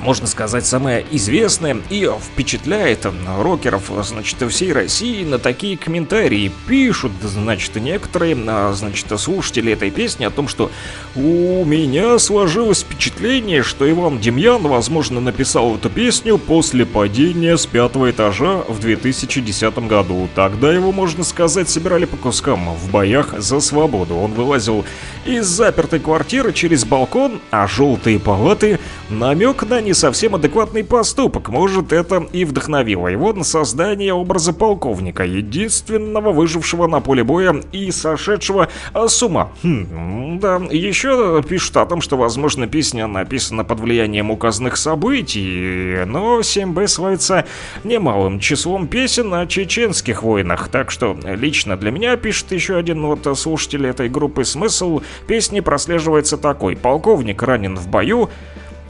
можно 0.00 0.26
сказать, 0.26 0.66
самая 0.66 1.04
известная 1.10 1.76
и 1.90 2.08
впечатляет 2.08 3.06
рокеров, 3.38 3.90
значит, 4.02 4.40
всей 4.50 4.72
России 4.72 5.24
на 5.24 5.38
такие 5.38 5.76
комментарии. 5.76 6.50
Пишут, 6.66 7.12
значит, 7.22 7.76
некоторые, 7.76 8.36
а, 8.46 8.72
значит, 8.72 9.06
слушатели 9.18 9.72
этой 9.72 9.90
песни 9.90 10.24
о 10.24 10.30
том, 10.30 10.48
что 10.48 10.70
у 11.14 11.64
меня 11.64 12.18
сложилось 12.18 12.80
впечатление, 12.80 13.62
что 13.62 13.90
Иван 13.90 14.18
Демьян, 14.18 14.62
возможно, 14.62 15.20
написал 15.20 15.76
эту 15.76 15.90
песню 15.90 16.38
после 16.38 16.86
падения 16.86 17.56
с 17.56 17.66
пятого 17.66 18.10
этажа 18.10 18.62
в 18.68 18.80
2010 18.80 19.78
году. 19.88 20.28
Тогда 20.34 20.72
его, 20.72 20.92
можно 20.92 21.24
сказать, 21.24 21.68
собирали 21.68 22.04
по 22.04 22.16
кускам 22.16 22.74
в 22.74 22.90
боях 22.90 23.34
за 23.38 23.60
свободу. 23.60 24.16
Он 24.16 24.32
вылазил 24.32 24.84
из 25.24 25.46
запертой 25.46 26.00
квартиры 26.00 26.52
через 26.52 26.84
балкон, 26.84 27.40
а 27.50 27.66
желтые 27.66 28.18
палаты 28.18 28.78
намек 29.08 29.62
на 29.68 29.79
не 29.80 29.94
совсем 29.94 30.34
адекватный 30.34 30.84
поступок. 30.84 31.48
Может, 31.48 31.92
это 31.92 32.26
и 32.32 32.44
вдохновило 32.44 33.08
его 33.08 33.32
на 33.32 33.44
создание 33.44 34.12
образа 34.12 34.52
полковника, 34.52 35.24
единственного 35.24 36.32
выжившего 36.32 36.86
на 36.86 37.00
поле 37.00 37.24
боя 37.24 37.54
и 37.72 37.90
сошедшего 37.90 38.68
а, 38.92 39.08
с 39.08 39.22
ума. 39.22 39.50
Хм, 39.62 40.38
да, 40.40 40.56
еще 40.70 41.42
пишут 41.48 41.76
о 41.76 41.86
том, 41.86 42.00
что, 42.00 42.16
возможно, 42.16 42.66
песня 42.66 43.06
написана 43.06 43.64
под 43.64 43.80
влиянием 43.80 44.30
указанных 44.30 44.76
событий, 44.76 46.04
но 46.06 46.40
7Б 46.40 46.86
славится 46.86 47.46
немалым 47.84 48.40
числом 48.40 48.86
песен 48.86 49.32
о 49.34 49.46
чеченских 49.46 50.22
войнах, 50.22 50.68
так 50.68 50.90
что 50.90 51.16
лично 51.24 51.76
для 51.76 51.90
меня, 51.90 52.16
пишет 52.16 52.52
еще 52.52 52.76
один 52.76 53.04
вот 53.06 53.26
слушатель 53.38 53.86
этой 53.86 54.08
группы, 54.08 54.44
смысл 54.44 55.02
песни 55.26 55.60
прослеживается 55.60 56.36
такой. 56.36 56.76
Полковник 56.76 57.42
ранен 57.42 57.76
в 57.76 57.88
бою, 57.88 58.30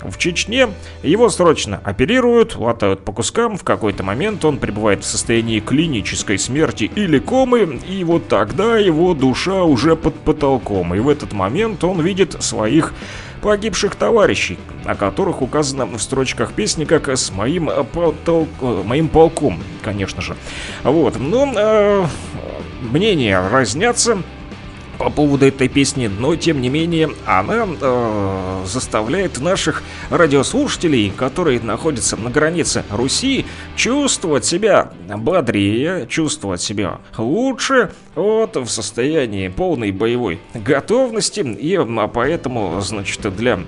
в 0.03 0.19
Чечне. 0.19 0.69
Его 1.03 1.29
срочно 1.29 1.81
оперируют, 1.85 2.57
латают 2.57 3.05
по 3.05 3.13
кускам, 3.13 3.57
в 3.57 3.65
какой-то 3.65 4.03
момент 4.03 4.45
он 4.45 4.59
пребывает 4.59 5.03
в 5.03 5.07
состоянии 5.07 5.61
клинической 5.61 6.39
смерти 6.39 6.91
или 6.95 7.19
комы, 7.19 7.81
и 7.89 8.05
вот 8.05 8.29
тогда 8.29 8.79
его 8.79 9.15
душа 9.15 9.65
уже 9.65 9.97
под 9.97 10.15
потолком, 10.15 10.95
и 10.95 11.01
в 11.01 11.09
этот 11.09 11.33
момент 11.33 11.85
он 11.85 12.01
видит 12.01 12.43
своих 12.43 12.93
погибших 13.41 13.97
товарищей, 13.97 14.59
о 14.85 14.95
которых 14.95 15.43
указано 15.43 15.87
в 15.87 15.99
строчках 15.99 16.53
песни 16.53 16.85
как 16.85 17.09
с 17.09 17.31
моим, 17.31 17.71
потол... 17.93 18.49
э, 18.61 18.83
моим 18.85 19.09
полком, 19.09 19.59
конечно 19.83 20.21
же. 20.21 20.37
Вот, 20.85 21.19
но 21.19 21.51
э, 21.57 22.07
мнения 22.83 23.41
разнятся, 23.49 24.23
по 25.01 25.09
поводу 25.09 25.47
этой 25.47 25.69
песни, 25.69 26.09
но 26.09 26.37
тем 26.37 26.61
не 26.61 26.69
менее 26.69 27.09
она 27.25 27.67
э, 27.67 28.65
заставляет 28.67 29.41
наших 29.41 29.83
радиослушателей, 30.11 31.11
которые 31.11 31.59
находятся 31.59 32.19
на 32.19 32.29
границе 32.29 32.85
Руси, 32.91 33.47
чувствовать 33.77 34.45
себя 34.45 34.93
бодрее, 35.09 36.07
чувствовать 36.07 36.61
себя 36.61 36.99
лучше, 37.17 37.93
вот 38.15 38.57
в 38.57 38.69
состоянии 38.69 39.49
полной 39.49 39.91
боевой 39.91 40.39
готовности, 40.53 41.41
и 41.41 41.77
а, 41.77 42.09
поэтому, 42.09 42.79
значит, 42.83 43.23
для 43.35 43.59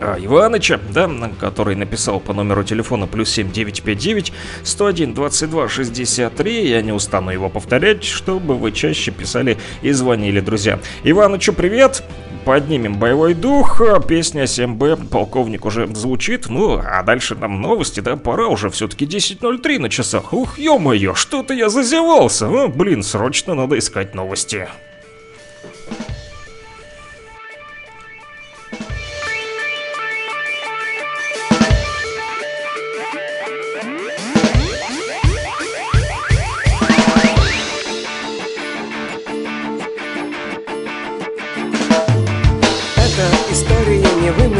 Иваныча, 0.00 0.80
да, 0.92 1.10
который 1.38 1.76
написал 1.76 2.20
по 2.20 2.32
номеру 2.32 2.64
телефона 2.64 3.06
плюс 3.06 3.30
7959 3.30 4.32
101 4.62 5.14
22 5.14 5.68
63. 5.68 6.68
Я 6.68 6.82
не 6.82 6.92
устану 6.92 7.30
его 7.30 7.48
повторять, 7.48 8.04
чтобы 8.04 8.56
вы 8.56 8.72
чаще 8.72 9.10
писали 9.10 9.58
и 9.82 9.92
звонили, 9.92 10.40
друзья. 10.40 10.78
Иванычу 11.04 11.52
привет! 11.52 12.02
Поднимем 12.44 12.98
боевой 12.98 13.34
дух, 13.34 13.82
песня 14.08 14.44
7Б, 14.44 15.08
полковник 15.08 15.66
уже 15.66 15.86
звучит, 15.94 16.48
ну, 16.48 16.80
а 16.82 17.02
дальше 17.02 17.34
нам 17.34 17.60
новости, 17.60 18.00
да, 18.00 18.16
пора 18.16 18.48
уже, 18.48 18.70
все-таки 18.70 19.04
10.03 19.04 19.78
на 19.78 19.90
часах. 19.90 20.32
Ух, 20.32 20.58
ё-моё, 20.58 21.14
что-то 21.14 21.52
я 21.52 21.68
зазевался, 21.68 22.48
ну, 22.48 22.68
блин, 22.68 23.02
срочно 23.02 23.54
надо 23.54 23.78
искать 23.78 24.14
новости. 24.14 24.68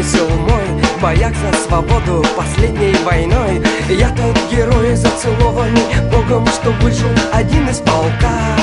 Замысел 0.00 0.28
мой? 0.28 0.82
В 0.98 1.34
за 1.34 1.56
свободу 1.64 2.24
последней 2.36 2.94
войной. 3.04 3.62
Я 3.88 4.08
тот 4.10 4.36
герой 4.50 4.94
зацелованный 4.94 5.82
Богом, 6.10 6.46
что 6.46 6.70
выжил 6.82 7.08
один 7.32 7.68
из 7.68 7.78
полка. 7.78 8.56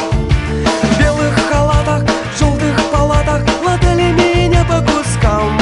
В 0.84 1.00
белых 1.00 1.34
халатах, 1.50 2.04
желтых 2.38 2.76
палатах 2.92 3.44
Латали 3.66 4.12
меня 4.12 4.64
по 4.66 4.82
кускам. 4.82 5.60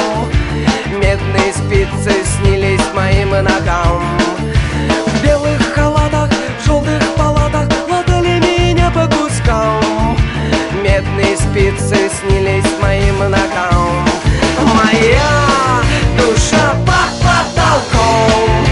Медные 0.92 1.54
спицы 1.54 2.24
снились 2.24 2.94
моим 2.94 3.32
ногам. 3.32 4.04
В 5.08 5.24
белых 5.24 5.62
халатах, 5.74 6.30
желтых 6.66 7.02
палатах 7.18 7.68
Латали 7.90 8.40
меня 8.40 8.92
по 8.92 9.08
кускам. 9.08 10.18
Медные 10.84 11.38
спицы 11.38 12.10
снились 12.10 12.66
моим 12.82 13.20
ногам. 13.20 14.06
Моя 14.74 15.45
душа 16.46 16.76
под 16.86 17.12
потолком. 17.22 18.66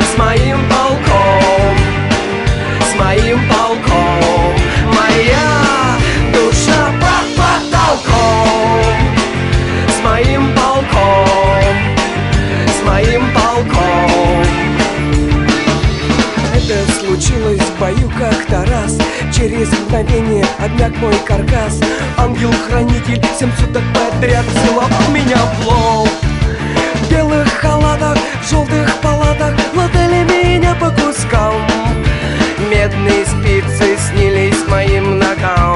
С 0.00 0.18
моим 0.18 0.58
полком 0.68 1.76
С 2.90 2.94
моим 2.98 3.40
полком. 3.48 4.54
Моя 4.94 5.96
душа 6.32 6.92
под 7.00 7.26
потолком. 7.36 8.94
С 9.88 10.04
моим 10.04 10.54
полком 10.54 11.76
С 12.68 12.84
моим 12.84 13.22
полком. 13.32 14.44
Это 16.54 16.92
случилось 17.00 17.60
в 17.60 17.80
бою 17.80 18.10
как-то 18.18 18.70
раз. 18.70 18.98
Через 19.34 19.70
мгновение 19.72 20.44
обмяк 20.58 20.94
мой 20.98 21.14
каркас. 21.26 21.80
Ангел-хранитель 22.18 23.22
семь 23.38 23.50
суток 23.58 23.82
подряд 23.94 24.44
целовал 24.64 25.10
меня 25.10 25.36
в 25.36 25.66
лоб 25.66 26.25
кускам 31.26 31.54
Медные 32.70 33.24
спицы 33.26 33.96
снились 33.96 34.66
моим 34.68 35.18
ногам 35.18 35.75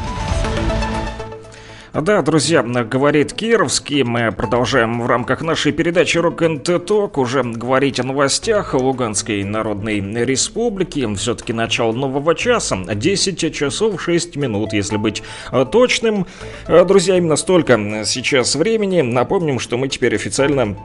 Да, 2.01 2.23
друзья, 2.23 2.63
говорит 2.63 3.31
Кировский. 3.33 4.01
Мы 4.01 4.31
продолжаем 4.31 5.03
в 5.03 5.05
рамках 5.05 5.41
нашей 5.41 5.71
передачи 5.71 6.17
Rock 6.17 6.37
and 6.37 6.63
Talk 6.63 7.19
уже 7.19 7.43
говорить 7.43 7.99
о 7.99 8.03
новостях 8.03 8.73
Луганской 8.73 9.43
Народной 9.43 9.99
Республики. 10.25 11.07
Все-таки 11.13 11.53
начало 11.53 11.91
нового 11.91 12.33
часа. 12.33 12.75
10 12.75 13.53
часов 13.53 14.01
6 14.01 14.35
минут, 14.35 14.73
если 14.73 14.97
быть 14.97 15.21
э, 15.51 15.63
точным. 15.71 16.25
Э, 16.67 16.85
Друзья, 16.85 17.17
именно 17.17 17.35
столько 17.35 18.03
сейчас 18.05 18.55
времени. 18.55 19.01
Напомним, 19.01 19.59
что 19.59 19.77
мы 19.77 19.87
теперь 19.87 20.15
официально 20.15 20.75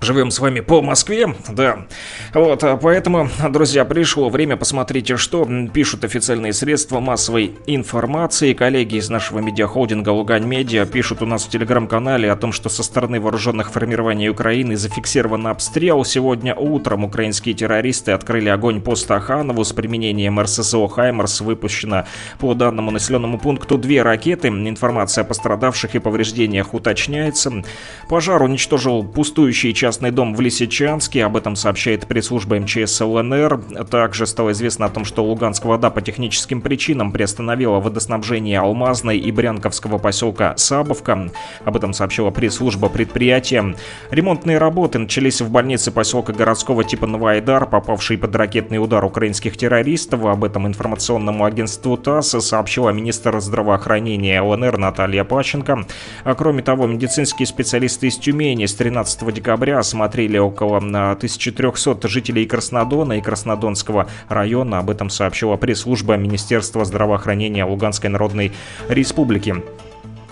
Живем 0.00 0.30
с 0.30 0.38
вами 0.38 0.60
по 0.60 0.82
Москве, 0.82 1.34
да. 1.48 1.86
Вот, 2.34 2.62
а 2.64 2.76
поэтому, 2.76 3.28
друзья, 3.48 3.84
пришло 3.84 4.28
время 4.28 4.56
посмотреть, 4.56 5.18
что 5.18 5.48
пишут 5.72 6.04
официальные 6.04 6.52
средства 6.52 7.00
массовой 7.00 7.54
информации. 7.66 8.52
Коллеги 8.52 8.96
из 8.96 9.08
нашего 9.08 9.38
медиахолдинга 9.38 10.10
Лугань 10.10 10.44
Медиа 10.44 10.84
пишут 10.84 11.22
у 11.22 11.26
нас 11.26 11.44
в 11.44 11.48
телеграм-канале 11.48 12.30
о 12.30 12.36
том, 12.36 12.52
что 12.52 12.68
со 12.68 12.82
стороны 12.82 13.20
вооруженных 13.20 13.72
формирований 13.72 14.28
Украины 14.28 14.76
зафиксирован 14.76 15.46
обстрел. 15.46 16.04
Сегодня 16.04 16.54
утром 16.54 17.04
украинские 17.04 17.54
террористы 17.54 18.12
открыли 18.12 18.50
огонь 18.50 18.82
по 18.82 18.96
Стаханову 18.96 19.64
с 19.64 19.72
применением 19.72 20.38
РСЗО 20.38 20.88
«Хаймерс». 20.88 21.40
Выпущено 21.40 22.04
по 22.38 22.52
данному 22.54 22.90
населенному 22.90 23.38
пункту 23.38 23.78
две 23.78 24.02
ракеты. 24.02 24.48
Информация 24.48 25.24
о 25.24 25.26
пострадавших 25.26 25.94
и 25.94 26.00
повреждениях 26.00 26.74
уточняется. 26.74 27.64
Пожар 28.08 28.42
уничтожил 28.42 29.02
пустующий 29.02 29.72
частный 29.86 30.10
дом 30.10 30.34
в 30.34 30.40
Лисичанске. 30.40 31.24
Об 31.24 31.36
этом 31.36 31.54
сообщает 31.54 32.08
пресс-служба 32.08 32.58
МЧС 32.58 33.00
ЛНР. 33.02 33.84
Также 33.88 34.26
стало 34.26 34.50
известно 34.50 34.86
о 34.86 34.88
том, 34.88 35.04
что 35.04 35.24
Луганская 35.24 35.70
вода 35.70 35.90
по 35.90 36.00
техническим 36.00 36.60
причинам 36.60 37.12
приостановила 37.12 37.78
водоснабжение 37.78 38.58
Алмазной 38.58 39.16
и 39.16 39.30
Брянковского 39.30 39.98
поселка 39.98 40.56
Сабовка. 40.56 41.30
Об 41.64 41.76
этом 41.76 41.92
сообщила 41.92 42.30
пресс-служба 42.30 42.88
предприятия. 42.88 43.76
Ремонтные 44.10 44.58
работы 44.58 44.98
начались 44.98 45.40
в 45.40 45.50
больнице 45.50 45.92
поселка 45.92 46.32
городского 46.32 46.82
типа 46.82 47.06
Новоайдар, 47.06 47.66
попавший 47.66 48.18
под 48.18 48.34
ракетный 48.34 48.82
удар 48.82 49.04
украинских 49.04 49.56
террористов. 49.56 50.24
Об 50.24 50.42
этом 50.42 50.66
информационному 50.66 51.44
агентству 51.44 51.96
ТАСС 51.96 52.44
сообщила 52.44 52.90
министр 52.90 53.38
здравоохранения 53.38 54.42
ЛНР 54.42 54.78
Наталья 54.78 55.22
Паченко. 55.22 55.86
А 56.24 56.34
кроме 56.34 56.64
того, 56.64 56.88
медицинские 56.88 57.46
специалисты 57.46 58.08
из 58.08 58.16
Тюмени 58.16 58.66
с 58.66 58.74
13 58.74 59.32
декабря 59.32 59.75
осмотрели 59.78 60.38
около 60.38 60.78
а, 60.78 61.12
1300 61.12 62.08
жителей 62.08 62.46
Краснодона 62.46 63.14
и 63.14 63.20
Краснодонского 63.20 64.08
района. 64.28 64.78
Об 64.78 64.90
этом 64.90 65.10
сообщила 65.10 65.56
пресс-служба 65.56 66.16
Министерства 66.16 66.84
здравоохранения 66.84 67.64
Луганской 67.64 68.10
Народной 68.10 68.52
Республики. 68.88 69.62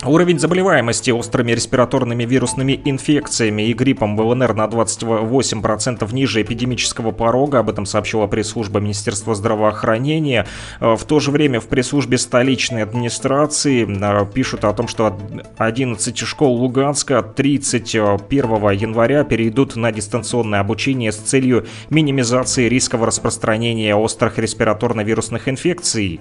Уровень 0.05 0.37
заболеваемости 0.37 1.09
острыми 1.09 1.53
респираторными 1.53 2.25
вирусными 2.25 2.79
инфекциями 2.85 3.63
и 3.63 3.73
гриппом 3.73 4.15
в 4.15 4.21
ЛНР 4.21 4.53
на 4.53 4.65
28% 4.65 6.13
ниже 6.13 6.43
эпидемического 6.43 7.11
порога. 7.11 7.59
Об 7.59 7.71
этом 7.71 7.87
сообщила 7.87 8.27
пресс-служба 8.27 8.79
Министерства 8.79 9.33
здравоохранения. 9.33 10.45
Э, 10.79 10.95
В 10.95 11.03
то 11.05 11.19
же 11.19 11.31
время 11.31 11.59
в 11.59 11.65
пресс-службе 11.65 12.19
столичной 12.19 12.83
администрации 12.83 13.87
э, 13.87 14.25
пишут 14.31 14.63
о 14.65 14.73
том, 14.73 14.87
что 14.87 15.17
11 15.57 16.17
школ 16.19 16.53
Луганска 16.55 17.23
31 17.23 18.69
января 18.71 19.23
перейдут 19.23 19.75
на 19.75 19.91
дистанционное 19.91 20.59
обучение 20.59 21.11
с 21.11 21.17
целью 21.17 21.65
минимизации 21.89 22.69
рисков 22.69 23.01
распространения 23.01 23.95
острых 23.95 24.37
респираторно-вирусных 24.37 25.49
инфекций. 25.49 26.19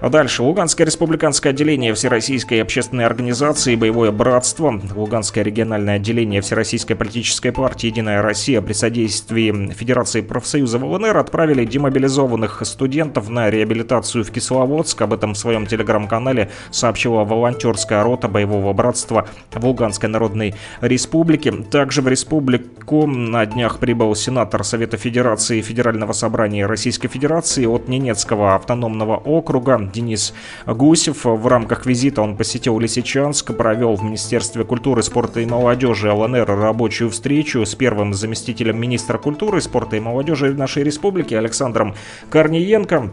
А 0.00 0.08
дальше. 0.08 0.42
Луганское 0.42 0.86
республиканское 0.86 1.52
отделение 1.52 1.92
Всероссийской 1.92 2.62
общественной 2.62 3.04
организации 3.04 3.76
«Боевое 3.76 4.10
братство», 4.10 4.80
Луганское 4.94 5.44
региональное 5.44 5.96
отделение 5.96 6.40
Всероссийской 6.40 6.96
политической 6.96 7.52
партии 7.52 7.88
«Единая 7.88 8.22
Россия» 8.22 8.62
при 8.62 8.72
содействии 8.72 9.70
Федерации 9.74 10.22
профсоюзов 10.22 10.82
ЛНР 10.82 11.18
отправили 11.18 11.66
демобилизованных 11.66 12.62
студентов 12.64 13.28
на 13.28 13.50
реабилитацию 13.50 14.24
в 14.24 14.30
Кисловодск. 14.30 15.02
Об 15.02 15.12
этом 15.12 15.34
в 15.34 15.38
своем 15.38 15.66
телеграм-канале 15.66 16.50
сообщила 16.70 17.24
волонтерская 17.24 18.02
рота 18.02 18.26
«Боевого 18.26 18.72
братства» 18.72 19.28
в 19.52 19.62
Луганской 19.62 20.08
Народной 20.08 20.54
Республике. 20.80 21.52
Также 21.52 22.00
в 22.00 22.08
республику 22.08 23.06
на 23.06 23.44
днях 23.44 23.78
прибыл 23.78 24.14
сенатор 24.14 24.64
Совета 24.64 24.96
Федерации 24.96 25.60
Федерального 25.60 26.14
собрания 26.14 26.64
Российской 26.64 27.08
Федерации 27.08 27.66
от 27.66 27.88
Ненецкого 27.88 28.54
автономного 28.54 29.16
округа 29.16 29.89
Денис 29.90 30.34
Гусев. 30.66 31.24
В 31.24 31.46
рамках 31.46 31.86
визита 31.86 32.22
он 32.22 32.36
посетил 32.36 32.78
Лисичанск, 32.78 33.56
провел 33.56 33.94
в 33.94 34.02
Министерстве 34.02 34.64
культуры, 34.64 35.02
спорта 35.02 35.40
и 35.40 35.46
молодежи 35.46 36.10
ЛНР 36.10 36.46
рабочую 36.46 37.10
встречу 37.10 37.64
с 37.64 37.74
первым 37.74 38.14
заместителем 38.14 38.80
министра 38.80 39.18
культуры, 39.18 39.60
спорта 39.60 39.96
и 39.96 40.00
молодежи 40.00 40.54
нашей 40.54 40.82
республики 40.82 41.34
Александром 41.34 41.94
Корниенко 42.30 43.10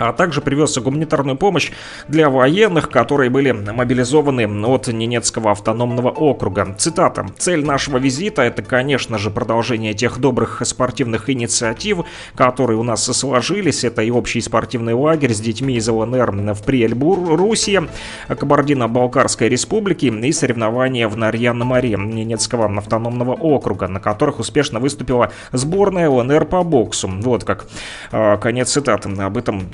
а 0.00 0.12
также 0.12 0.40
привез 0.40 0.76
гуманитарную 0.78 1.36
помощь 1.36 1.70
для 2.08 2.30
военных, 2.30 2.88
которые 2.88 3.28
были 3.28 3.52
мобилизованы 3.52 4.48
от 4.66 4.88
Ненецкого 4.88 5.50
автономного 5.50 6.08
округа. 6.08 6.74
Цитата. 6.78 7.26
«Цель 7.38 7.64
нашего 7.64 7.98
визита– 7.98 8.42
это, 8.50 8.62
конечно 8.62 9.18
же, 9.18 9.30
продолжение 9.30 9.92
тех 9.92 10.18
добрых 10.18 10.62
спортивных 10.64 11.28
инициатив, 11.28 11.98
которые 12.34 12.78
у 12.78 12.82
нас 12.82 13.04
сложились. 13.04 13.84
Это 13.84 14.02
и 14.02 14.10
общий 14.10 14.40
спортивный 14.40 14.94
лагерь 14.94 15.34
с 15.34 15.40
детьми 15.40 15.74
из 15.76 15.88
ЛНР 15.88 16.30
в 16.54 16.62
Приэльбурусе, 16.64 17.88
Кабардино-Балкарской 18.28 19.48
республики 19.48 20.06
и 20.06 20.32
соревнования 20.32 21.08
в 21.08 21.16
Нарьян-Маре 21.16 21.96
Ненецкого 21.96 22.74
автономного 22.78 23.34
округа, 23.34 23.86
на 23.88 24.00
которых 24.00 24.38
успешно 24.38 24.80
выступила 24.80 25.30
сборная 25.52 26.08
ЛНР 26.08 26.46
по 26.46 26.62
боксу». 26.62 27.10
Вот 27.20 27.44
как. 27.44 27.66
А, 28.12 28.38
конец 28.38 28.70
цитаты. 28.70 29.10
Об 29.10 29.36
этом 29.36 29.68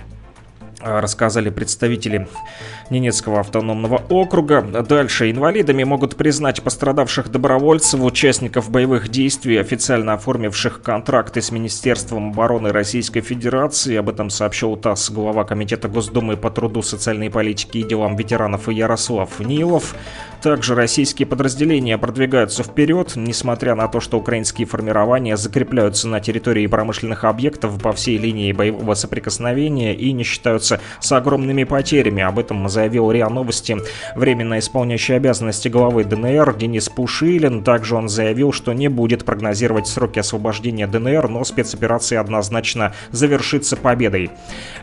рассказали 0.86 1.50
представители 1.50 2.28
Ненецкого 2.90 3.40
автономного 3.40 4.02
округа. 4.08 4.62
Дальше 4.62 5.30
инвалидами 5.30 5.84
могут 5.84 6.16
признать 6.16 6.62
пострадавших 6.62 7.30
добровольцев, 7.30 8.00
участников 8.00 8.70
боевых 8.70 9.08
действий, 9.08 9.56
официально 9.56 10.14
оформивших 10.14 10.82
контракты 10.82 11.42
с 11.42 11.50
Министерством 11.50 12.30
обороны 12.30 12.70
Российской 12.70 13.20
Федерации. 13.20 13.96
Об 13.96 14.08
этом 14.08 14.30
сообщил 14.30 14.76
ТАСС 14.76 15.10
глава 15.10 15.44
Комитета 15.44 15.88
Госдумы 15.88 16.36
по 16.36 16.50
труду, 16.50 16.82
социальной 16.82 17.30
политике 17.30 17.80
и 17.80 17.82
делам 17.82 18.16
ветеранов 18.16 18.68
Ярослав 18.68 19.40
Нилов. 19.40 19.94
Также 20.42 20.74
российские 20.74 21.26
подразделения 21.26 21.98
продвигаются 21.98 22.62
вперед, 22.62 23.12
несмотря 23.16 23.74
на 23.74 23.88
то, 23.88 24.00
что 24.00 24.18
украинские 24.18 24.66
формирования 24.66 25.36
закрепляются 25.36 26.08
на 26.08 26.20
территории 26.20 26.66
промышленных 26.66 27.24
объектов 27.24 27.80
по 27.80 27.92
всей 27.92 28.18
линии 28.18 28.52
боевого 28.52 28.94
соприкосновения 28.94 29.94
и 29.94 30.12
не 30.12 30.22
считаются 30.22 30.75
с 31.00 31.12
огромными 31.12 31.64
потерями. 31.64 32.22
Об 32.22 32.38
этом 32.38 32.68
заявил 32.68 33.10
РИА 33.10 33.28
Новости 33.28 33.76
временно 34.14 34.58
исполняющий 34.58 35.14
обязанности 35.14 35.68
главы 35.68 36.04
ДНР 36.04 36.56
Денис 36.56 36.88
Пушилин. 36.88 37.62
Также 37.62 37.96
он 37.96 38.08
заявил, 38.08 38.52
что 38.52 38.72
не 38.72 38.88
будет 38.88 39.24
прогнозировать 39.24 39.86
сроки 39.86 40.18
освобождения 40.18 40.86
ДНР, 40.86 41.28
но 41.28 41.44
спецоперация 41.44 42.20
однозначно 42.20 42.94
завершится 43.10 43.76
победой. 43.76 44.30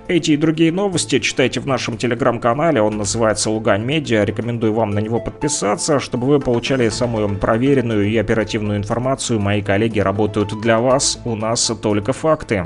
Эти 0.08 0.32
и 0.32 0.38
другие 0.38 0.72
новости 0.72 1.20
читайте 1.20 1.60
в 1.60 1.68
нашем 1.68 1.98
телеграм-канале, 1.98 2.82
он 2.82 2.98
называется 2.98 3.50
Лугань 3.50 3.84
Медиа. 3.84 4.24
Рекомендую 4.24 4.74
вам 4.74 4.92
на 4.92 5.00
него 5.00 5.20
подписаться, 5.20 6.00
чтобы 6.00 6.28
вы 6.28 6.40
получали 6.40 6.90
самую 6.90 7.38
проверенную 7.38 8.10
и 8.10 8.18
оперативную 8.18 8.78
информацию. 8.78 9.40
Мои 9.40 9.62
коллеги 9.62 10.00
работают 10.00 10.60
для 10.62 10.80
вас, 10.80 11.20
у 11.26 11.36
нас 11.36 11.72
только 11.82 12.14
факты. 12.14 12.66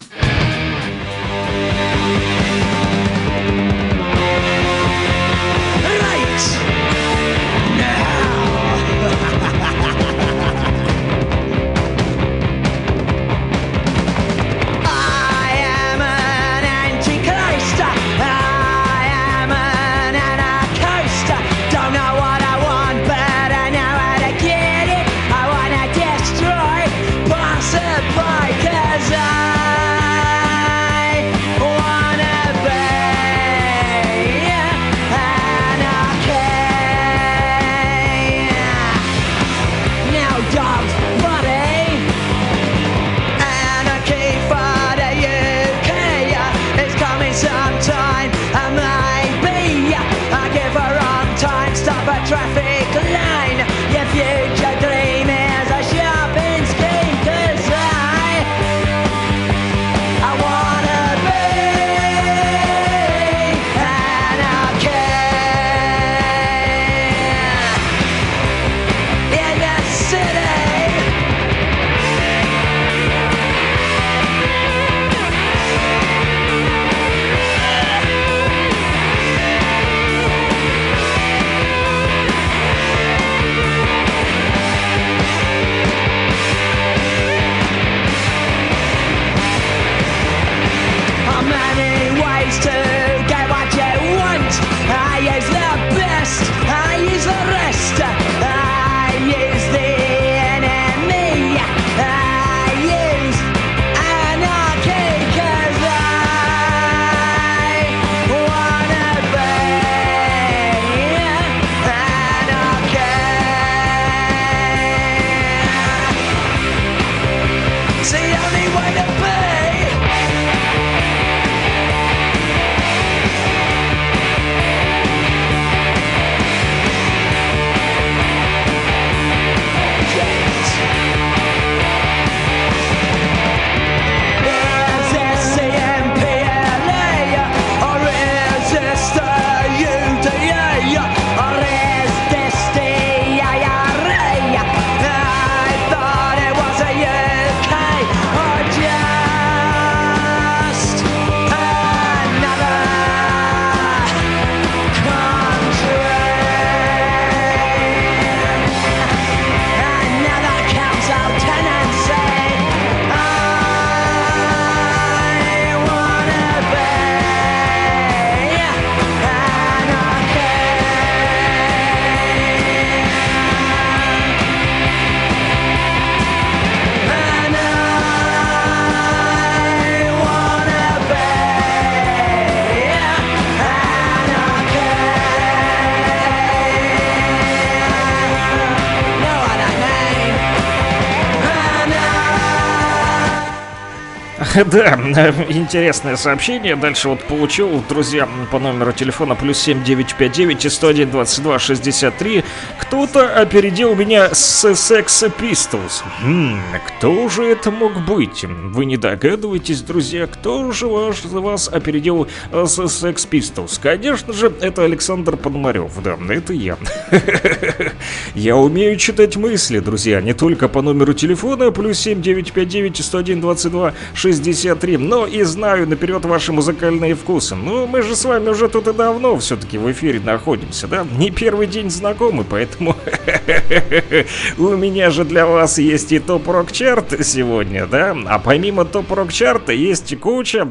Да, 194.65 194.99
э, 195.15 195.31
интересное 195.49 196.17
сообщение. 196.17 196.75
Дальше 196.75 197.09
вот 197.09 197.23
получил, 197.23 197.83
друзья, 197.87 198.27
по 198.51 198.59
номеру 198.59 198.91
телефона 198.91 199.35
плюс 199.35 199.59
7959 199.59 200.65
и 200.65 200.69
101 200.69 201.09
22 201.09 201.59
63. 201.59 202.43
Кто-то 202.91 203.33
опередил 203.41 203.95
меня 203.95 204.35
с 204.35 204.65
Sex 204.65 205.33
Pistols. 205.39 206.03
Хм, 206.21 206.59
кто 206.89 207.29
же 207.29 207.45
это 207.45 207.71
мог 207.71 208.05
быть? 208.05 208.43
Вы 208.43 208.83
не 208.83 208.97
догадываетесь, 208.97 209.79
друзья, 209.81 210.27
кто 210.27 210.73
же 210.73 210.87
вас, 210.87 211.23
вас 211.23 211.69
опередил 211.69 212.27
э, 212.51 212.65
с 212.65 212.79
Sex 212.79 213.29
Pistols? 213.29 213.79
Конечно 213.81 214.33
же, 214.33 214.51
это 214.59 214.83
Александр 214.83 215.37
Пономарев. 215.37 216.03
Да, 216.03 216.17
это 216.29 216.51
я. 216.51 216.77
Я 218.35 218.57
умею 218.57 218.97
читать 218.97 219.37
мысли, 219.37 219.79
друзья, 219.79 220.19
не 220.19 220.33
только 220.33 220.67
по 220.67 220.81
номеру 220.81 221.13
телефона 221.13 221.71
плюс 221.71 221.97
7959 221.99 222.99
и 222.99 223.03
101 223.03 223.39
22 223.39 223.93
63, 224.13 224.97
но 224.97 225.25
и 225.25 225.43
знаю 225.43 225.87
наперед 225.87 226.25
ваши 226.25 226.51
музыкальные 226.51 227.15
вкусы. 227.15 227.55
Ну, 227.55 227.87
мы 227.87 228.01
же 228.01 228.17
с 228.17 228.25
вами 228.25 228.49
уже 228.49 228.67
тут 228.67 228.89
и 228.89 228.93
давно 228.93 229.37
все-таки 229.37 229.77
в 229.77 229.89
эфире 229.93 230.19
находимся, 230.19 230.87
да? 230.87 231.07
Не 231.17 231.31
первый 231.31 231.67
день 231.67 231.89
знакомы, 231.89 232.43
поэтому 232.43 232.80
у 234.57 234.75
меня 234.75 235.09
же 235.09 235.25
для 235.25 235.45
вас 235.45 235.77
есть 235.77 236.11
и 236.11 236.19
топ-рок 236.19 236.71
чарт 236.71 237.25
сегодня, 237.25 237.85
да? 237.85 238.15
А 238.27 238.39
помимо 238.39 238.85
топ-рок 238.85 239.31
чарта 239.31 239.71
есть 239.73 240.17
куча, 240.19 240.67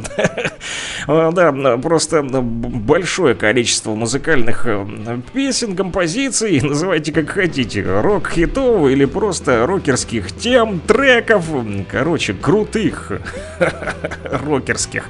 а, 1.07 1.32
да, 1.32 1.53
просто 1.78 2.23
большое 2.23 3.35
количество 3.35 3.95
музыкальных 3.95 4.66
э, 4.66 4.87
песен, 5.32 5.77
композиций, 5.77 6.61
называйте 6.61 7.12
как 7.12 7.31
хотите, 7.31 7.82
рок-хитов 7.82 8.89
или 8.89 9.05
просто 9.05 9.66
рокерских 9.66 10.32
тем, 10.32 10.81
треков, 10.81 11.45
короче, 11.91 12.35
крутых 12.35 13.12
рокерских 14.24 15.05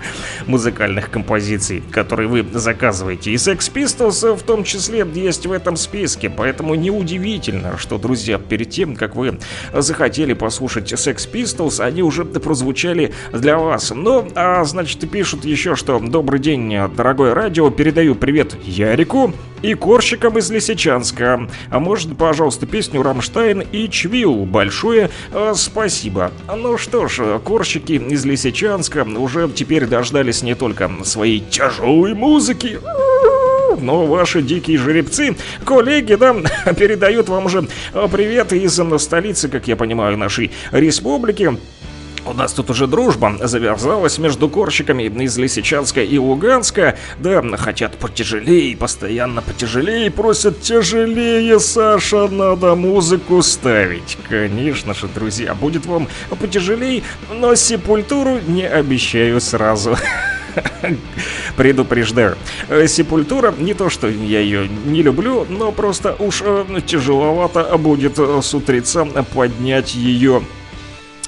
музыкальных 0.47 1.11
композиций, 1.11 1.83
которые 1.91 2.29
вы 2.29 2.47
заказываете. 2.53 3.31
И 3.31 3.35
Sex 3.35 3.73
Pistols 3.73 4.37
в 4.37 4.43
том 4.43 4.65
числе 4.65 5.07
есть 5.15 5.47
в 5.47 5.53
этом 5.53 5.77
списке, 5.77 6.31
поэтому 6.31 6.75
неудивительно, 6.91 7.79
что, 7.79 7.99
друзья, 7.99 8.39
перед 8.39 8.71
тем, 8.71 8.97
как 8.97 9.15
вы 9.15 9.39
захотели 9.73 10.33
послушать 10.33 10.93
Sex 10.93 11.31
Pistols, 11.31 11.81
они 11.81 12.03
уже 12.03 12.25
прозвучали 12.25 13.13
для 13.33 13.59
вас. 13.59 13.93
Ну, 13.95 14.29
а 14.35 14.65
значит, 14.65 15.09
пишут 15.11 15.45
еще, 15.45 15.77
что 15.77 16.01
«Добрый 16.01 16.41
день, 16.41 16.75
дорогое 16.97 17.35
радио, 17.35 17.71
передаю 17.71 18.15
привет 18.15 18.57
Ярику 18.65 19.33
и 19.63 19.75
Корщикам 19.75 20.39
из 20.39 20.51
Лисичанска. 20.51 21.49
А 21.71 21.81
может, 21.81 22.17
пожалуйста, 22.17 22.67
песню 22.67 23.03
«Рамштайн» 23.03 23.61
и 23.61 23.89
«Чвил». 23.89 24.47
Большое 24.47 25.11
э, 25.33 25.53
спасибо. 25.55 26.33
Ну 26.49 26.79
что 26.79 27.07
ж, 27.07 27.39
Корщики 27.45 27.93
из 27.93 28.25
Лисичанска 28.25 29.05
уже 29.05 29.49
теперь 29.55 29.87
дождались 29.87 30.43
не 30.43 30.55
только 30.55 30.91
своей 31.05 31.41
тяжелой 31.41 32.15
музыки, 32.15 32.81
но 33.77 34.07
ваши 34.07 34.43
дикие 34.43 34.79
жеребцы, 34.79 35.37
коллеги, 35.65 36.15
да, 36.15 36.35
передают 36.79 37.29
вам 37.29 37.47
уже 37.47 37.67
э, 37.93 38.09
привет 38.11 38.53
из 38.53 38.79
э, 38.79 38.99
столицы, 38.99 39.49
как 39.49 39.69
я 39.69 39.77
понимаю, 39.77 40.17
нашей 40.17 40.51
республики. 40.73 41.57
У 42.27 42.35
нас 42.35 42.53
тут 42.53 42.71
уже 42.71 42.87
дружба 42.87 43.37
завязалась 43.41 44.19
между 44.19 44.49
корщиками 44.49 45.05
из 45.05 45.39
Лисичанска 45.39 46.03
и 46.03 46.19
Луганска. 46.19 46.99
Да, 47.19 47.43
хотят 47.57 47.97
потяжелее, 47.97 48.77
постоянно 48.77 49.41
потяжелее, 49.41 50.11
просят 50.11 50.61
тяжелее, 50.61 51.59
Саша, 51.59 52.29
надо 52.29 52.75
музыку 52.75 53.43
ставить. 53.43 54.19
Конечно 54.29 54.93
же, 54.93 55.09
друзья, 55.09 55.55
будет 55.55 55.87
вам 55.87 56.09
потяжелее, 56.39 57.03
но 57.35 57.55
сепультуру 57.55 58.39
не 58.47 58.69
обещаю 58.69 59.41
сразу. 59.41 59.97
Предупреждаю. 61.57 62.37
Э, 62.69 62.87
Сепультура, 62.87 63.55
не 63.59 63.75
то 63.75 63.91
что 63.91 64.09
я 64.09 64.41
ее 64.41 64.69
не 64.69 65.03
люблю, 65.03 65.47
но 65.49 65.73
просто 65.73 66.17
уж 66.19 66.43
э, 66.45 66.65
тяжеловато 66.87 67.77
будет 67.79 68.19
э, 68.19 68.41
с 68.43 68.55
утреца 68.55 69.05
поднять 69.05 69.95
ее 69.95 70.43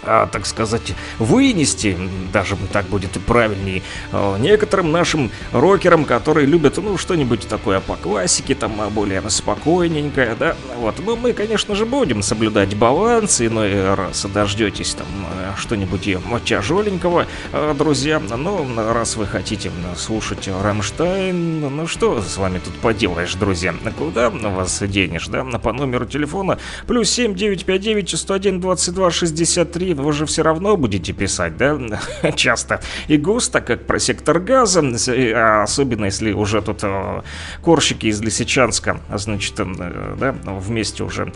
так 0.02 0.46
сказать, 0.46 0.94
вынести, 1.18 1.96
даже 2.32 2.56
так 2.72 2.86
будет 2.86 3.16
и 3.16 3.20
правильнее, 3.20 3.82
а, 4.10 4.36
некоторым 4.36 4.90
нашим 4.90 5.30
рокерам, 5.52 6.04
которые 6.04 6.46
любят, 6.46 6.78
ну, 6.78 6.98
что-нибудь 6.98 7.46
такое 7.48 7.80
по 7.80 7.96
классике, 7.96 8.54
там, 8.54 8.80
а, 8.80 8.90
более 8.90 9.22
спокойненькое, 9.28 10.34
да, 10.38 10.56
вот, 10.78 10.96
ну, 11.04 11.16
мы, 11.16 11.32
конечно 11.32 11.74
же, 11.74 11.86
будем 11.86 12.22
соблюдать 12.22 12.74
баланс, 12.74 13.40
иной 13.40 13.94
раз 13.94 14.26
дождетесь 14.32 14.94
там 14.94 15.06
а, 15.26 15.56
что-нибудь 15.56 16.08
тяжеленького, 16.44 17.26
а, 17.52 17.74
друзья, 17.74 18.20
но 18.20 18.66
раз 18.92 19.16
вы 19.16 19.26
хотите 19.26 19.70
слушать 19.96 20.48
Рамштайн, 20.48 21.60
ну, 21.60 21.86
что 21.86 22.20
с 22.22 22.36
вами 22.36 22.58
тут 22.58 22.74
поделаешь, 22.74 23.34
друзья, 23.34 23.74
куда 23.96 24.30
вас 24.30 24.82
денешь, 24.82 25.28
да, 25.28 25.44
по 25.44 25.72
номеру 25.72 26.06
телефона? 26.06 26.58
Плюс 26.86 27.10
7 27.10 27.34
959 27.34 28.18
101 28.18 28.60
22 28.60 29.10
63 29.10 29.91
вы 30.00 30.12
же 30.12 30.26
все 30.26 30.42
равно 30.42 30.76
будете 30.76 31.12
писать, 31.12 31.56
да, 31.56 31.78
часто 32.36 32.80
и 33.08 33.16
густо, 33.16 33.60
как 33.60 33.86
про 33.86 33.98
сектор 33.98 34.38
газа, 34.38 34.82
а 34.82 35.62
особенно 35.62 36.06
если 36.06 36.32
уже 36.32 36.62
тут 36.62 36.80
э, 36.82 37.22
корщики 37.62 38.06
из 38.06 38.20
Лисичанска, 38.20 39.00
значит, 39.14 39.54
э, 39.58 40.14
да, 40.18 40.34
вместе 40.44 41.04
уже 41.04 41.32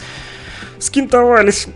скинтовались 0.78 1.69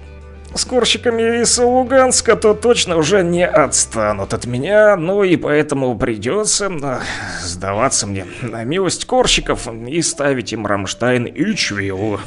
с 0.55 0.65
корщиками 0.65 1.43
из 1.43 1.59
Луганска, 1.59 2.35
то 2.37 2.55
точно 2.55 2.97
уже 2.97 3.23
не 3.23 3.47
отстанут 3.47 4.35
от 4.35 4.47
меня, 4.47 4.97
ну 4.97 5.23
и 5.23 5.37
поэтому 5.37 5.97
придется 5.97 6.71
э, 6.71 6.99
сдаваться 7.43 8.07
мне 8.07 8.27
на 8.43 8.65
милость 8.65 9.05
корщиков 9.05 9.69
и 9.69 10.03
ставить 10.03 10.53
им 10.53 10.67
Рамштайн 10.67 11.25
и 11.27 11.55
Чвилу. 11.55 12.21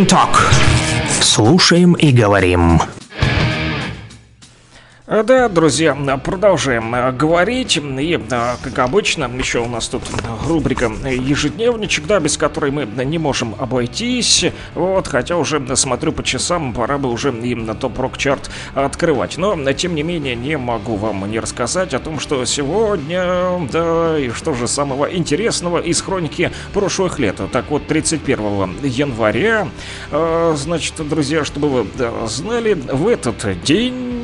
Rock'n'Talk. 0.00 0.36
Слушаем 1.20 1.92
и 1.92 2.10
говорим. 2.10 2.80
А, 5.06 5.24
Да, 5.24 5.48
друзья, 5.48 5.94
продолжаем 6.24 6.94
а, 6.94 7.12
говорить. 7.12 7.76
И, 7.76 8.20
а, 8.30 8.56
как 8.62 8.78
обычно, 8.78 9.24
еще 9.24 9.58
у 9.58 9.68
нас 9.68 9.88
тут 9.88 10.02
рубрика 10.46 10.86
«Ежедневничек», 11.04 12.06
да, 12.06 12.20
без 12.20 12.36
которой 12.36 12.70
мы 12.70 12.86
не 13.04 13.18
можем 13.18 13.54
обойтись. 13.58 14.46
Вот, 14.74 15.08
хотя 15.08 15.36
уже 15.36 15.60
смотрю 15.76 16.12
по 16.12 16.22
часам, 16.22 16.72
пора 16.72 16.96
бы 16.96 17.10
уже 17.10 17.30
и 17.30 17.54
на 17.54 17.74
топ-рок-чарт 17.74 18.49
открывать. 18.74 19.36
Но, 19.38 19.56
тем 19.72 19.94
не 19.94 20.02
менее, 20.02 20.34
не 20.34 20.56
могу 20.56 20.96
вам 20.96 21.30
не 21.30 21.40
рассказать 21.40 21.94
о 21.94 21.98
том, 21.98 22.20
что 22.20 22.44
сегодня, 22.44 23.68
да, 23.70 24.18
и 24.18 24.30
что 24.30 24.54
же 24.54 24.68
самого 24.68 25.14
интересного 25.14 25.78
из 25.78 26.00
хроники 26.00 26.52
прошлых 26.72 27.18
лет. 27.18 27.40
Так 27.52 27.70
вот, 27.70 27.86
31 27.86 28.78
января, 28.82 29.68
а, 30.10 30.54
значит, 30.56 30.94
друзья, 31.08 31.44
чтобы 31.44 31.68
вы 31.68 31.86
знали, 32.26 32.74
в 32.74 33.06
этот 33.06 33.62
день 33.62 34.19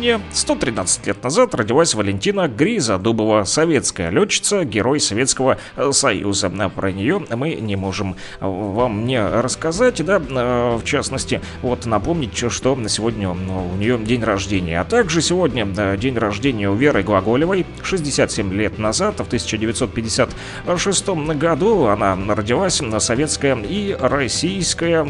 Украине 0.00 0.24
113 0.32 1.06
лет 1.08 1.22
назад 1.22 1.54
родилась 1.54 1.94
Валентина 1.94 2.48
Гризодубова, 2.48 3.44
советская 3.44 4.08
летчица, 4.08 4.64
герой 4.64 4.98
Советского 4.98 5.58
э, 5.76 5.92
Союза. 5.92 6.50
А 6.58 6.70
Про 6.70 6.90
нее 6.90 7.22
мы 7.28 7.56
не 7.56 7.76
можем 7.76 8.16
э, 8.40 8.46
вам 8.46 9.04
не 9.04 9.22
рассказать, 9.22 10.02
да, 10.02 10.16
э, 10.16 10.78
в 10.78 10.84
частности, 10.84 11.42
вот 11.60 11.84
напомнить, 11.84 12.50
что 12.50 12.74
на 12.76 12.88
сегодня 12.88 13.28
у 13.28 13.76
нее 13.76 13.98
день 13.98 14.24
рождения. 14.24 14.80
А 14.80 14.84
также 14.84 15.20
сегодня 15.20 15.66
день 15.98 16.16
рождения 16.16 16.70
у 16.70 16.74
Веры 16.74 17.02
Глаголевой, 17.02 17.66
67 17.82 18.54
лет 18.54 18.78
назад, 18.78 19.16
в 19.18 19.26
1956 19.26 21.08
году 21.36 21.84
она 21.88 22.16
родилась, 22.34 22.80
советская 23.00 23.54
и 23.56 23.94
российская 24.00 25.06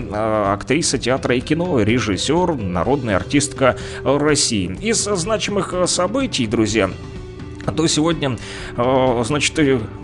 актриса 0.53 0.99
театра 0.99 1.37
и 1.37 1.41
кино, 1.41 1.81
режиссер, 1.81 2.57
народная 2.57 3.15
артистка 3.15 3.77
России. 4.03 4.80
Из 4.81 5.05
значимых 5.05 5.75
э, 5.75 5.87
событий, 5.87 6.47
друзья, 6.47 6.91
то 7.81 7.87
сегодня, 7.87 8.37
э, 8.77 9.23
значит, 9.25 9.59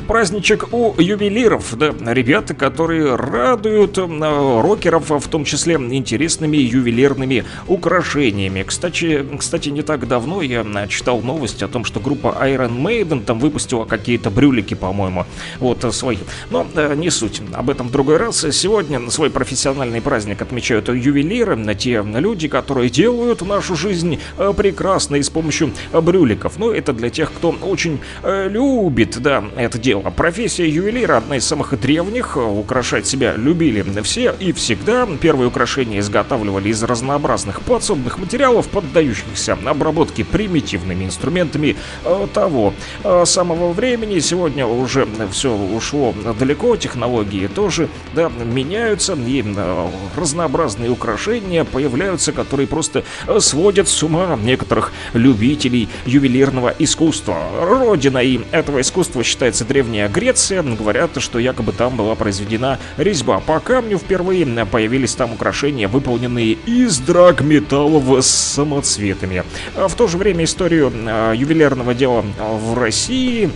праздничек 0.07 0.73
у 0.73 0.95
ювелиров, 0.99 1.77
да, 1.77 1.93
ребята, 2.12 2.55
которые 2.55 3.16
радуют 3.16 3.99
э, 3.99 4.03
рокеров, 4.03 5.11
в 5.11 5.28
том 5.28 5.45
числе 5.45 5.74
интересными 5.74 6.57
ювелирными 6.57 7.45
украшениями. 7.66 8.62
Кстати, 8.62 9.24
кстати, 9.39 9.69
не 9.70 9.83
так 9.83 10.07
давно 10.09 10.43
я 10.43 10.62
э, 10.62 10.89
читал 10.89 11.20
новость 11.20 11.62
о 11.62 11.69
том, 11.69 11.85
что 11.85 12.01
группа 12.01 12.37
Iron 12.43 12.81
Maiden 12.81 13.24
там 13.24 13.39
выпустила 13.39 13.85
какие-то 13.85 14.31
брюлики, 14.31 14.74
по-моему, 14.74 15.27
вот 15.59 15.85
свои. 15.95 16.19
Но 16.51 16.66
не 16.95 17.11
суть, 17.11 17.43
об 17.53 17.70
этом 17.70 17.89
в 17.89 17.91
другой 17.91 18.16
раз. 18.16 18.47
Сегодня 18.53 19.11
свой 19.11 19.31
профессиональный 19.31 20.01
праздник 20.01 20.43
отмечают 20.43 20.89
ювелиры, 20.89 21.59
э, 21.59 21.74
те 21.74 22.03
люди, 22.03 22.49
которые 22.49 22.91
делают 22.91 23.43
нашу 23.43 23.77
жизнь 23.77 24.19
прекрасной 24.57 25.23
с 25.23 25.31
помощью 25.31 25.73
брюликов. 25.93 26.55
Ну, 26.59 26.70
это 26.70 26.93
для 26.93 27.11
тех, 27.11 27.33
кто 27.33 27.45
очень 27.51 28.01
э, 28.23 28.48
любит, 28.48 29.20
да, 29.20 29.44
это 29.56 29.78
дело. 29.78 30.02
Профессия 30.10 30.68
ювелира 30.68 31.18
одна 31.18 31.36
из 31.36 31.47
самых 31.47 31.78
древних. 31.78 32.36
Украшать 32.36 33.06
себя 33.06 33.35
любили 33.36 33.85
все 34.02 34.35
и 34.39 34.52
всегда. 34.52 35.06
Первые 35.20 35.48
украшения 35.48 36.01
изготавливали 36.01 36.68
из 36.68 36.82
разнообразных 36.82 37.60
подсобных 37.62 38.18
материалов, 38.18 38.68
поддающихся 38.68 39.59
обработке 39.64 40.24
примитивными 40.24 41.05
инструментами 41.05 41.77
э, 42.05 42.27
того 42.32 42.74
э, 43.05 43.24
самого 43.24 43.73
времени. 43.73 44.18
Сегодня 44.18 44.66
уже 44.66 45.06
все 45.31 45.55
ушло 45.55 46.14
далеко, 46.39 46.77
технологии 46.77 47.47
тоже 47.47 47.89
да, 48.14 48.28
меняются, 48.28 49.14
и 49.14 49.43
э, 49.44 49.89
разнообразные 50.16 50.90
украшения 50.90 51.64
появляются, 51.64 52.32
которые 52.32 52.66
просто 52.66 53.05
э, 53.27 53.40
сводят 53.40 53.89
с 53.89 54.02
ума 54.02 54.39
некоторых 54.43 54.93
любителей 55.12 55.89
ювелирного 56.05 56.74
искусства. 56.78 57.35
Родиной 57.60 58.40
этого 58.50 58.80
искусства 58.80 59.22
считается 59.22 59.64
Древняя 59.64 60.08
Греция. 60.08 60.62
Говорят, 60.62 61.10
что 61.18 61.38
якобы 61.38 61.72
там 61.72 61.96
была 61.96 62.14
произведена 62.14 62.78
резьба 62.96 63.40
по 63.40 63.60
камню. 63.60 63.98
Впервые 63.98 64.46
появились 64.66 65.14
там 65.14 65.32
украшения, 65.32 65.88
выполненные 65.88 66.52
из 66.66 66.98
драгметаллов 66.98 68.24
с 68.24 68.28
самоцветами. 68.28 69.44
А 69.74 69.88
В 69.88 69.94
то 69.94 70.06
же 70.06 70.18
время 70.18 70.44
историю 70.44 70.92
э, 70.92 71.34
ювелирного 71.36 71.94
дела 71.94 72.24
в 72.38 72.78
России 72.78 73.50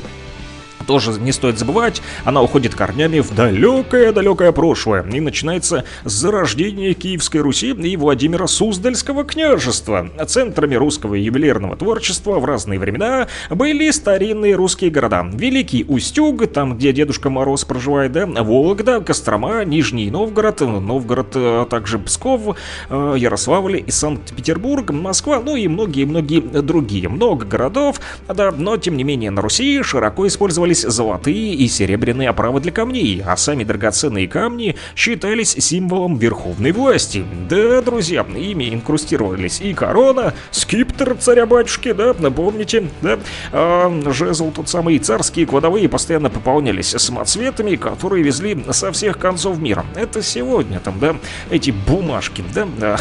тоже 0.90 1.20
не 1.20 1.30
стоит 1.30 1.56
забывать, 1.56 2.02
она 2.24 2.42
уходит 2.42 2.74
корнями 2.74 3.20
в 3.20 3.32
далекое-далекое 3.32 4.50
прошлое. 4.50 5.04
И 5.04 5.20
начинается 5.20 5.84
зарождение 6.04 6.94
Киевской 6.94 7.36
Руси 7.36 7.70
и 7.70 7.96
Владимира 7.96 8.48
Суздальского 8.48 9.22
княжества. 9.22 10.10
Центрами 10.26 10.74
русского 10.74 11.14
ювелирного 11.14 11.76
творчества 11.76 12.40
в 12.40 12.44
разные 12.44 12.80
времена 12.80 13.28
были 13.50 13.88
старинные 13.92 14.56
русские 14.56 14.90
города. 14.90 15.24
Великий 15.32 15.84
Устюг, 15.86 16.52
там, 16.52 16.76
где 16.76 16.92
Дедушка 16.92 17.30
Мороз 17.30 17.64
проживает, 17.64 18.10
да, 18.10 18.26
Вологда, 18.26 19.00
Кострома, 19.00 19.64
Нижний 19.64 20.10
Новгород, 20.10 20.60
Новгород, 20.60 21.36
а 21.36 21.66
также 21.66 22.00
Псков, 22.00 22.56
э, 22.88 23.14
Ярославль 23.16 23.84
и 23.86 23.92
Санкт-Петербург, 23.92 24.90
Москва, 24.90 25.40
ну 25.40 25.54
и 25.54 25.68
многие-многие 25.68 26.40
другие. 26.40 27.08
Много 27.08 27.46
городов, 27.46 28.00
да, 28.26 28.50
но 28.50 28.76
тем 28.76 28.96
не 28.96 29.04
менее 29.04 29.30
на 29.30 29.40
Руси 29.40 29.84
широко 29.84 30.26
использовались 30.26 30.79
золотые 30.82 31.54
и 31.54 31.68
серебряные 31.68 32.28
оправы 32.28 32.60
для 32.60 32.72
камней, 32.72 33.22
а 33.26 33.36
сами 33.36 33.64
драгоценные 33.64 34.28
камни 34.28 34.76
считались 34.96 35.52
символом 35.52 36.18
верховной 36.18 36.72
власти. 36.72 37.24
Да, 37.48 37.82
друзья, 37.82 38.26
ими 38.34 38.74
инкрустировались 38.74 39.60
и 39.60 39.74
корона, 39.74 40.34
скиптер 40.50 41.16
царя-батюшки, 41.16 41.92
да, 41.92 42.14
напомните, 42.18 42.88
да, 43.02 43.18
а, 43.52 44.12
жезл 44.12 44.50
тот 44.50 44.68
самый, 44.68 44.98
царские 44.98 45.46
кладовые 45.46 45.88
постоянно 45.88 46.30
пополнялись 46.30 46.88
самоцветами, 46.88 47.76
которые 47.76 48.22
везли 48.22 48.62
со 48.70 48.92
всех 48.92 49.18
концов 49.18 49.58
мира. 49.58 49.84
Это 49.94 50.22
сегодня 50.22 50.80
там, 50.80 50.98
да, 50.98 51.16
эти 51.50 51.70
бумажки, 51.70 52.44
да, 52.54 52.66
да 52.78 52.98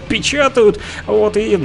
печатают, 0.08 0.80
вот, 1.06 1.36
и... 1.36 1.58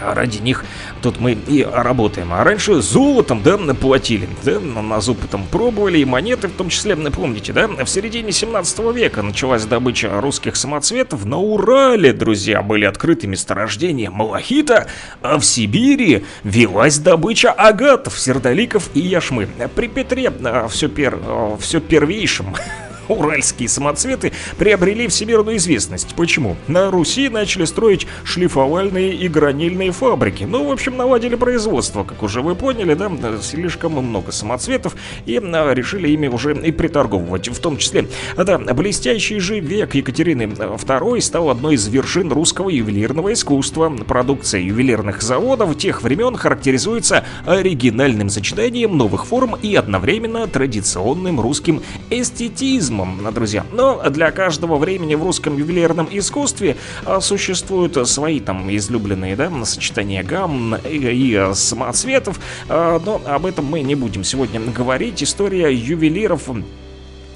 да, 0.00 0.14
Ради 0.14 0.38
них 0.38 0.64
тут 1.02 1.20
мы 1.20 1.32
и 1.32 1.62
работаем. 1.62 2.32
А 2.32 2.44
раньше 2.44 2.80
золотом, 2.80 3.42
да, 3.42 3.56
платили. 3.74 4.28
Да, 4.44 4.60
на 4.60 5.00
зуб 5.00 5.18
там 5.30 5.46
пробовали, 5.46 5.98
и 5.98 6.04
монеты 6.04 6.48
в 6.48 6.52
том 6.52 6.68
числе, 6.68 6.96
помните, 6.96 7.52
да? 7.52 7.68
В 7.68 7.86
середине 7.86 8.32
17 8.32 8.78
века 8.94 9.22
началась 9.22 9.64
добыча 9.64 10.20
русских 10.20 10.56
самоцветов. 10.56 11.24
На 11.24 11.38
Урале, 11.38 12.12
друзья, 12.12 12.62
были 12.62 12.84
открыты 12.84 13.26
месторождения 13.26 14.10
малахита, 14.10 14.86
а 15.22 15.38
в 15.38 15.44
Сибири 15.44 16.24
велась 16.44 16.98
добыча 16.98 17.52
агатов, 17.52 18.18
сердоликов 18.18 18.90
и 18.94 19.00
яшмы. 19.00 19.48
При 19.74 19.88
Петре 19.88 20.32
все, 20.68 20.88
пер, 20.88 21.18
все 21.60 21.80
первейшим 21.80 22.54
уральские 23.08 23.68
самоцветы 23.68 24.32
приобрели 24.58 25.08
всемирную 25.08 25.56
известность. 25.56 26.14
Почему? 26.14 26.56
На 26.68 26.90
Руси 26.90 27.28
начали 27.28 27.64
строить 27.64 28.06
шлифовальные 28.24 29.14
и 29.14 29.28
гранильные 29.28 29.92
фабрики. 29.92 30.44
Ну, 30.44 30.68
в 30.68 30.72
общем, 30.72 30.96
наладили 30.96 31.34
производство, 31.34 32.04
как 32.04 32.22
уже 32.22 32.42
вы 32.42 32.54
поняли, 32.54 32.94
да, 32.94 33.10
слишком 33.42 33.92
много 33.92 34.32
самоцветов 34.32 34.96
и 35.26 35.36
а, 35.36 35.72
решили 35.74 36.08
ими 36.08 36.28
уже 36.28 36.54
и 36.56 36.72
приторговывать, 36.72 37.48
в 37.48 37.58
том 37.58 37.76
числе. 37.76 38.08
Да, 38.36 38.58
блестящий 38.58 39.38
же 39.38 39.60
век 39.60 39.94
Екатерины 39.94 40.44
II 40.44 41.20
стал 41.20 41.50
одной 41.50 41.74
из 41.74 41.86
вершин 41.88 42.32
русского 42.32 42.68
ювелирного 42.68 43.32
искусства. 43.32 43.90
Продукция 44.06 44.60
ювелирных 44.60 45.22
заводов 45.22 45.76
тех 45.76 46.02
времен 46.02 46.36
характеризуется 46.36 47.24
оригинальным 47.44 48.30
сочетанием 48.30 48.96
новых 48.96 49.26
форм 49.26 49.56
и 49.60 49.74
одновременно 49.74 50.46
традиционным 50.46 51.40
русским 51.40 51.82
эстетизмом, 52.10 52.95
друзья. 53.32 53.64
Но 53.72 54.02
для 54.10 54.30
каждого 54.30 54.76
времени 54.76 55.14
в 55.14 55.22
русском 55.22 55.56
ювелирном 55.56 56.08
искусстве 56.10 56.76
а, 57.04 57.20
существуют 57.20 58.08
свои 58.08 58.40
там 58.40 58.74
излюбленные, 58.74 59.36
да, 59.36 59.50
сочетания 59.64 60.22
гамм 60.22 60.76
и, 60.76 60.96
и 60.96 61.54
самоцветов, 61.54 62.40
а, 62.68 63.00
но 63.04 63.20
об 63.26 63.46
этом 63.46 63.64
мы 63.66 63.82
не 63.82 63.94
будем 63.94 64.24
сегодня 64.24 64.60
говорить. 64.60 65.22
История 65.22 65.72
ювелиров 65.72 66.48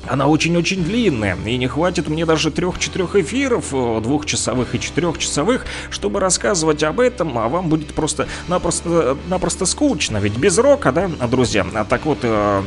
она 0.08 0.26
очень-очень 0.26 0.82
длинная, 0.82 1.36
и 1.44 1.56
не 1.56 1.66
хватит 1.66 2.08
мне 2.08 2.24
даже 2.24 2.50
трех-четырех 2.50 3.16
эфиров, 3.16 3.66
э, 3.72 4.00
двухчасовых 4.02 4.74
и 4.74 4.80
четырехчасовых, 4.80 5.66
чтобы 5.90 6.20
рассказывать 6.20 6.82
об 6.82 7.00
этом, 7.00 7.36
а 7.38 7.48
вам 7.48 7.68
будет 7.68 7.94
просто-напросто 7.94 9.16
напросто 9.28 9.66
скучно, 9.66 10.18
ведь 10.18 10.36
без 10.36 10.58
рока, 10.58 10.92
да, 10.92 11.08
друзья? 11.30 11.66
А 11.74 11.84
так 11.84 12.06
вот, 12.06 12.18
э, 12.22 12.62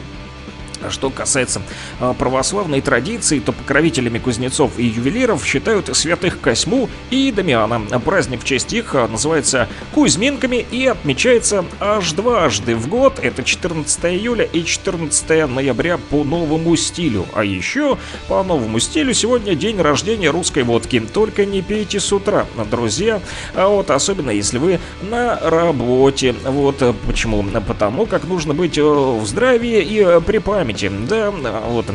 что 0.90 1.10
касается 1.10 1.62
э, 2.00 2.14
православной 2.18 2.82
традиции, 2.82 3.40
то 3.40 3.52
покровителями 3.52 4.20
кузнецов 4.20 4.78
и 4.78 4.86
ювелиров 4.86 5.46
считают 5.46 5.96
святых 5.96 6.40
Косьму 6.40 6.90
и 7.10 7.32
Дамиана. 7.32 8.00
Праздник 8.00 8.42
в 8.42 8.46
честь 8.46 8.74
их 8.74 8.96
э, 8.96 9.08
называется 9.08 9.68
Кузьминками 9.94 10.66
и 10.70 10.86
отмечается 10.88 11.66
аж 11.80 12.12
дважды 12.14 12.76
в 12.76 12.88
год. 12.88 13.20
Это 13.22 13.44
14 13.44 14.06
июля 14.06 14.46
и 14.46 14.64
14 14.64 15.50
ноября 15.50 15.98
по 15.98 16.24
новому 16.24 16.76
стилю. 16.76 17.26
А 17.34 17.44
еще 17.44 17.98
по 18.28 18.44
новому 18.44 18.80
стилю 18.80 19.14
сегодня 19.14 19.56
день 19.56 19.80
рождения 19.80 20.30
русской 20.30 20.64
водки. 20.64 21.00
Только 21.00 21.46
не 21.46 21.62
пейте 21.62 22.00
с 22.00 22.12
утра, 22.12 22.46
друзья. 22.70 23.22
А 23.56 23.68
вот 23.68 23.92
особенно 23.92 24.32
если 24.32 24.58
вы 24.58 24.80
на 25.02 25.40
работе. 25.40 26.36
Вот 26.44 26.82
э, 26.82 26.94
почему. 27.06 27.44
Потому 27.68 28.06
как 28.06 28.26
нужно 28.26 28.54
быть 28.54 28.78
в 28.78 29.26
здравии 29.26 29.82
и 29.82 30.22
при 30.26 30.40
памяти 30.40 30.73
памяти. 30.74 30.92
Да, 31.08 31.32
вот 31.32 31.86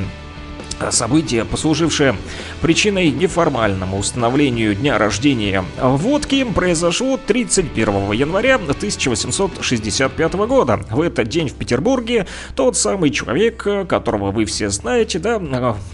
Событие, 0.91 1.45
послужившее 1.45 2.17
причиной 2.63 3.11
неформальному 3.11 3.99
установлению 3.99 4.75
дня 4.75 4.97
рождения 4.97 5.65
водки, 5.81 6.45
произошло 6.45 7.19
31 7.19 8.13
января 8.13 8.55
1865 8.57 10.35
года. 10.35 10.81
В 10.91 11.01
этот 11.01 11.29
день 11.29 11.49
в 11.49 11.55
Петербурге 11.55 12.27
тот 12.55 12.77
самый 12.77 13.11
человек, 13.11 13.67
которого 13.89 14.31
вы 14.31 14.45
все 14.45 14.71
знаете, 14.71 15.19
да, 15.19 15.41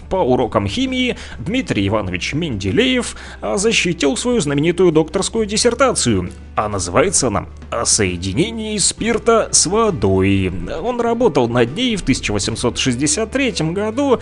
по 0.09 0.17
урокам 0.17 0.67
химии, 0.67 1.17
Дмитрий 1.39 1.87
Иванович 1.87 2.33
Менделеев, 2.33 3.15
защитил 3.55 4.15
свою 4.17 4.39
знаменитую 4.39 4.91
докторскую 4.91 5.45
диссертацию. 5.45 6.31
А 6.55 6.69
называется 6.69 7.27
она 7.27 7.47
«О 7.69 7.85
соединении 7.85 8.77
спирта 8.77 9.49
с 9.51 9.65
водой». 9.65 10.53
Он 10.81 11.01
работал 11.01 11.49
над 11.49 11.75
ней 11.75 11.97
в 11.97 12.03
1863 12.03 13.71
году, 13.73 14.21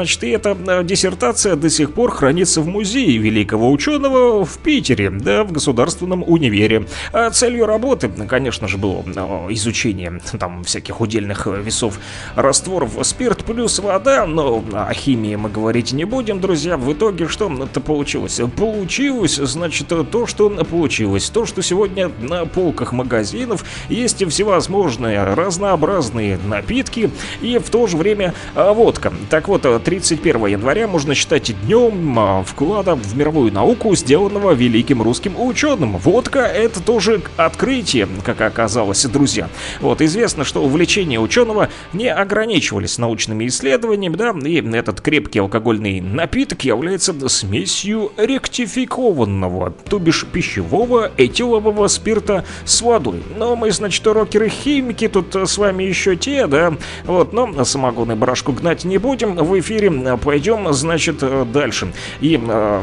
значит, 0.00 0.24
и 0.24 0.30
эта 0.30 0.56
диссертация 0.82 1.56
до 1.56 1.68
сих 1.68 1.92
пор 1.92 2.10
хранится 2.10 2.62
в 2.62 2.66
музее 2.66 3.18
великого 3.18 3.70
ученого 3.70 4.46
в 4.46 4.56
Питере, 4.56 5.10
да, 5.10 5.44
в 5.44 5.52
Государственном 5.52 6.24
универе. 6.26 6.86
А 7.12 7.28
целью 7.28 7.66
работы, 7.66 8.08
конечно 8.08 8.66
же, 8.66 8.78
было 8.78 9.04
изучение 9.50 10.18
там 10.38 10.64
всяких 10.64 11.02
удельных 11.02 11.46
весов 11.46 11.98
растворов 12.34 12.96
спирт 13.02 13.44
плюс 13.44 13.78
вода, 13.78 14.26
но 14.26 14.64
о 14.72 14.94
химии 14.94 15.36
мы 15.36 15.50
говорить 15.50 15.92
не 15.92 16.06
будем, 16.06 16.40
друзья. 16.40 16.78
В 16.78 16.90
итоге 16.90 17.28
что 17.28 17.52
это 17.62 17.82
получилось? 17.82 18.40
Получилось, 18.56 19.36
значит, 19.36 19.88
то, 19.88 20.26
что 20.26 20.48
получилось. 20.48 21.28
То, 21.28 21.44
что 21.44 21.60
сегодня 21.60 22.10
на 22.22 22.46
полках 22.46 22.94
магазинов 22.94 23.66
есть 23.90 24.26
всевозможные 24.26 25.22
разнообразные 25.34 26.38
напитки 26.38 27.10
и 27.42 27.58
в 27.58 27.68
то 27.68 27.86
же 27.86 27.98
время 27.98 28.32
водка. 28.54 29.12
Так 29.28 29.48
вот, 29.48 29.66
31 29.90 30.46
января 30.46 30.86
можно 30.86 31.16
считать 31.16 31.52
днем 31.64 32.16
а, 32.16 32.44
вклада 32.44 32.94
в 32.94 33.16
мировую 33.16 33.52
науку, 33.52 33.96
сделанного 33.96 34.52
великим 34.52 35.02
русским 35.02 35.34
ученым. 35.36 35.96
Водка 35.96 36.38
это 36.42 36.80
тоже 36.80 37.20
открытие, 37.36 38.06
как 38.24 38.40
оказалось, 38.40 39.04
друзья. 39.06 39.48
Вот, 39.80 40.00
известно, 40.00 40.44
что 40.44 40.62
увлечения 40.62 41.18
ученого 41.18 41.70
не 41.92 42.06
ограничивались 42.06 42.98
научными 42.98 43.48
исследованиями, 43.48 44.14
да, 44.14 44.32
и 44.44 44.60
этот 44.76 45.00
крепкий 45.00 45.40
алкогольный 45.40 46.00
напиток 46.00 46.62
является 46.62 47.12
смесью 47.28 48.12
ректификованного, 48.16 49.74
то 49.88 49.98
бишь 49.98 50.24
пищевого 50.24 51.10
этилового 51.16 51.88
спирта 51.88 52.44
с 52.64 52.80
водой. 52.80 53.24
Но 53.36 53.56
мы, 53.56 53.72
значит, 53.72 54.06
рокеры-химики, 54.06 55.08
тут 55.08 55.34
с 55.34 55.58
вами 55.58 55.82
еще 55.82 56.14
те, 56.14 56.46
да, 56.46 56.74
вот, 57.06 57.32
но 57.32 57.64
самогон 57.64 58.12
и 58.12 58.14
брашку 58.14 58.52
гнать 58.52 58.84
не 58.84 58.98
будем, 58.98 59.34
в 59.34 59.58
эфире 59.58 59.79
пойдем, 60.22 60.72
значит, 60.72 61.22
дальше. 61.52 61.92
И... 62.20 62.40
Э, 62.42 62.82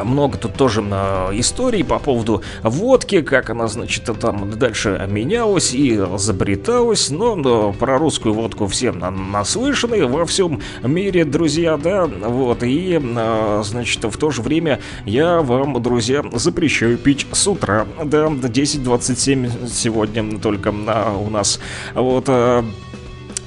много 0.00 0.38
тут 0.38 0.54
тоже 0.54 0.82
э, 0.82 1.30
историй 1.34 1.84
по 1.84 1.98
поводу 1.98 2.42
водки, 2.62 3.20
как 3.20 3.50
она, 3.50 3.68
значит, 3.68 4.04
там 4.20 4.50
дальше 4.50 5.06
менялась 5.08 5.74
и 5.74 5.96
изобреталась, 5.96 7.10
но, 7.10 7.34
но 7.34 7.72
про 7.72 7.98
русскую 7.98 8.34
водку 8.34 8.66
все 8.66 8.92
наслышаны 8.92 10.06
во 10.06 10.24
всем 10.24 10.60
мире, 10.82 11.24
друзья, 11.24 11.76
да, 11.76 12.06
вот, 12.06 12.62
и, 12.62 13.00
э, 13.02 13.62
значит, 13.64 14.04
в 14.04 14.16
то 14.16 14.30
же 14.30 14.42
время 14.42 14.80
я 15.04 15.42
вам, 15.42 15.82
друзья, 15.82 16.24
запрещаю 16.32 16.96
пить 16.96 17.26
с 17.32 17.46
утра, 17.46 17.86
да, 18.02 18.26
10.27 18.26 19.68
сегодня 19.68 20.38
только 20.38 20.70
э, 20.70 21.16
у 21.16 21.28
нас, 21.28 21.60
вот, 21.94 22.24
э, 22.28 22.62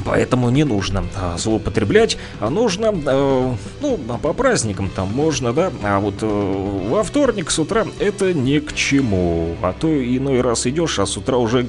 Поэтому 0.05 0.51
не 0.51 0.63
нужно 0.63 1.03
а, 1.15 1.35
злоупотреблять, 1.37 2.17
а 2.39 2.51
нужно, 2.51 2.93
э, 2.93 3.53
ну, 3.81 3.97
по 4.21 4.33
праздникам 4.33 4.89
там 4.89 5.11
можно, 5.11 5.51
да, 5.51 5.71
а 5.83 5.99
вот 5.99 6.15
э, 6.21 6.87
во 6.89 7.03
вторник 7.03 7.49
с 7.49 7.57
утра 7.57 7.87
это 7.97 8.31
ни 8.31 8.59
к 8.59 8.73
чему. 8.73 9.55
А 9.63 9.73
то 9.73 9.87
иной 9.87 10.41
раз 10.41 10.67
идешь, 10.67 10.99
а 10.99 11.07
с 11.07 11.17
утра 11.17 11.37
уже 11.37 11.67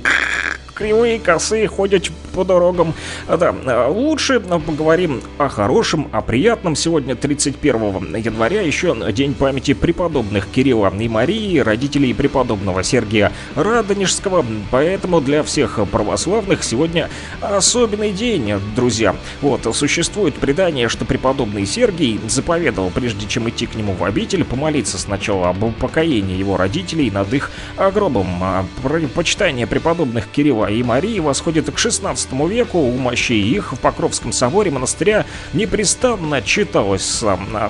кривые, 0.77 1.19
косые, 1.19 1.67
ходят 1.67 2.11
по 2.35 2.45
дорогам. 2.45 2.95
Да, 3.27 3.55
а, 3.65 3.89
лучше 3.89 4.41
поговорим 4.41 5.23
о 5.39 5.49
хорошем, 5.49 6.09
о 6.13 6.21
приятном. 6.21 6.77
Сегодня 6.77 7.17
31 7.17 8.15
января 8.17 8.61
еще 8.61 8.95
день 9.13 9.35
памяти 9.35 9.73
преподобных 9.73 10.47
Кирилла 10.49 10.93
и 10.97 11.09
Марии, 11.09 11.59
родителей 11.59 12.13
преподобного 12.13 12.83
Сергия 12.83 13.33
Радонежского. 13.55 14.45
Поэтому 14.71 15.21
для 15.23 15.43
всех 15.43 15.81
православных 15.91 16.63
сегодня 16.63 17.09
особенный 17.41 18.13
день, 18.13 18.61
друзья. 18.77 19.17
Вот, 19.41 19.67
существует 19.75 20.35
предание, 20.35 20.89
что 20.89 21.07
преподобный 21.07 21.65
Сергий 21.65 22.21
заповедовал, 22.29 22.91
прежде 22.91 23.27
чем 23.27 23.49
идти 23.49 23.67
к 23.67 23.75
нему 23.75 23.95
в 23.95 24.05
обитель, 24.05 24.45
помолиться 24.45 24.99
сначала 24.99 25.49
об 25.49 25.65
упокоении 25.65 26.37
его 26.37 26.59
родителей 26.59 27.11
над 27.11 27.33
их 27.33 27.51
гробом. 27.95 28.27
А, 28.43 28.67
почитание 29.15 29.67
преподобных 29.67 30.29
Кирилла 30.29 30.66
и 30.71 30.83
Марии 30.83 31.21
восходит 31.21 31.71
к 31.71 31.79
16 31.79 32.33
веку. 32.49 32.79
У 32.79 32.97
мощей 32.97 33.43
их 33.43 33.73
в 33.73 33.79
Покровском 33.79 34.33
соборе 34.33 34.71
монастыря 34.71 35.27
непрестанно 35.53 36.43
читалось 36.43 37.23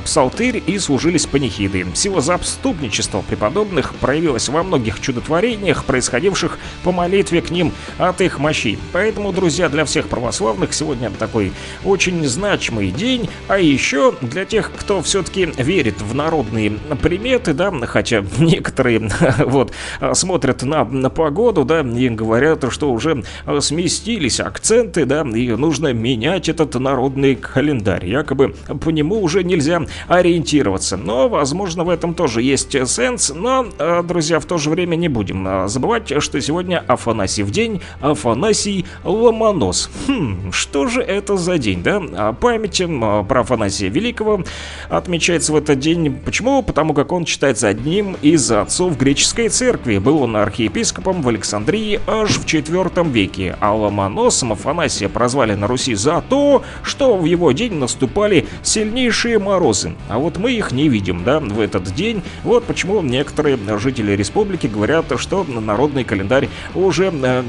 псалтырь 0.05 0.63
и 0.67 0.79
служились 0.79 1.27
панихиды. 1.27 1.87
Сила 1.95 2.21
заступничества 2.21 3.23
преподобных 3.23 3.95
проявилась 3.95 4.49
во 4.49 4.63
многих 4.63 5.01
чудотворениях, 5.01 5.85
происходивших 5.85 6.59
по 6.85 6.93
молитве 6.93 7.43
к 7.43 7.51
ним 7.51 7.73
от 7.99 8.21
их 8.21 8.39
мощей. 8.39 8.79
Поэтому, 8.93 9.33
друзья, 9.33 9.69
для 9.69 9.85
всех 9.85 10.09
православных 10.09 10.73
сегодня 10.73 11.11
такой 11.11 11.53
очень 11.85 12.27
значимый 12.27 12.91
день, 12.91 13.29
а 13.49 13.59
еще 13.59 14.15
для 14.21 14.45
тех, 14.45 14.73
кто 14.73 15.03
все-таки 15.03 15.47
верит 15.57 16.01
в 16.01 16.15
народные 16.15 16.71
приметы, 17.03 17.53
да, 17.53 17.71
хотя 17.87 18.25
некоторые 18.39 19.11
вот 19.39 19.73
смотрят 20.13 20.63
на, 20.63 20.85
на 20.85 21.11
погоду, 21.11 21.65
да, 21.65 21.81
и 21.81 22.09
говорят, 22.09 22.65
что 22.71 22.86
что 22.87 22.93
уже 22.93 23.25
э, 23.47 23.61
сместились 23.61 24.39
акценты, 24.39 25.07
да, 25.07 25.23
и 25.23 25.51
нужно 25.51 25.93
менять 25.93 26.49
этот 26.49 26.75
народный 26.77 27.35
календарь. 27.35 28.07
Якобы 28.07 28.55
по 28.81 28.91
нему 28.91 29.21
уже 29.21 29.43
нельзя 29.43 29.83
ориентироваться. 30.07 30.97
Но, 30.97 31.29
возможно, 31.29 31.83
в 31.83 31.91
этом 31.91 32.15
тоже 32.15 32.43
есть 32.43 32.77
сенс. 32.89 33.33
Но, 33.35 33.67
э, 33.79 34.03
друзья, 34.05 34.39
в 34.39 34.45
то 34.45 34.59
же 34.59 34.71
время 34.71 34.95
не 34.95 35.09
будем 35.09 35.47
э, 35.47 35.69
забывать, 35.69 36.13
что 36.23 36.41
сегодня 36.41 36.85
Афанасьев 36.87 37.51
день, 37.51 37.81
Афанасий 38.01 38.87
Ломонос. 39.03 39.91
Хм, 40.07 40.53
что 40.53 40.87
же 40.87 41.01
это 41.03 41.37
за 41.37 41.59
день, 41.59 41.83
да? 41.83 42.01
А 42.13 42.33
Память 42.33 42.83
про 43.29 43.41
Афанасия 43.41 43.91
Великого 43.91 44.45
отмечается 44.89 45.53
в 45.53 45.57
этот 45.57 45.81
день. 45.81 46.17
Почему? 46.25 46.63
Потому 46.63 46.95
как 46.95 47.11
он 47.11 47.27
считается 47.27 47.67
одним 47.67 48.17
из 48.23 48.51
отцов 48.53 48.97
греческой 48.97 49.49
церкви. 49.49 49.99
Был 49.99 50.23
он 50.23 50.37
архиепископом 50.37 51.23
в 51.23 51.29
Александрии 51.29 51.97
аж 52.07 52.39
в 52.39 52.47
IV 52.77 53.11
веке. 53.11 53.57
А 53.61 53.75
Ломоносом 53.75 54.53
Афанасия 54.53 55.09
прозвали 55.09 55.55
на 55.55 55.67
Руси 55.67 55.95
за 55.95 56.23
то, 56.29 56.63
что 56.83 57.17
в 57.17 57.25
его 57.25 57.53
день 57.53 57.75
наступали 57.75 58.47
сильнейшие 58.63 59.39
морозы. 59.39 59.95
А 60.09 60.19
вот 60.19 60.39
мы 60.39 60.53
их 60.53 60.73
не 60.73 60.89
видим, 60.89 61.25
да, 61.25 61.41
в 61.41 61.61
этот 61.61 61.85
день. 61.95 62.23
Вот 62.43 62.65
почему 62.65 63.03
некоторые 63.03 63.59
жители 63.79 64.13
республики 64.13 64.67
говорят, 64.67 65.07
что 65.17 65.45
народный 65.45 66.05
календарь 66.05 66.49
уже 66.75 67.13
э, 67.13 67.43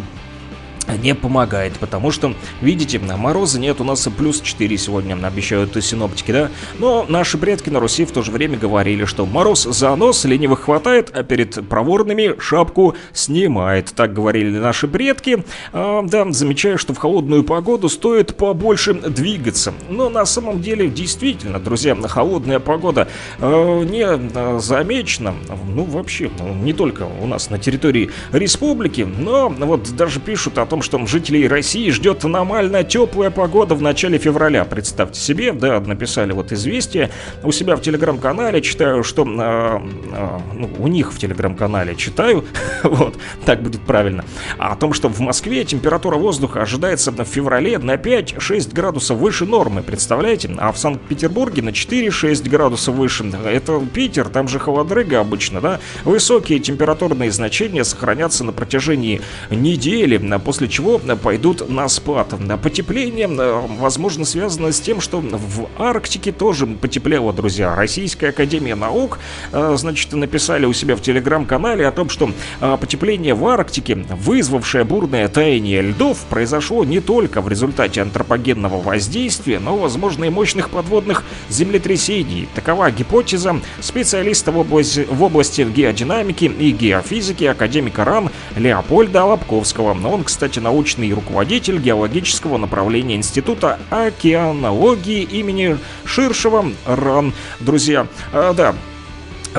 не 0.95 1.15
помогает, 1.15 1.73
потому 1.79 2.11
что, 2.11 2.33
видите, 2.61 2.99
мороза 2.99 3.59
нет, 3.59 3.81
у 3.81 3.83
нас 3.83 4.07
плюс 4.17 4.41
4 4.41 4.77
сегодня, 4.77 5.17
обещают 5.25 5.83
синоптики, 5.83 6.31
да? 6.31 6.49
Но 6.79 7.05
наши 7.07 7.37
предки 7.37 7.69
на 7.69 7.79
Руси 7.79 8.05
в 8.05 8.11
то 8.11 8.21
же 8.21 8.31
время 8.31 8.57
говорили, 8.57 9.05
что 9.05 9.25
мороз 9.25 9.63
за 9.63 9.95
нос 9.95 10.25
ленивых 10.25 10.61
хватает, 10.61 11.11
а 11.13 11.23
перед 11.23 11.67
проворными 11.67 12.39
шапку 12.39 12.95
снимает. 13.13 13.93
Так 13.95 14.13
говорили 14.13 14.57
наши 14.57 14.87
предки. 14.87 15.43
А, 15.73 16.01
да, 16.03 16.31
замечаю, 16.31 16.77
что 16.77 16.93
в 16.93 16.97
холодную 16.97 17.43
погоду 17.43 17.89
стоит 17.89 18.35
побольше 18.35 18.93
двигаться. 18.93 19.73
Но 19.89 20.09
на 20.09 20.25
самом 20.25 20.61
деле, 20.61 20.87
действительно, 20.89 21.59
друзья, 21.59 21.95
холодная 21.95 22.59
погода 22.59 23.07
э, 23.39 23.83
не 23.89 24.05
э, 24.05 24.59
замечена, 24.59 25.33
ну, 25.67 25.83
вообще, 25.83 26.31
не 26.61 26.73
только 26.73 27.03
у 27.03 27.27
нас 27.27 27.49
на 27.49 27.59
территории 27.59 28.09
республики, 28.31 29.01
но 29.01 29.49
вот 29.49 29.95
даже 29.95 30.19
пишут 30.19 30.57
о 30.57 30.65
том, 30.65 30.76
что 30.81 31.03
жителей 31.05 31.47
России 31.47 31.89
ждет 31.91 32.25
аномально 32.25 32.83
теплая 32.83 33.29
погода 33.29 33.75
в 33.75 33.81
начале 33.81 34.17
февраля. 34.17 34.65
Представьте 34.65 35.19
себе, 35.19 35.51
да, 35.53 35.79
написали 35.79 36.31
вот 36.31 36.51
известие 36.51 37.09
у 37.43 37.51
себя 37.51 37.75
в 37.75 37.81
телеграм-канале, 37.81 38.61
читаю, 38.61 39.03
что 39.03 39.23
э, 39.23 39.79
э, 40.13 40.39
ну, 40.53 40.69
у 40.79 40.87
них 40.87 41.13
в 41.13 41.19
телеграм-канале 41.19 41.95
читаю, 41.95 42.45
вот, 42.83 43.15
так 43.45 43.61
будет 43.61 43.81
правильно, 43.81 44.25
о 44.57 44.75
том, 44.75 44.93
что 44.93 45.09
в 45.09 45.19
Москве 45.19 45.63
температура 45.63 46.17
воздуха 46.17 46.61
ожидается 46.61 47.11
в 47.11 47.23
феврале 47.23 47.77
на 47.77 47.95
5-6 47.95 48.73
градусов 48.73 49.17
выше 49.17 49.45
нормы, 49.45 49.83
представляете? 49.83 50.49
А 50.57 50.71
в 50.71 50.77
Санкт-Петербурге 50.77 51.61
на 51.61 51.69
4-6 51.69 52.49
градусов 52.49 52.95
выше. 52.95 53.17
Это 53.45 53.81
Питер, 53.93 54.29
там 54.29 54.47
же 54.47 54.59
холодрыга 54.59 55.19
обычно, 55.19 55.61
да? 55.61 55.79
Высокие 56.03 56.59
температурные 56.59 57.31
значения 57.31 57.83
сохранятся 57.83 58.43
на 58.43 58.51
протяжении 58.51 59.21
недели, 59.49 60.21
а 60.31 60.39
после 60.39 60.66
чего 60.67 60.99
пойдут 60.99 61.69
на 61.69 61.87
спад. 61.87 62.33
А 62.33 62.57
Потепление, 62.57 63.27
э, 63.27 63.61
возможно, 63.79 64.25
связано 64.25 64.71
с 64.71 64.79
тем, 64.79 65.01
что 65.01 65.19
в 65.19 65.67
Арктике 65.77 66.31
тоже 66.31 66.65
потеплело, 66.67 67.33
друзья. 67.33 67.75
Российская 67.75 68.29
Академия 68.29 68.75
Наук, 68.75 69.19
э, 69.51 69.75
значит, 69.77 70.13
написали 70.13 70.65
у 70.65 70.73
себя 70.73 70.95
в 70.95 71.01
телеграм-канале 71.01 71.87
о 71.87 71.91
том, 71.91 72.09
что 72.09 72.31
э, 72.61 72.77
потепление 72.79 73.33
в 73.33 73.45
Арктике, 73.47 73.95
вызвавшее 73.95 74.83
бурное 74.83 75.27
таяние 75.27 75.81
льдов, 75.81 76.19
произошло 76.29 76.83
не 76.83 76.99
только 76.99 77.41
в 77.41 77.49
результате 77.49 78.01
антропогенного 78.01 78.81
воздействия, 78.81 79.59
но, 79.59 79.77
возможно, 79.77 80.25
и 80.25 80.29
мощных 80.29 80.69
подводных 80.69 81.23
землетрясений. 81.49 82.47
Такова 82.55 82.91
гипотеза 82.91 83.59
специалиста 83.81 84.51
в 84.51 84.57
области, 84.57 85.07
в 85.09 85.23
области 85.23 85.61
геодинамики 85.61 86.45
и 86.45 86.71
геофизики 86.71 87.45
академика 87.45 88.03
РАН 88.03 88.29
Леопольда 88.55 89.23
Лобковского. 89.25 89.97
Он, 90.07 90.23
кстати, 90.23 90.56
научный 90.59 91.11
руководитель 91.13 91.79
геологического 91.79 92.57
направления 92.57 93.15
Института 93.15 93.79
океанологии 93.89 95.21
имени 95.23 95.77
Ширшева 96.05 96.71
РАН. 96.85 97.33
Друзья, 97.59 98.07
а, 98.33 98.53
да, 98.53 98.75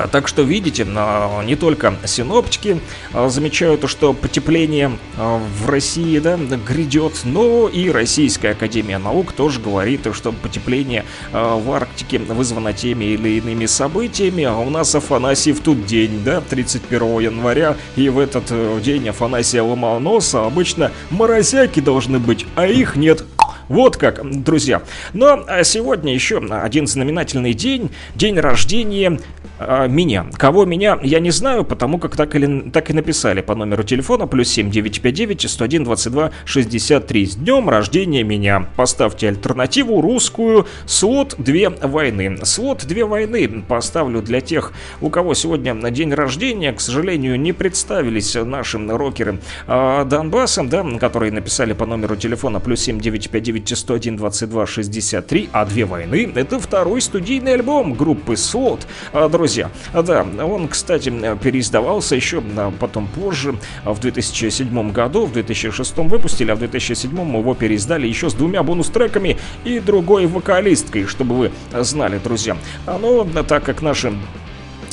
Так 0.07 0.27
что 0.27 0.43
видите, 0.43 0.85
а, 0.95 1.43
не 1.43 1.55
только 1.55 1.95
синоптики 2.05 2.79
а, 3.13 3.29
замечают, 3.29 3.89
что 3.89 4.13
потепление 4.13 4.91
в 5.17 5.69
России 5.69 6.19
да, 6.19 6.37
грядет, 6.37 7.21
но 7.23 7.67
и 7.67 7.89
Российская 7.89 8.51
Академия 8.51 8.97
Наук 8.97 9.33
тоже 9.33 9.59
говорит, 9.59 10.07
что 10.13 10.31
потепление 10.31 11.05
в 11.31 11.71
Арктике 11.71 12.19
вызвано 12.19 12.73
теми 12.73 13.05
или 13.05 13.37
иными 13.39 13.65
событиями. 13.65 14.43
А 14.43 14.57
у 14.57 14.69
нас 14.69 14.93
Афанасьев 14.95 15.59
тут 15.61 15.85
день, 15.85 16.23
да, 16.23 16.41
31 16.41 17.19
января, 17.19 17.75
и 17.95 18.09
в 18.09 18.19
этот 18.19 18.45
э, 18.49 18.79
день 18.83 19.09
Афанасия 19.09 19.63
Ломоноса 19.63 20.45
обычно 20.45 20.91
морозяки 21.09 21.79
должны 21.79 22.19
быть, 22.19 22.45
а 22.55 22.67
их 22.67 22.95
нет. 22.95 23.25
Вот 23.69 23.97
как, 23.97 24.27
друзья. 24.43 24.81
Но 25.13 25.43
а, 25.47 25.63
сегодня 25.63 26.11
еще 26.11 26.39
один 26.39 26.87
знаменательный 26.87 27.53
день, 27.53 27.91
день 28.15 28.39
рождения 28.39 29.11
а, 29.11 29.38
меня. 29.59 30.25
Кого 30.37 30.65
меня, 30.65 30.97
я 31.03 31.19
не 31.19 31.31
знаю, 31.31 31.63
потому 31.65 31.99
как 31.99 32.15
так, 32.15 32.35
или, 32.35 32.69
так 32.69 32.89
и 32.89 32.93
написали 32.93 33.41
по 33.41 33.55
номеру 33.55 33.83
телефона 33.83 34.27
плюс 34.27 34.49
7959 34.49 35.49
101 35.49 35.83
22 35.83 36.31
63. 36.45 37.25
С 37.25 37.35
днем 37.35 37.69
рождения 37.69 38.23
меня. 38.23 38.67
Поставьте 38.75 39.27
альтернативу 39.27 40.01
русскую 40.01 40.65
слот 40.85 41.35
2 41.37 41.87
войны. 41.87 42.37
Слот 42.43 42.85
2 42.85 43.05
войны 43.05 43.63
поставлю 43.67 44.21
для 44.21 44.41
тех, 44.41 44.73
у 45.01 45.09
кого 45.09 45.33
сегодня 45.33 45.75
день 45.91 46.13
рождения. 46.13 46.73
К 46.73 46.81
сожалению, 46.81 47.39
не 47.39 47.53
представились 47.53 48.35
наши 48.35 48.77
рокеры 48.77 49.39
а, 49.67 50.05
Донбасса, 50.05 50.63
да, 50.63 50.85
которые 50.99 51.31
написали 51.31 51.73
по 51.73 51.85
номеру 51.85 52.15
телефона 52.15 52.59
плюс 52.59 52.81
7959 52.81 53.77
101 53.77 54.17
22 54.17 54.65
63. 54.65 55.49
А 55.51 55.65
две 55.65 55.85
войны 55.85 56.31
это 56.35 56.59
второй 56.59 57.01
студийный 57.01 57.53
альбом 57.53 57.93
группы 57.93 58.37
Слот. 58.37 58.87
А, 59.13 59.27
друзья, 59.27 59.48
а, 59.93 60.01
да, 60.03 60.23
он, 60.23 60.67
кстати, 60.67 61.09
переиздавался 61.41 62.15
еще 62.15 62.43
а, 62.57 62.71
потом 62.79 63.07
позже, 63.07 63.55
а, 63.83 63.93
в 63.93 63.99
2007 63.99 64.91
году, 64.91 65.25
в 65.25 65.33
2006 65.33 65.97
выпустили, 65.97 66.51
а 66.51 66.55
в 66.55 66.59
2007 66.59 67.11
его 67.11 67.53
переиздали 67.53 68.07
еще 68.07 68.29
с 68.29 68.33
двумя 68.33 68.63
бонус-треками 68.63 69.37
и 69.65 69.79
другой 69.79 70.27
вокалисткой, 70.27 71.05
чтобы 71.05 71.35
вы 71.35 71.51
знали, 71.73 72.19
друзья. 72.19 72.57
А, 72.85 72.97
ну, 72.99 73.25
так 73.43 73.63
как 73.63 73.81
наши 73.81 74.13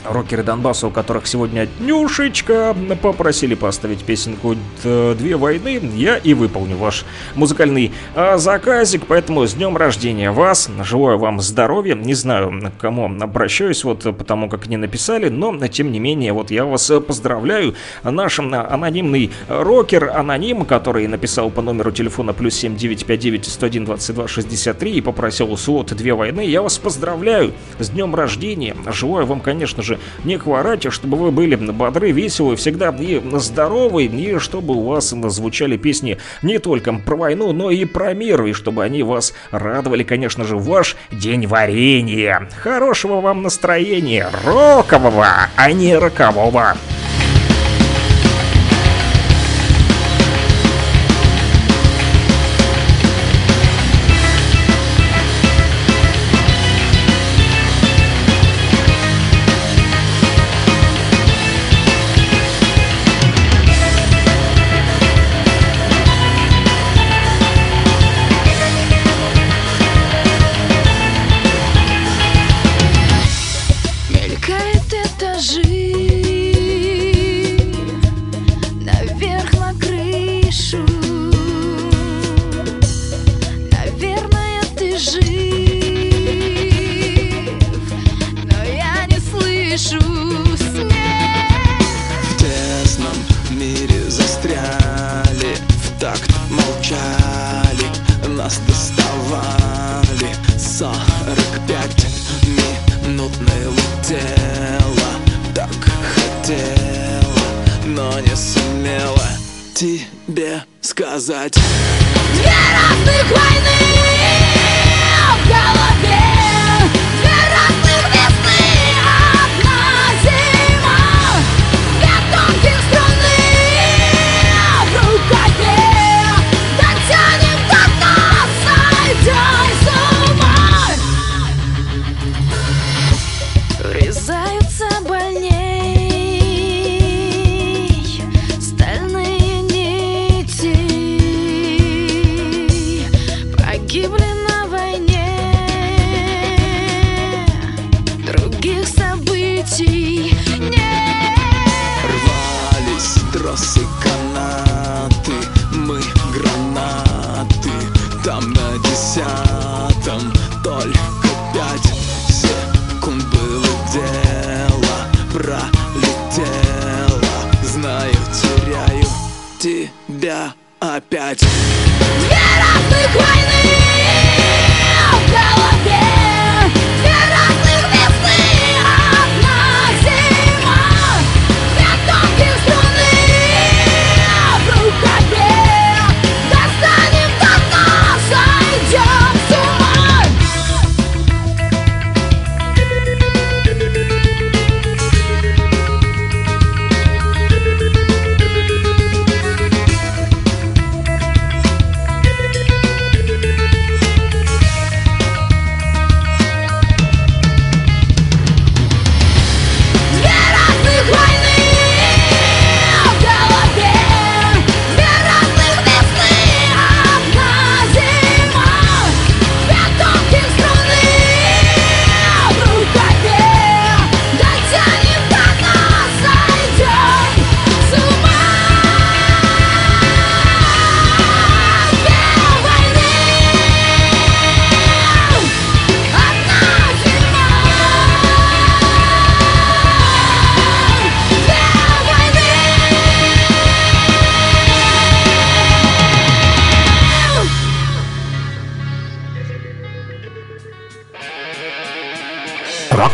Рокеры 0.08 0.42
Донбасса, 0.42 0.86
у 0.86 0.90
которых 0.90 1.26
сегодня 1.26 1.66
днюшечка, 1.78 2.74
попросили 3.02 3.54
поставить 3.54 4.04
песенку 4.04 4.56
«Две 4.82 5.36
войны», 5.36 5.80
я 5.94 6.16
и 6.16 6.34
выполню 6.34 6.76
ваш 6.76 7.04
музыкальный 7.34 7.92
а, 8.14 8.38
заказик, 8.38 9.06
поэтому 9.06 9.46
с 9.46 9.54
днем 9.54 9.76
рождения 9.76 10.30
вас, 10.30 10.70
желаю 10.82 11.18
вам 11.18 11.40
здоровья, 11.40 11.94
не 11.94 12.14
знаю, 12.14 12.72
к 12.76 12.80
кому 12.80 13.06
обращаюсь, 13.20 13.84
вот 13.84 14.02
потому 14.16 14.48
как 14.48 14.66
не 14.66 14.76
написали, 14.76 15.28
но 15.28 15.54
тем 15.68 15.92
не 15.92 15.98
менее, 15.98 16.32
вот 16.32 16.50
я 16.50 16.64
вас 16.64 16.90
поздравляю, 17.06 17.74
наш 18.02 18.38
анонимный 18.38 19.30
рокер, 19.48 20.10
аноним, 20.14 20.64
который 20.64 21.06
написал 21.06 21.50
по 21.50 21.62
номеру 21.62 21.90
телефона 21.90 22.32
плюс 22.32 22.54
7959 22.54 23.46
101 23.46 23.84
22 23.84 24.28
63 24.28 24.92
и 24.92 25.00
попросил 25.00 25.56
слот 25.56 25.94
«Две 25.94 26.14
войны», 26.14 26.44
я 26.46 26.62
вас 26.62 26.78
поздравляю 26.78 27.52
с 27.78 27.90
днем 27.90 28.14
рождения, 28.14 28.76
желаю 28.92 29.26
вам, 29.26 29.40
конечно 29.40 29.82
же, 29.82 29.95
не 30.24 30.39
хворать, 30.39 30.86
а 30.86 30.90
чтобы 30.90 31.16
вы 31.16 31.31
были 31.31 31.56
бодры, 31.56 32.10
веселы, 32.10 32.56
всегда 32.56 32.94
и 32.98 33.23
здоровы, 33.35 34.05
и 34.06 34.39
чтобы 34.39 34.74
у 34.74 34.82
вас 34.82 35.10
звучали 35.10 35.77
песни 35.77 36.18
не 36.43 36.59
только 36.59 36.93
про 36.93 37.16
войну, 37.16 37.52
но 37.52 37.70
и 37.70 37.85
про 37.85 38.14
мир, 38.14 38.44
и 38.44 38.52
чтобы 38.52 38.85
они 38.85 39.02
вас 39.02 39.35
радовали, 39.51 40.02
конечно 40.02 40.44
же, 40.44 40.56
ваш 40.56 40.97
день 41.10 41.47
варенья. 41.47 42.48
Хорошего 42.62 43.20
вам 43.20 43.43
настроения, 43.43 44.28
рокового, 44.44 45.27
а 45.56 45.73
не 45.73 45.97
рокового. 45.97 46.77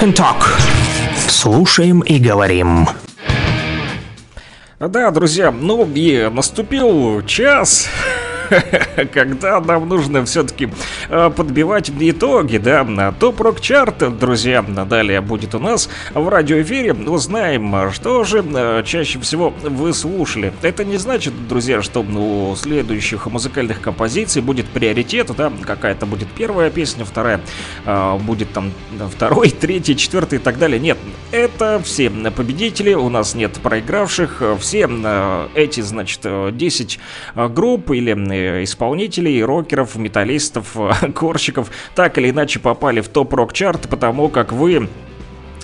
And 0.02 0.14
Talk. 0.14 0.42
Слушаем 1.28 2.00
и 2.00 2.18
говорим. 2.18 2.88
Да, 4.80 5.10
друзья, 5.12 5.52
ну 5.52 5.88
и 5.94 6.28
наступил 6.28 7.24
час, 7.24 7.88
когда 9.14 9.60
нам 9.60 9.88
нужно 9.88 10.24
все-таки 10.24 10.68
подбивать 11.36 11.90
итоги, 11.90 12.56
да, 12.56 12.84
на 12.84 13.12
топ-рок 13.12 13.60
чарт, 13.60 14.18
друзья, 14.18 14.62
далее 14.62 15.20
будет 15.20 15.54
у 15.54 15.58
нас 15.58 15.88
в 16.14 16.28
радиоэфире, 16.28 16.94
узнаем, 16.94 17.90
что 17.92 18.24
же 18.24 18.42
э, 18.42 18.82
чаще 18.84 19.18
всего 19.18 19.52
вы 19.62 19.92
слушали. 19.92 20.52
Это 20.62 20.84
не 20.84 20.96
значит, 20.96 21.34
друзья, 21.48 21.82
что 21.82 22.00
у 22.00 22.56
следующих 22.56 23.26
музыкальных 23.26 23.80
композиций 23.80 24.40
будет 24.42 24.66
приоритет, 24.66 25.30
да, 25.36 25.52
какая-то 25.62 26.06
будет 26.06 26.28
первая 26.28 26.70
песня, 26.70 27.04
вторая 27.04 27.40
э, 27.84 28.18
будет 28.18 28.52
там 28.52 28.72
второй, 29.10 29.50
третий, 29.60 29.96
четвертый 29.96 30.36
и 30.36 30.42
так 30.42 30.58
далее. 30.58 30.80
Нет, 30.80 30.98
это 31.30 31.80
все 31.84 32.10
победители, 32.10 32.94
у 32.94 33.08
нас 33.08 33.34
нет 33.34 33.52
проигравших, 33.62 34.42
все 34.60 34.88
э, 34.88 35.48
эти, 35.54 35.80
значит, 35.80 36.20
э, 36.24 36.50
10 36.52 36.98
э, 37.34 37.48
групп 37.48 37.90
или 37.90 38.12
э, 38.12 38.64
исполнителей, 38.64 39.42
рокеров, 39.44 39.96
металлистов, 39.96 40.76
э, 40.76 41.01
корщиков 41.10 41.70
так 41.94 42.18
или 42.18 42.30
иначе 42.30 42.60
попали 42.60 43.00
в 43.00 43.08
топ-рок 43.08 43.52
чарт, 43.52 43.88
потому 43.88 44.28
как 44.28 44.52
вы 44.52 44.88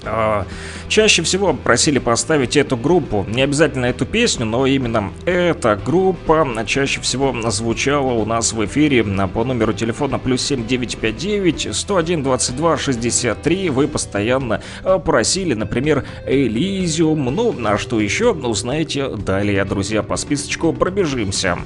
э, 0.03 0.45
чаще 0.89 1.23
всего 1.23 1.53
просили 1.53 1.99
поставить 1.99 2.57
эту 2.57 2.77
группу. 2.77 3.25
Не 3.29 3.43
обязательно 3.43 3.87
эту 3.87 4.07
песню, 4.07 4.47
но 4.47 4.67
именно 4.67 5.13
эта 5.25 5.77
группа 5.77 6.47
чаще 6.67 7.01
всего 7.01 7.35
звучала 7.51 8.13
у 8.13 8.25
нас 8.25 8.53
в 8.53 8.65
эфире 8.65 9.05
по 9.05 9.45
номеру 9.45 9.73
телефона 9.73 10.19
плюс 10.19 10.43
7959 10.43 11.75
101 11.75 12.23
22 12.23 12.77
63. 12.77 13.71
Вы 13.71 13.89
постоянно 13.89 14.63
э, 14.83 14.99
просили, 14.99 15.55
например, 15.55 16.05
Элизиум. 16.27 17.25
Ну, 17.27 17.55
а 17.65 17.79
что 17.79 18.01
еще, 18.01 18.33
узнаете 18.33 19.09
далее, 19.09 19.65
друзья, 19.65 20.03
по 20.03 20.17
списочку 20.17 20.73
пробежимся. 20.73 21.59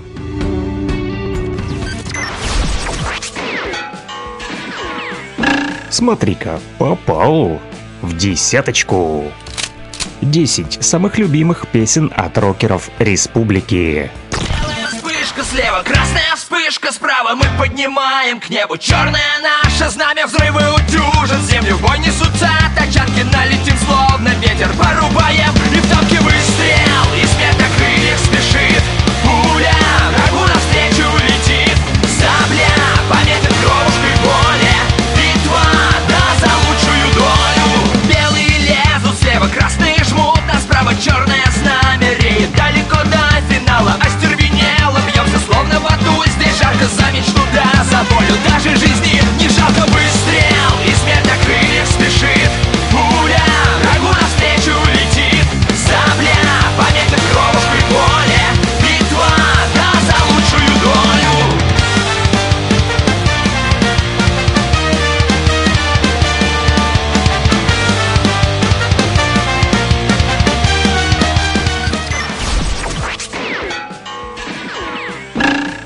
Смотри-ка, 5.93 6.59
попал 6.78 7.60
в 8.01 8.16
десяточку. 8.16 9.31
10 10.23 10.82
самых 10.82 11.19
любимых 11.19 11.69
песен 11.69 12.10
от 12.16 12.39
рокеров 12.39 12.89
республики. 12.98 14.10
Вспышка 14.89 15.44
слева, 15.44 15.82
красная 15.85 16.35
вспышка 16.36 16.93
справа 16.93 17.35
Мы 17.35 17.44
поднимаем 17.59 18.40
к 18.40 18.48
небу 18.48 18.78
черное 18.78 19.39
наше 19.43 19.90
знамя 19.90 20.27
Взрывы 20.27 20.62
утюжат 20.74 21.40
землю, 21.43 21.77
бой 21.78 21.98
несутся 21.98 22.51
тачанки 22.74 23.23
Налетим 23.23 23.77
словно 23.77 24.28
ветер, 24.40 24.70
порубаем 24.78 25.52
тобою 48.05 48.33
даже 48.49 48.77
жизни 48.77 49.23
не 49.39 49.49
жалко 49.49 49.83
выстрел 49.93 50.73
И 50.87 50.95
смерть 50.95 51.27
на 51.27 51.37
крыльях 51.45 51.87
спешит. 51.87 52.51
Пуля 52.91 53.43
врагу 53.83 54.09
навстречу 54.20 54.77
летит. 54.93 55.47
Сабля 55.70 56.35
пометит 56.77 57.20
кровь 57.31 57.65
при 57.73 57.83
поле. 57.93 58.43
Битва 58.81 59.33
да 59.74 59.93
за 60.07 60.16
лучшую 60.33 60.73
долю. 60.81 61.33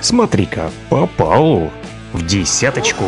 Смотри-ка, 0.00 0.70
попал! 0.88 1.72
В 2.16 2.26
десяточку. 2.26 3.04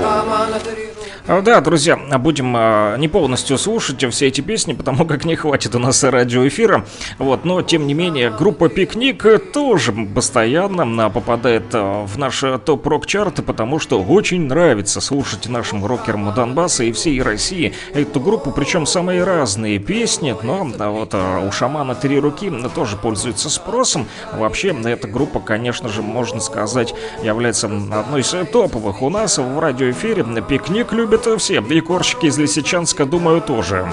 А, 1.29 1.43
Да, 1.43 1.61
друзья, 1.61 1.97
будем 1.97 2.55
а, 2.57 2.97
не 2.97 3.07
полностью 3.07 3.59
слушать 3.59 4.03
все 4.11 4.29
эти 4.29 4.41
песни, 4.41 4.73
потому 4.73 5.05
как 5.05 5.27
не 5.27 5.37
хватит 5.37 5.75
у 5.75 5.79
нас 5.79 6.03
радиоэфира. 6.03 6.87
Вот, 7.19 7.45
но 7.45 7.61
тем 7.61 7.87
не 7.87 7.93
менее, 7.93 8.31
группа 8.31 8.71
Пикник 8.71 9.27
тоже 9.53 9.93
постоянно 9.93 11.05
а, 11.05 11.11
попадает 11.11 11.75
в 11.75 12.17
наши 12.17 12.59
топ-рок-чарты, 12.59 13.43
потому 13.43 13.79
что 13.79 14.03
очень 14.03 14.47
нравится 14.47 15.03
слушать 15.03 15.47
нашим 15.51 15.85
рокерам 15.85 16.33
Донбасса 16.33 16.85
и 16.85 16.93
всей 16.93 17.21
России 17.21 17.75
эту 17.93 18.21
группу, 18.21 18.51
причем 18.51 18.87
самые 18.87 19.23
разные 19.23 19.79
песни, 19.79 20.35
но 20.43 20.65
вот 20.65 21.15
у 21.15 21.53
шамана 21.53 21.95
три 21.95 22.19
руки 22.19 22.51
тоже 22.75 22.97
пользуется 22.97 23.51
спросом. 23.51 24.07
Вообще, 24.33 24.75
эта 24.85 25.07
группа, 25.09 25.41
конечно 25.41 25.91
же, 25.91 26.01
можно 26.01 26.41
сказать, 26.41 26.95
является 27.23 27.67
одной 27.67 28.23
из 28.23 28.35
топовых 28.51 29.03
у 29.03 29.11
нас 29.11 29.37
в 29.37 29.59
радиоэфире. 29.59 30.25
Пикник 30.49 30.93
любят 31.27 31.40
все, 31.40 31.61
и 31.61 31.81
корщики 31.81 32.27
из 32.27 32.39
Лисичанска, 32.39 33.05
думаю, 33.05 33.40
тоже. 33.40 33.89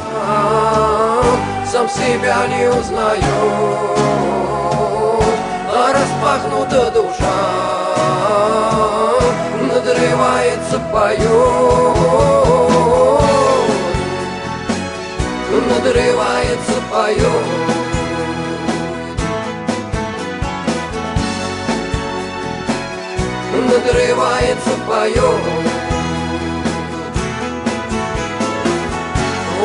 Сам 1.72 1.89
себя 1.89 2.47
не 2.47 2.69
узнаю 2.69 3.19
А 5.73 5.93
распахнута 5.93 6.91
душа 6.91 7.41
Надрывается 9.61 10.80
поет 10.93 11.26
Надрывается 15.68 16.76
поет 16.91 17.45
Надрывается 23.68 24.72
поет 24.88 25.55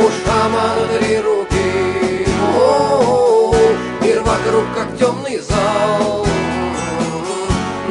У 0.00 0.08
шамана 0.08 0.84
три 0.98 1.18
руки. 1.20 2.26
О, 2.56 3.52
Мир 4.00 4.22
вокруг 4.22 4.64
как 4.74 4.96
темный 4.98 5.38
зал. 5.40 6.26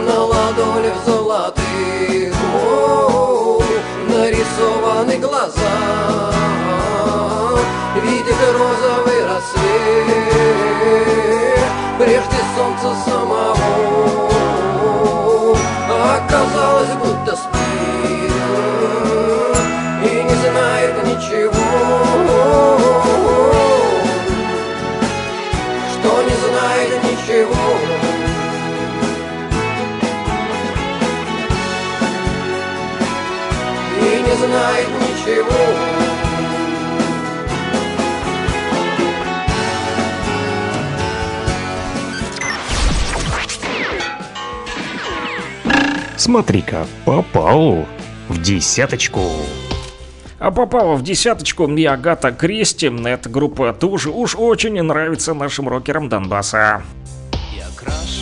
На 0.08 0.20
ладонях 0.24 0.96
золотых. 1.06 2.34
О, 2.56 3.62
Нарисованы 4.08 5.18
глаза. 5.18 6.34
Видит 8.04 8.40
розовый 8.54 9.26
рассвет. 9.28 10.40
Прежде 12.00 12.40
солнца 12.56 12.90
самого. 13.06 13.56
Оказалось, 16.16 16.96
будто 17.04 17.36
спит 17.36 17.59
знает 34.60 34.88
ничего 34.88 35.54
Смотри-ка, 46.18 46.86
попал 47.06 47.86
в 48.28 48.42
десяточку. 48.42 49.22
А 50.38 50.52
попала 50.52 50.96
в 50.96 51.02
десяточку 51.02 51.66
и 51.68 51.86
Агата 51.86 52.32
Кристи. 52.32 52.92
Эта 53.06 53.30
группа 53.30 53.74
тоже 53.74 54.10
уж 54.10 54.36
очень 54.36 54.82
нравится 54.82 55.34
нашим 55.34 55.70
рокерам 55.70 56.10
Донбасса. 56.10 56.84
Я 57.56 57.66
крашу 57.76 58.19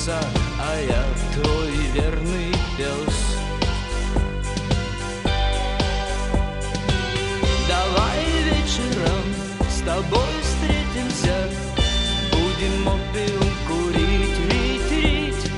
принцесса, 0.00 0.20
а 0.58 0.80
я 0.80 1.04
твой 1.34 1.70
верный 1.94 2.54
пес. 2.76 3.14
Давай 7.68 8.24
вечером 8.44 9.24
с 9.68 9.80
тобой 9.82 10.34
встретимся, 10.42 11.48
будем 12.32 12.86
опиум 12.88 13.52
курить, 13.68 14.38
рить. 14.50 15.50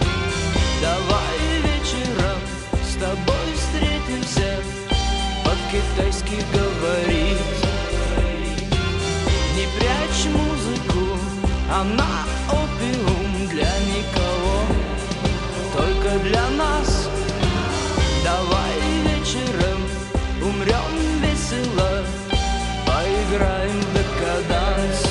Давай 0.80 1.38
вечером 1.62 2.40
с 2.82 2.94
тобой 2.94 3.48
встретимся, 3.56 4.62
по-китайски 5.44 6.36
говорить. 6.52 7.38
Не 9.56 9.66
прячь 9.78 10.26
музыку, 10.32 11.18
она 11.70 12.31
только 15.72 16.18
для 16.24 16.48
нас. 16.50 17.08
Давай 18.24 18.72
вечером 19.04 19.80
умрем 20.40 21.22
весело, 21.22 22.04
поиграем 22.86 23.80
в 23.80 23.92
декаданс. 23.94 25.06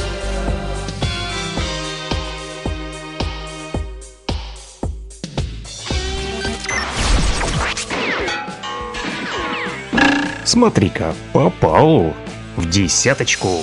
Смотри-ка, 10.43 11.15
попал 11.31 12.13
в 12.57 12.69
десяточку. 12.69 13.57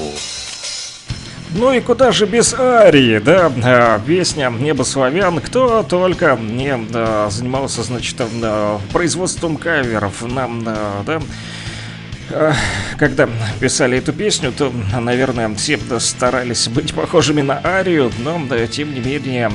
Ну 1.58 1.72
и 1.72 1.80
куда 1.80 2.12
же 2.12 2.26
без 2.26 2.54
Арии, 2.54 3.18
да? 3.18 3.52
А, 3.64 3.98
Песня 4.06 4.48
«Небо 4.48 4.84
славян». 4.84 5.40
Кто 5.40 5.82
только 5.82 6.38
не 6.40 6.72
а, 6.94 7.28
занимался, 7.30 7.82
значит, 7.82 8.14
а, 8.20 8.80
производством 8.92 9.56
каверов 9.56 10.22
на, 10.22 10.44
а, 10.44 11.02
да, 11.04 12.54
когда 12.96 13.28
писали 13.58 13.98
эту 13.98 14.12
песню, 14.12 14.52
то, 14.52 14.72
наверное, 15.00 15.52
все 15.56 15.80
старались 15.98 16.68
быть 16.68 16.94
похожими 16.94 17.40
на 17.40 17.60
Арию, 17.64 18.12
но, 18.18 18.40
да, 18.48 18.64
тем 18.68 18.94
не 18.94 19.00
менее, 19.00 19.50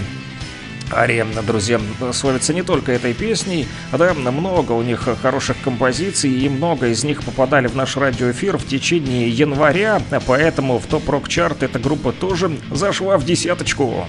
Ария, 0.95 1.25
друзья, 1.45 1.79
славится 2.11 2.53
не 2.53 2.63
только 2.63 2.91
этой 2.91 3.13
песней, 3.13 3.67
да, 3.91 4.13
много 4.13 4.73
у 4.73 4.81
них 4.81 5.07
хороших 5.21 5.57
композиций, 5.63 6.31
и 6.31 6.49
много 6.49 6.87
из 6.87 7.03
них 7.03 7.23
попадали 7.23 7.67
в 7.67 7.75
наш 7.75 7.97
радиоэфир 7.97 8.57
в 8.57 8.67
течение 8.67 9.29
января, 9.29 10.01
поэтому 10.25 10.79
в 10.79 10.85
топ-рок 10.85 11.29
чарт 11.29 11.63
эта 11.63 11.79
группа 11.79 12.11
тоже 12.11 12.57
зашла 12.71 13.17
в 13.17 13.25
десяточку. 13.25 14.05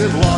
massive 0.00 0.29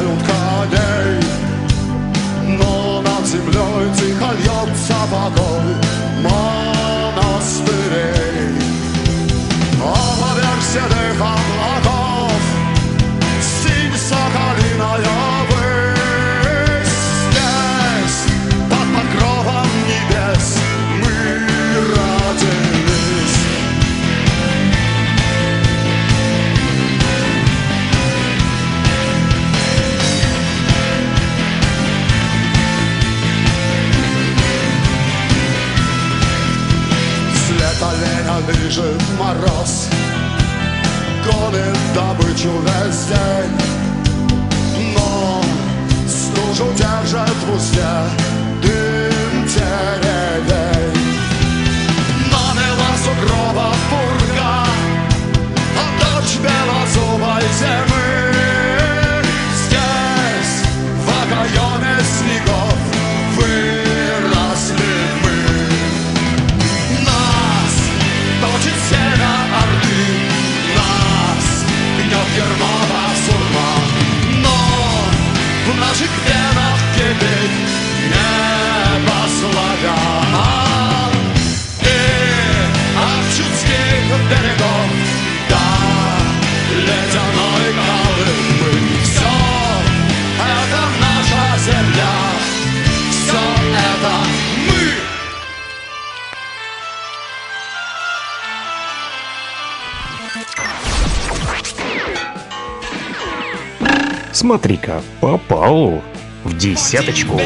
Смотри-ка, 104.52 105.00
попал 105.22 106.02
в 106.44 106.58
десяточку. 106.58 107.40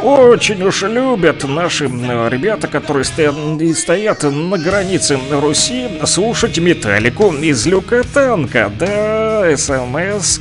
Очень 0.00 0.64
уж 0.64 0.82
любят 0.82 1.44
наши 1.44 1.84
э, 1.84 2.28
ребята, 2.28 2.66
которые 2.66 3.04
стоят, 3.04 3.36
стоят 3.78 4.24
на 4.24 4.58
границе 4.58 5.16
Руси, 5.30 5.88
слушать 6.04 6.58
металлику 6.58 7.32
из 7.32 7.64
люка 7.66 8.02
танка. 8.02 8.72
Да, 8.76 9.56
смс 9.56 10.40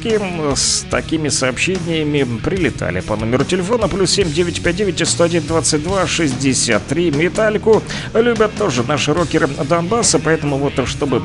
с 0.56 0.86
такими 0.90 1.30
сообщениями 1.30 2.40
прилетали 2.40 3.02
по 3.02 3.16
номеру 3.16 3.46
телефона 3.46 3.88
плюс 3.88 4.14
7959 4.14 5.08
101 5.08 5.44
22 5.46 6.08
63. 6.08 7.12
Металлику 7.12 7.84
любят 8.16 8.56
тоже 8.58 8.82
наши 8.82 9.14
рокеры 9.14 9.48
Донбасса, 9.48 10.18
поэтому 10.18 10.58
вот 10.58 10.74
чтобы 10.88 11.22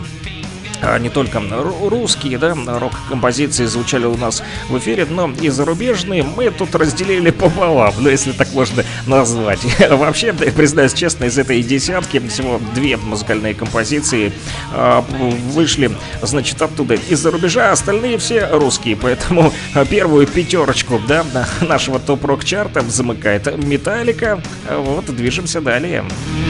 не 1.00 1.08
только 1.08 1.38
ру- 1.38 1.88
русские, 1.88 2.38
да, 2.38 2.54
рок-композиции 2.54 3.64
звучали 3.66 4.06
у 4.06 4.16
нас 4.16 4.42
в 4.68 4.78
эфире, 4.78 5.06
но 5.08 5.30
и 5.40 5.48
зарубежные 5.48 6.22
мы 6.22 6.50
тут 6.50 6.74
разделили 6.74 7.30
пополам, 7.30 7.94
ну, 7.98 8.08
если 8.08 8.32
так 8.32 8.52
можно 8.52 8.84
назвать. 9.06 9.60
Вообще, 9.90 10.32
признаюсь 10.32 10.94
честно, 10.94 11.24
из 11.24 11.38
этой 11.38 11.62
десятки 11.62 12.18
всего 12.28 12.60
две 12.74 12.96
музыкальные 12.96 13.54
композиции 13.54 14.32
а, 14.72 15.04
вышли, 15.52 15.90
значит, 16.22 16.60
оттуда 16.62 16.94
из-за 16.94 17.30
рубежа, 17.30 17.70
а 17.70 17.72
остальные 17.72 18.18
все 18.18 18.48
русские, 18.50 18.96
поэтому 18.96 19.52
а, 19.74 19.84
первую 19.90 20.26
пятерочку, 20.26 21.00
да, 21.06 21.24
нашего 21.60 21.98
топ-рок-чарта 21.98 22.82
замыкает 22.88 23.56
Металлика, 23.64 24.42
вот, 24.68 25.06
движемся 25.14 25.60
далее. 25.60 26.04
Heavy 26.36 26.49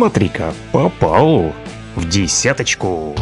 Смотри-ка, 0.00 0.54
попал 0.72 1.52
в 1.94 2.08
десяточку. 2.08 3.14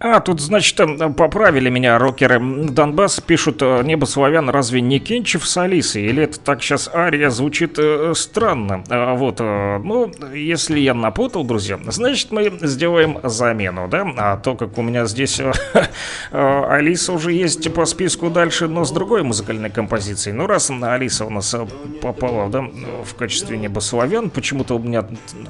А, 0.00 0.20
тут, 0.20 0.40
значит, 0.40 0.78
э, 0.78 1.08
поправили 1.10 1.70
меня 1.70 1.98
рокеры 1.98 2.38
Донбасс, 2.38 3.20
пишут, 3.20 3.62
э, 3.62 3.82
небо 3.82 4.04
славян 4.04 4.48
разве 4.48 4.80
не 4.80 5.00
Кенчев 5.00 5.44
с 5.44 5.56
Алисой? 5.56 6.04
Или 6.04 6.22
это 6.22 6.38
так 6.38 6.62
сейчас 6.62 6.88
ария 6.94 7.30
звучит 7.30 7.78
э, 7.78 8.12
странно? 8.14 8.84
А, 8.88 9.14
вот, 9.16 9.40
э, 9.40 9.78
ну, 9.82 10.12
если 10.32 10.78
я 10.78 10.94
напутал, 10.94 11.42
друзья, 11.42 11.80
значит, 11.88 12.30
мы 12.30 12.58
сделаем 12.60 13.18
замену, 13.24 13.88
да? 13.88 14.06
А 14.16 14.36
то, 14.36 14.54
как 14.54 14.78
у 14.78 14.82
меня 14.82 15.04
здесь 15.06 15.40
э, 15.40 15.52
э, 16.30 16.64
Алиса 16.68 17.12
уже 17.12 17.32
есть 17.32 17.72
по 17.74 17.84
списку 17.84 18.30
дальше, 18.30 18.68
но 18.68 18.84
с 18.84 18.92
другой 18.92 19.24
музыкальной 19.24 19.70
композицией. 19.70 20.36
Ну, 20.36 20.46
раз 20.46 20.70
Алиса 20.70 21.24
у 21.24 21.30
нас 21.30 21.52
э, 21.54 21.66
попала, 22.00 22.48
да, 22.48 22.64
в 23.04 23.16
качестве 23.16 23.58
небо 23.58 23.80
славян, 23.80 24.30
почему-то 24.30 24.76
у 24.76 24.78
меня 24.78 25.04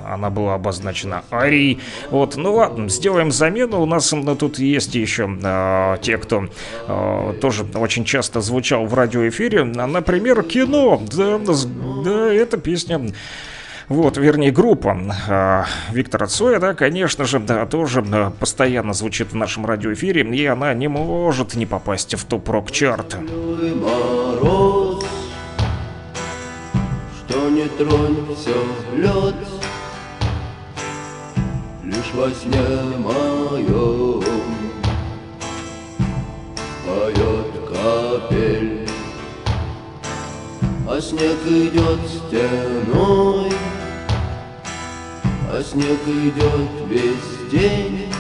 она 0.07 0.31
была 0.31 0.55
обозначена 0.55 1.23
арией. 1.31 1.81
Вот, 2.11 2.37
ну 2.37 2.55
ладно, 2.55 2.89
сделаем 2.89 3.31
замену. 3.31 3.83
У 3.83 3.87
нас 3.87 4.15
тут 4.39 4.59
есть 4.59 4.95
еще 4.95 5.29
э, 5.43 5.97
те, 6.01 6.19
кто 6.19 6.49
э, 6.87 7.35
тоже 7.41 7.67
очень 7.75 8.05
часто 8.05 8.41
звучал 8.41 8.87
в 8.87 8.95
радиоэфире. 8.95 9.65
Например, 9.65 10.43
кино. 10.43 11.03
Да, 11.13 11.39
да 12.05 12.33
эта 12.33 12.57
песня 12.57 13.01
вот, 13.89 14.19
вернее, 14.19 14.51
группа 14.51 14.99
э, 15.29 15.65
Виктора 15.93 16.27
Цоя, 16.27 16.59
да, 16.61 16.75
конечно 16.75 17.25
же, 17.25 17.39
да, 17.39 17.65
тоже 17.65 18.05
э, 18.07 18.31
постоянно 18.39 18.93
звучит 18.93 19.33
в 19.33 19.35
нашем 19.35 19.65
радиоэфире, 19.65 20.23
и 20.23 20.45
она 20.45 20.75
не 20.75 20.89
может 20.89 21.55
не 21.55 21.65
попасть 21.65 22.15
в 22.15 22.25
топ-рок-чарт. 22.27 23.17
мороз, 23.19 25.07
что 27.17 27.49
не 27.49 27.67
тронь 27.67 28.27
все 28.37 28.63
лед, 28.95 29.58
лишь 32.09 32.15
во 32.15 32.31
сне 32.31 32.63
моем 32.99 34.23
поет 36.85 37.53
капель, 37.69 38.89
а 40.89 41.01
снег 41.01 41.39
идет 41.47 42.01
стеной, 42.09 43.53
а 45.51 45.63
снег 45.63 46.01
идет 46.07 46.71
весь 46.89 47.51
день. 47.51 48.13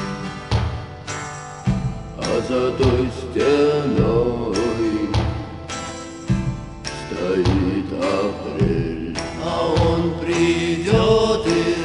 А 2.16 2.40
за 2.48 2.72
той 2.72 3.10
стеной 3.18 4.56
стоит 7.10 7.92
апрель, 7.92 9.16
а 9.44 9.46
он 9.66 10.14
придет 10.20 11.46
и 11.46 11.77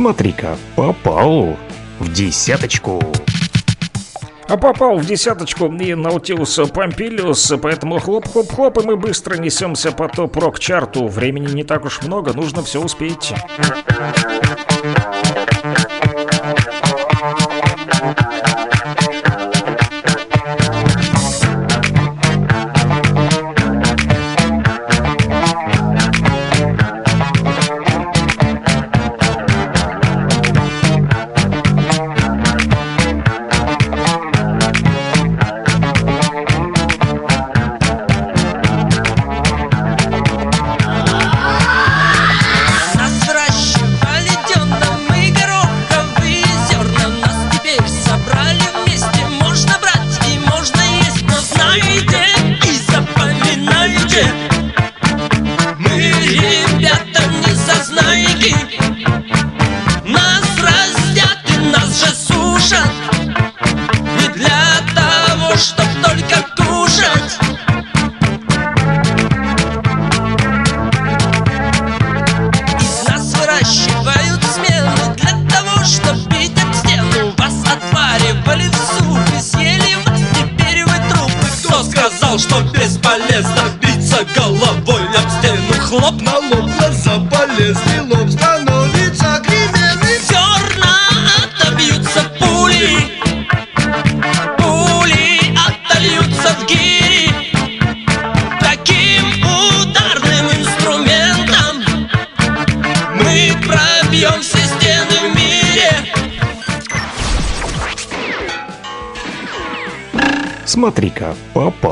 Смотри-ка, 0.00 0.56
попал 0.76 1.58
в 1.98 2.10
десяточку. 2.10 3.02
А 4.48 4.56
попал 4.56 4.96
в 4.96 5.04
десяточку 5.04 5.66
и 5.66 5.94
Наутилус 5.94 6.58
Помпилиус, 6.72 7.52
поэтому 7.60 7.98
хлоп-хлоп-хлоп, 7.98 8.82
и 8.82 8.86
мы 8.86 8.96
быстро 8.96 9.36
несемся 9.36 9.92
по 9.92 10.08
топ-рок-чарту. 10.08 11.06
Времени 11.06 11.52
не 11.52 11.64
так 11.64 11.84
уж 11.84 12.00
много, 12.00 12.32
нужно 12.32 12.62
все 12.62 12.82
успеть. 12.82 13.34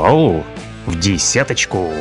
Попал 0.09 0.43
в 0.87 0.99
десяточку. 0.99 1.91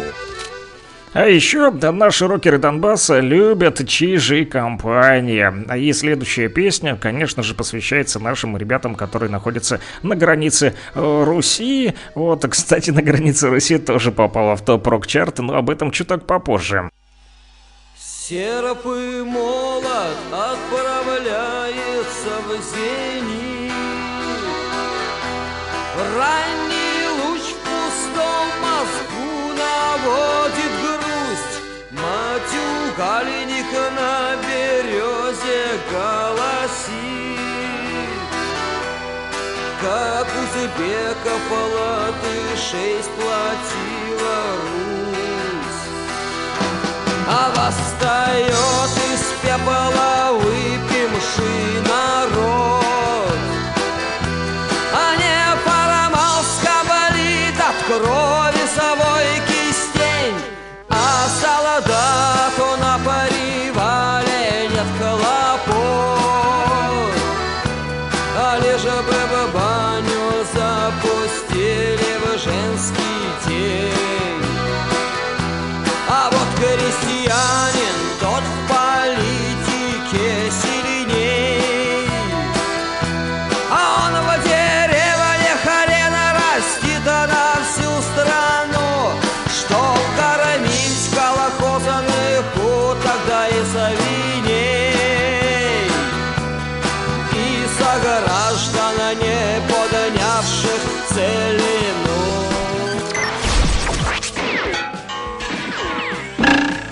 А 1.12 1.26
еще 1.26 1.70
да, 1.70 1.92
наши 1.92 2.26
рокеры 2.26 2.56
Донбасса 2.56 3.20
любят 3.20 3.86
чижи 3.86 4.46
компания. 4.46 5.52
И 5.76 5.92
следующая 5.92 6.48
песня, 6.48 6.96
конечно 6.96 7.42
же, 7.42 7.52
посвящается 7.52 8.18
нашим 8.18 8.56
ребятам, 8.56 8.94
которые 8.94 9.30
находятся 9.30 9.80
на 10.02 10.16
границе 10.16 10.74
э, 10.94 11.24
Руси. 11.26 11.92
Вот, 12.14 12.46
кстати, 12.48 12.90
на 12.92 13.02
границе 13.02 13.50
Руси 13.50 13.76
тоже 13.76 14.10
попала 14.10 14.56
в 14.56 14.64
топ-рок-чарт, 14.64 15.40
но 15.40 15.56
об 15.56 15.68
этом 15.68 15.90
чуток 15.90 16.24
попозже. 16.24 16.88
Серп 17.94 18.86
и 18.86 19.22
молот 19.22 20.16
отправляется 20.32 21.50
в 22.46 22.52
зенит 22.72 23.72
Ранний 26.16 26.77
пустом 28.18 28.48
мозгу 28.60 29.52
наводит 29.54 30.72
грусть. 30.82 31.56
Матюга 31.90 33.22
леник 33.22 33.72
на 33.96 34.36
березе 34.46 35.62
голосит. 35.90 36.18
Как 39.80 40.26
узбеков 40.26 41.44
латышей 41.74 42.96
сплотила 43.02 44.38
Русь. 44.62 45.84
А 47.28 47.30
восстает 47.54 48.92
из 49.12 49.22
пепла 49.42 50.32
выпивший 50.32 50.57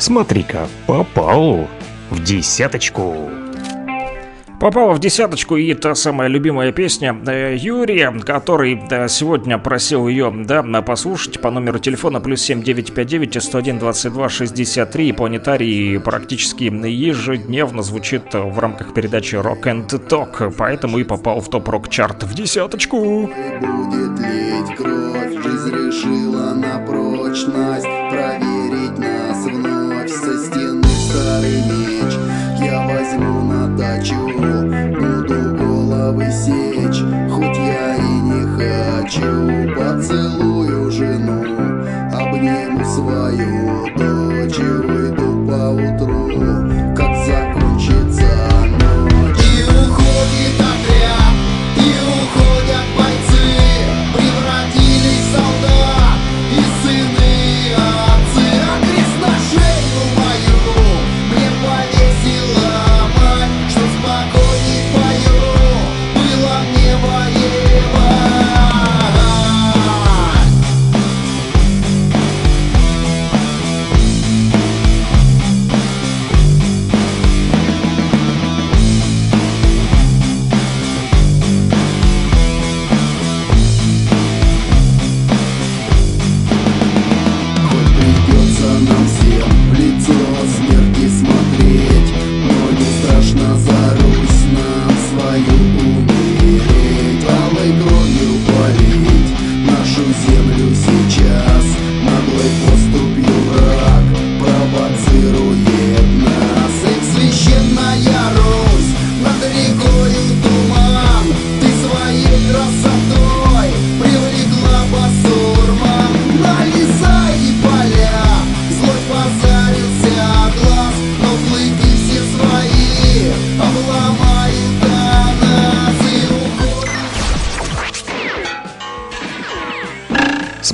Смотри-ка, 0.07 0.69
попал 0.87 1.67
в 2.11 2.23
десяточку. 2.23 3.29
Попала 4.61 4.93
в 4.93 5.01
десяточку 5.01 5.57
и 5.57 5.75
та 5.75 5.97
самая 5.97 6.29
любимая 6.29 6.71
песня 6.71 7.13
э, 7.27 7.57
Юрия, 7.59 8.13
который 8.25 8.81
да, 8.89 9.09
сегодня 9.09 9.59
просил 9.59 10.07
ее 10.07 10.33
да, 10.33 10.63
послушать 10.83 11.41
по 11.41 11.51
номеру 11.51 11.81
телефона 11.81 12.21
плюс 12.21 12.41
7959 12.43 13.43
101 13.43 13.79
22 13.81 14.29
63 14.29 15.09
и 15.09 15.13
планетарий 15.13 15.99
практически 15.99 16.67
ежедневно 16.87 17.83
звучит 17.83 18.33
в 18.33 18.61
рамках 18.61 18.95
передачи 18.95 19.35
Rock 19.35 19.63
and 19.65 19.89
Talk, 19.89 20.55
поэтому 20.57 20.99
и 20.99 21.03
попал 21.03 21.41
в 21.41 21.51
топ-рок 21.51 21.89
чарт 21.89 22.23
в 22.23 22.33
десяточку. 22.33 23.29
Будет 23.61 24.21
лить 24.21 24.77
кровь, 24.77 25.43
жизнь 25.43 25.75
решила 25.75 26.55
на 26.55 26.79
прочность 26.87 27.87
Проверить 28.09 28.56
старый 31.07 31.63
меч. 31.63 32.13
Я 32.61 32.87
возьму 32.87 33.43
на 33.45 33.69
дачу, 33.77 34.17
буду 34.99 35.57
головы 35.57 36.27
сечь. 36.31 37.03
Хоть 37.31 37.59
я 37.59 37.97
и 37.97 38.13
не 38.31 38.43
хочу, 38.57 39.75
поцелую 39.75 40.56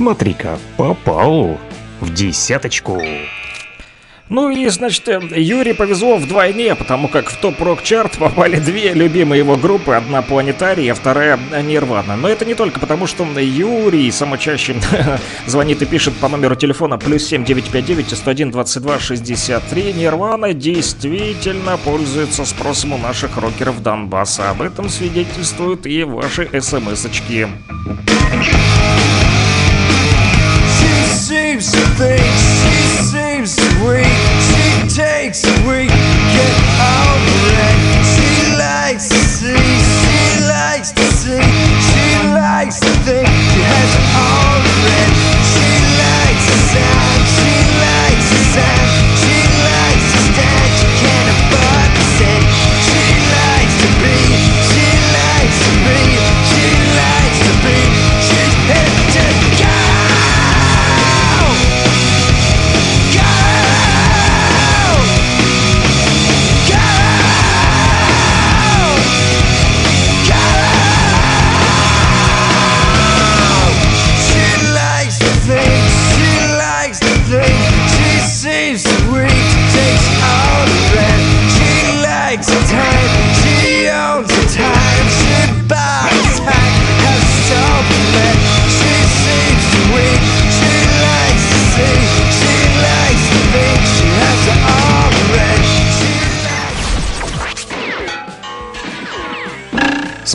Смотри-ка, 0.03 0.59
попал 0.75 1.57
в 2.01 2.13
десяточку. 2.13 3.01
Ну 4.27 4.49
и, 4.49 4.67
значит, 4.67 5.07
э, 5.07 5.21
Юре 5.33 5.73
повезло 5.73 6.17
вдвойне, 6.17 6.75
потому 6.75 7.07
как 7.07 7.29
в 7.29 7.37
топ-рок-чарт 7.37 8.17
попали 8.17 8.59
две 8.59 8.93
любимые 8.93 9.39
его 9.39 9.55
группы, 9.55 9.93
одна 9.93 10.21
Планетарий, 10.21 10.91
а 10.91 10.95
вторая 10.95 11.39
Нирвана. 11.63 12.17
Но 12.17 12.27
это 12.27 12.43
не 12.43 12.53
только 12.53 12.81
потому, 12.81 13.07
что 13.07 13.23
Юрий 13.39 14.11
само 14.11 14.35
чаще 14.35 14.75
звонит 15.47 15.81
и 15.81 15.85
пишет 15.85 16.13
по 16.15 16.27
номеру 16.27 16.57
телефона 16.57 16.97
плюс 16.97 17.23
7959 17.23 18.17
101 18.17 18.51
22 18.51 18.99
63. 18.99 19.93
Нирвана 19.93 20.51
действительно 20.51 21.77
пользуется 21.77 22.43
спросом 22.43 22.91
у 22.91 22.97
наших 22.97 23.37
рокеров 23.37 23.81
Донбасса. 23.81 24.49
Об 24.49 24.63
этом 24.63 24.89
свидетельствуют 24.89 25.85
и 25.85 26.03
ваши 26.03 26.49
смс-очки. 26.59 27.47
She 27.95 28.22
seems 31.53 31.71
to 31.71 31.85
think 32.01 32.23
she 32.65 33.03
seems 33.13 33.53
sweet. 33.53 34.07
She 34.41 34.87
takes 34.89 35.43
a 35.45 35.53
week, 35.67 35.89
get 36.33 36.55
over 36.81 37.45
it. 37.61 37.77
She 38.09 38.57
likes 38.57 39.07
to 39.09 39.15
see, 39.15 39.53
she 39.53 40.47
likes 40.47 40.91
to 40.93 41.03
see, 41.03 41.41
she 41.89 42.27
likes 42.33 42.79
to 42.79 42.89
think 43.05 43.22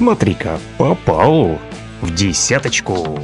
Смотри-ка, 0.09 0.59
попал 0.79 1.59
в 2.01 2.15
десяточку. 2.15 3.21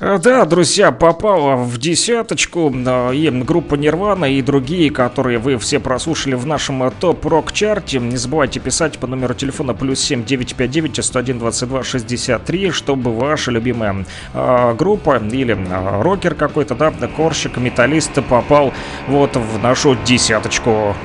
А, 0.00 0.18
Да, 0.18 0.44
друзья, 0.46 0.90
попала 0.90 1.54
в 1.54 1.78
десяточку 1.78 2.74
а, 2.74 3.12
и 3.12 3.30
группа 3.30 3.76
Нирвана 3.76 4.24
и 4.24 4.42
другие, 4.42 4.90
которые 4.90 5.38
вы 5.38 5.56
все 5.58 5.78
прослушали 5.78 6.34
в 6.34 6.44
нашем 6.44 6.82
а, 6.82 6.90
топ-рок-чарте. 6.90 8.00
Не 8.00 8.16
забывайте 8.16 8.58
писать 8.58 8.98
по 8.98 9.06
номеру 9.06 9.34
телефона 9.34 9.74
плюс 9.74 10.00
7 10.00 10.24
959 10.24 11.04
101 11.04 11.38
22 11.38 11.84
63, 11.84 12.70
чтобы 12.72 13.16
ваша 13.16 13.52
любимая 13.52 14.04
а, 14.32 14.74
группа 14.74 15.18
или 15.18 15.56
а, 15.70 16.02
рокер 16.02 16.34
какой-то, 16.34 16.74
да, 16.74 16.90
корщик, 17.16 17.58
металлист 17.58 18.14
попал 18.28 18.72
вот 19.06 19.36
в 19.36 19.62
нашу 19.62 19.96
десяточку. 20.04 20.96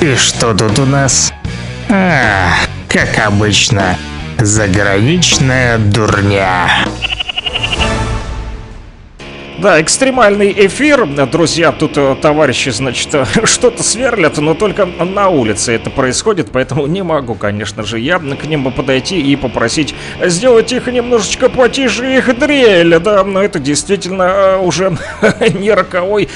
И 0.00 0.14
что 0.14 0.52
тут 0.54 0.78
у 0.78 0.84
нас? 0.84 1.32
А, 1.88 2.50
как 2.88 3.18
обычно, 3.26 3.96
заграничная 4.38 5.78
дурня. 5.78 6.68
Да, 9.58 9.80
экстремальный 9.80 10.52
эфир. 10.66 11.06
Друзья, 11.26 11.72
тут 11.72 11.96
э, 11.96 12.14
товарищи, 12.20 12.68
значит, 12.68 13.14
э, 13.14 13.24
что-то 13.44 13.82
сверлят, 13.82 14.36
но 14.36 14.52
только 14.52 14.84
на 14.84 15.30
улице 15.30 15.72
это 15.72 15.88
происходит, 15.88 16.50
поэтому 16.52 16.86
не 16.86 17.02
могу, 17.02 17.34
конечно 17.34 17.82
же, 17.82 17.98
я 17.98 18.18
к 18.18 18.44
ним 18.44 18.70
подойти 18.70 19.18
и 19.18 19.34
попросить 19.34 19.94
сделать 20.22 20.72
их 20.72 20.88
немножечко 20.88 21.48
потише 21.48 22.18
их 22.18 22.38
дрель. 22.38 22.98
Да, 22.98 23.24
но 23.24 23.42
это 23.42 23.58
действительно 23.58 24.24
э, 24.24 24.58
уже 24.58 24.94
не 25.54 25.72
роковой, 25.72 26.28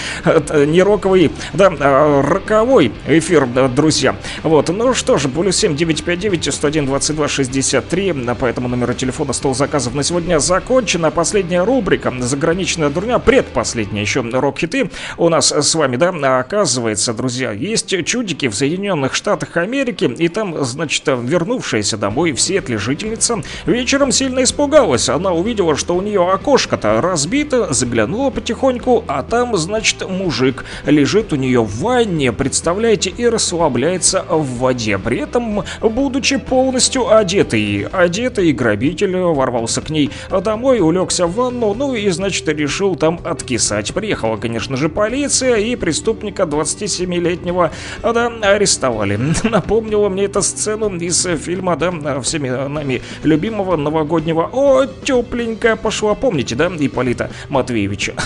не 0.67 0.83
роковый, 0.83 1.31
да, 1.53 1.71
э, 1.79 2.21
роковой 2.23 2.91
эфир, 3.07 3.47
друзья. 3.47 4.17
Вот, 4.43 4.71
ну 4.71 4.95
что 4.95 5.19
же, 5.19 5.29
плюс 5.29 5.57
7 5.57 5.77
959 5.77 6.55
101 6.55 6.87
22 6.87 7.29
63, 7.29 8.13
по 8.39 8.47
этому 8.47 8.69
номеру 8.69 8.95
телефона 8.95 9.35
стол 9.35 9.55
заказов 9.55 9.95
на 9.95 10.03
сегодня 10.05 10.39
закончена. 10.39 11.11
Последняя 11.11 11.65
рубрика 11.65 12.11
«Заграничная 12.19 12.89
дурня», 12.89 13.10
предпоследняя 13.19 14.03
еще 14.03 14.21
рок-хиты 14.21 14.91
у 15.17 15.29
нас 15.29 15.53
с 15.53 15.75
вами, 15.75 15.97
да, 15.97 16.39
оказывается, 16.39 17.13
друзья, 17.13 17.53
есть 17.53 17.95
чудики 18.05 18.49
в 18.49 18.55
Соединенных 18.55 19.15
Штатах 19.15 19.57
Америки, 19.57 20.05
и 20.05 20.29
там, 20.29 20.65
значит, 20.65 21.03
вернувшаяся 21.07 21.97
домой 21.97 22.33
в 22.33 22.41
Сиэтле 22.41 22.79
жительница 22.79 23.43
вечером 23.67 24.13
сильно 24.13 24.43
испугалась. 24.43 25.09
Она 25.09 25.33
увидела, 25.33 25.77
что 25.77 25.95
у 25.97 26.03
нее 26.03 26.31
окошко-то 26.31 27.01
разбито, 27.01 27.73
заглянула 27.73 28.31
потихоньку, 28.31 29.05
а 29.07 29.23
там, 29.23 29.57
значит, 29.57 30.09
мужик 30.09 30.65
лежит 30.87 31.33
у 31.33 31.37
нее 31.37 31.63
в 31.63 31.81
ванне, 31.81 32.33
представляете, 32.33 33.11
и 33.11 33.27
расслабляется 33.27 34.25
в 34.29 34.59
воде. 34.59 34.99
При 34.99 35.19
этом, 35.19 35.65
будучи 35.81 36.37
полностью 36.37 37.15
одетый, 37.15 37.87
одетый 37.91 38.53
грабитель 38.53 39.17
ворвался 39.17 39.81
к 39.81 39.91
ней 39.91 40.11
домой, 40.31 40.81
улегся 40.81 41.27
в 41.27 41.35
ванну, 41.35 41.75
ну 41.75 41.95
и, 41.95 42.09
значит, 42.11 42.49
решил 42.49 42.97
там 43.01 43.19
откисать. 43.25 43.93
Приехала, 43.93 44.37
конечно 44.37 44.77
же, 44.77 44.89
полиция, 44.89 45.57
и 45.57 45.75
преступника 45.75 46.45
27-летнего, 46.45 47.73
да, 48.03 48.27
арестовали. 48.43 49.19
Напомнила 49.43 50.09
мне 50.09 50.27
эта 50.27 50.43
сцену 50.43 50.95
из 50.97 51.27
фильма, 51.39 51.77
да, 51.77 52.21
всеми 52.21 52.51
нами 52.51 53.03
любимого 53.25 53.77
новогоднего 53.77 54.49
«О, 54.53 54.87
тепленькая 54.87 55.77
пошла». 55.77 56.15
Помните, 56.15 56.55
да, 56.55 56.71
Ипполита 56.79 57.31
Матвеевича? 57.49 58.15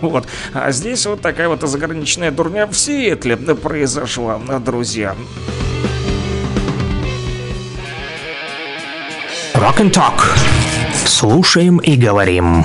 Вот. 0.00 0.26
А 0.52 0.70
здесь 0.70 1.06
вот 1.06 1.20
такая 1.22 1.48
вот 1.48 1.62
заграничная 1.62 2.30
дурня 2.30 2.66
в 2.66 2.74
Сиэтле 2.74 3.36
произошла, 3.36 4.38
друзья. 4.64 5.16
Rock 9.54 9.78
and 9.80 9.92
Talk. 9.92 10.22
Слушаем 11.06 11.78
и 11.78 11.96
говорим. 11.96 12.64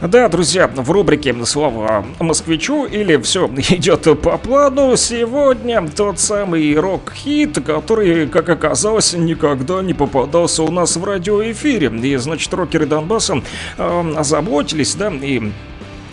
Да, 0.00 0.28
друзья, 0.28 0.68
в 0.68 0.92
рубрике 0.92 1.34
«Слава 1.44 2.06
москвичу» 2.20 2.84
или 2.84 3.16
«Все 3.16 3.48
идет 3.48 4.02
по 4.20 4.38
плану» 4.38 4.96
сегодня 4.96 5.84
тот 5.88 6.20
самый 6.20 6.78
рок-хит, 6.78 7.58
который, 7.66 8.28
как 8.28 8.48
оказалось, 8.48 9.14
никогда 9.14 9.82
не 9.82 9.94
попадался 9.94 10.62
у 10.62 10.70
нас 10.70 10.96
в 10.96 11.02
радиоэфире. 11.02 11.88
И, 11.88 12.14
значит, 12.14 12.54
рокеры 12.54 12.86
Донбасса 12.86 13.42
э, 13.76 14.14
озаботились, 14.16 14.94
да, 14.94 15.08
и 15.10 15.50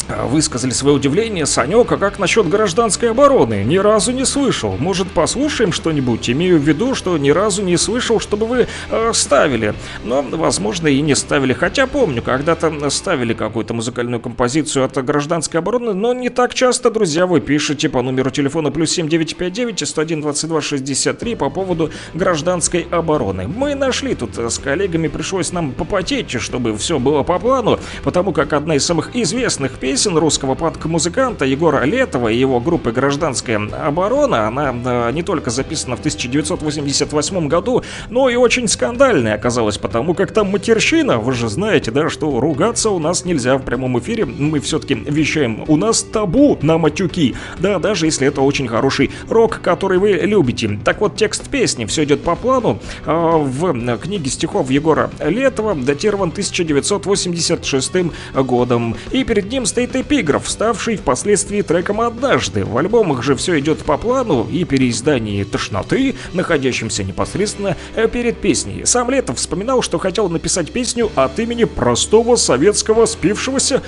Высказали 0.08 0.72
свое 0.72 0.96
удивление. 0.96 1.48
Санек, 1.48 1.92
а 1.92 1.98
как 1.98 2.20
насчет 2.20 2.48
гражданской 2.48 3.10
обороны? 3.10 3.64
Ни 3.64 3.78
разу 3.78 4.12
не 4.12 4.24
слышал. 4.26 4.78
Может, 4.78 5.10
послушаем 5.10 5.72
что-нибудь? 5.72 6.30
Имею 6.30 6.60
в 6.60 6.64
виду, 6.64 6.94
что 6.94 7.18
ни 7.18 7.32
разу 7.32 7.64
не 7.64 7.76
слышал, 7.76 8.20
чтобы 8.20 8.46
вы 8.46 8.68
э, 8.92 9.12
ставили. 9.14 9.74
Но, 10.04 10.22
возможно, 10.22 10.88
и 10.88 11.02
не 11.02 11.16
ставили. 11.16 11.54
Хотя 11.54 11.88
помню, 11.88 12.22
когда-то 12.22 12.88
ставили 12.92 13.34
какую-то 13.34 13.74
музыкальную 13.74 14.20
композицию 14.20 14.86
от 14.86 15.04
гражданской 15.04 15.60
обороны, 15.60 15.94
но 15.94 16.14
не 16.14 16.30
так 16.30 16.54
часто, 16.54 16.92
друзья, 16.92 17.26
вы 17.26 17.42
пишете 17.42 17.90
по 17.90 18.04
номеру 18.04 18.30
телефона 18.30 18.70
плюс 18.70 18.92
7959 18.92 19.88
101 19.88 20.22
22 20.22 20.62
63 20.62 21.36
по 21.36 21.50
поводу 21.50 21.90
гражданской 22.14 22.88
обороны. 22.92 23.48
Мы 23.48 23.74
нашли 23.74 24.14
тут 24.14 24.38
с 24.38 24.60
коллегами, 24.60 25.08
пришлось 25.08 25.52
нам 25.52 25.72
попотеть, 25.72 26.40
чтобы 26.40 26.78
все 26.78 27.00
было 27.00 27.24
по 27.24 27.40
плану, 27.40 27.80
потому 28.04 28.34
как 28.34 28.54
одна 28.54 28.76
из 28.76 28.86
самых 28.86 29.16
известных 29.16 29.80
песен 29.80 29.95
песен 29.96 30.18
русского 30.18 30.56
панк-музыканта 30.56 31.46
Егора 31.46 31.86
Летова 31.86 32.28
и 32.28 32.38
его 32.38 32.60
группы 32.60 32.92
«Гражданская 32.92 33.62
оборона». 33.82 34.46
Она 34.46 35.10
не 35.14 35.24
только 35.24 35.52
записана 35.52 35.96
в 35.96 36.00
1988 36.00 37.48
году, 37.48 37.82
но 38.10 38.28
и 38.28 38.36
очень 38.36 38.68
скандальная 38.68 39.36
оказалась, 39.36 39.78
потому 39.78 40.14
как 40.14 40.34
там 40.34 40.52
матерщина. 40.52 41.18
Вы 41.18 41.32
же 41.32 41.48
знаете, 41.48 41.92
да, 41.92 42.10
что 42.10 42.42
ругаться 42.42 42.90
у 42.90 43.00
нас 43.00 43.24
нельзя 43.24 43.58
в 43.58 43.64
прямом 43.64 43.98
эфире. 44.00 44.26
Мы 44.26 44.60
все-таки 44.60 44.96
вещаем. 44.96 45.64
У 45.66 45.78
нас 45.78 46.04
табу 46.04 46.60
на 46.62 46.78
матюки. 46.78 47.34
Да, 47.60 47.80
даже 47.80 48.06
если 48.06 48.28
это 48.28 48.42
очень 48.42 48.68
хороший 48.68 49.12
рок, 49.30 49.62
который 49.62 49.98
вы 49.98 50.10
любите. 50.24 50.78
Так 50.84 51.00
вот, 51.00 51.16
текст 51.16 51.50
песни 51.50 51.86
«Все 51.86 52.04
идет 52.04 52.22
по 52.22 52.36
плану» 52.36 52.80
э, 53.06 53.12
в 53.14 53.98
книге 54.00 54.30
стихов 54.30 54.70
Егора 54.70 55.10
Летова 55.22 55.74
датирован 55.74 56.32
1986 56.32 57.94
годом. 58.34 58.98
И 59.12 59.24
перед 59.24 59.50
ним 59.50 59.66
стоит 59.66 59.85
эпиграф, 59.94 60.50
ставший 60.50 60.96
впоследствии 60.96 61.62
треком 61.62 62.00
«Однажды». 62.00 62.64
В 62.64 62.78
альбомах 62.78 63.24
же 63.24 63.36
все 63.36 63.60
идет 63.60 63.80
по 63.80 63.98
плану 63.98 64.48
и 64.50 64.64
переиздании 64.64 65.44
«Тошноты», 65.44 66.16
находящимся 66.32 67.04
непосредственно 67.04 67.76
э, 67.96 68.08
перед 68.08 68.38
песней. 68.38 68.86
Сам 68.86 69.12
Летов 69.12 69.38
вспоминал, 69.38 69.82
что 69.82 69.98
хотел 69.98 70.30
написать 70.30 70.72
песню 70.72 71.12
от 71.16 71.38
имени 71.40 71.66
простого 71.66 72.38
советского 72.38 73.06
спившегося, 73.06 73.82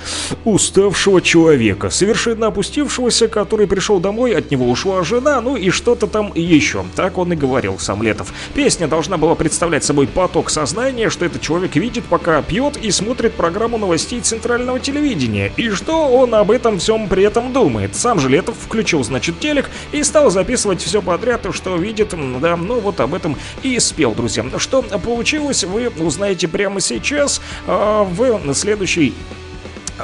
уставшего 0.44 1.22
человека, 1.22 1.88
совершенно 1.88 2.48
опустившегося, 2.48 3.28
который 3.28 3.66
пришел 3.66 3.98
домой, 3.98 4.36
от 4.36 4.50
него 4.50 4.68
ушла 4.68 5.02
жена, 5.02 5.40
ну 5.40 5.56
и 5.56 5.70
что-то 5.70 6.06
там 6.06 6.32
еще. 6.34 6.84
Так 6.94 7.16
он 7.16 7.32
и 7.32 7.36
говорил 7.36 7.78
сам 7.78 8.02
Летов. 8.02 8.34
Песня 8.52 8.88
должна 8.88 9.16
была 9.16 9.34
представлять 9.34 9.84
собой 9.84 10.06
поток 10.06 10.50
сознания, 10.50 11.08
что 11.08 11.24
этот 11.24 11.40
человек 11.40 11.76
видит, 11.76 12.04
пока 12.04 12.42
пьет 12.42 12.76
и 12.76 12.90
смотрит 12.90 13.32
программу 13.32 13.78
новостей 13.78 14.20
центрального 14.20 14.78
телевидения, 14.78 15.52
и 15.56 15.70
что 15.70 15.87
он 15.92 16.34
об 16.34 16.50
этом 16.50 16.78
всем 16.78 17.08
при 17.08 17.24
этом 17.24 17.52
думает. 17.52 17.96
Сам 17.96 18.20
же 18.20 18.28
Летов 18.28 18.56
включил, 18.58 19.02
значит, 19.04 19.40
телек 19.40 19.70
и 19.92 20.02
стал 20.02 20.30
записывать 20.30 20.80
все 20.80 21.02
подряд, 21.02 21.46
что 21.52 21.76
видит, 21.76 22.14
да, 22.40 22.56
ну 22.56 22.80
вот 22.80 23.00
об 23.00 23.14
этом 23.14 23.36
и 23.62 23.78
спел, 23.78 24.14
друзья. 24.14 24.44
Что 24.58 24.82
получилось, 24.82 25.64
вы 25.64 25.88
узнаете 25.88 26.48
прямо 26.48 26.80
сейчас, 26.80 27.40
а, 27.66 28.04
в 28.04 28.54
следующей 28.54 29.14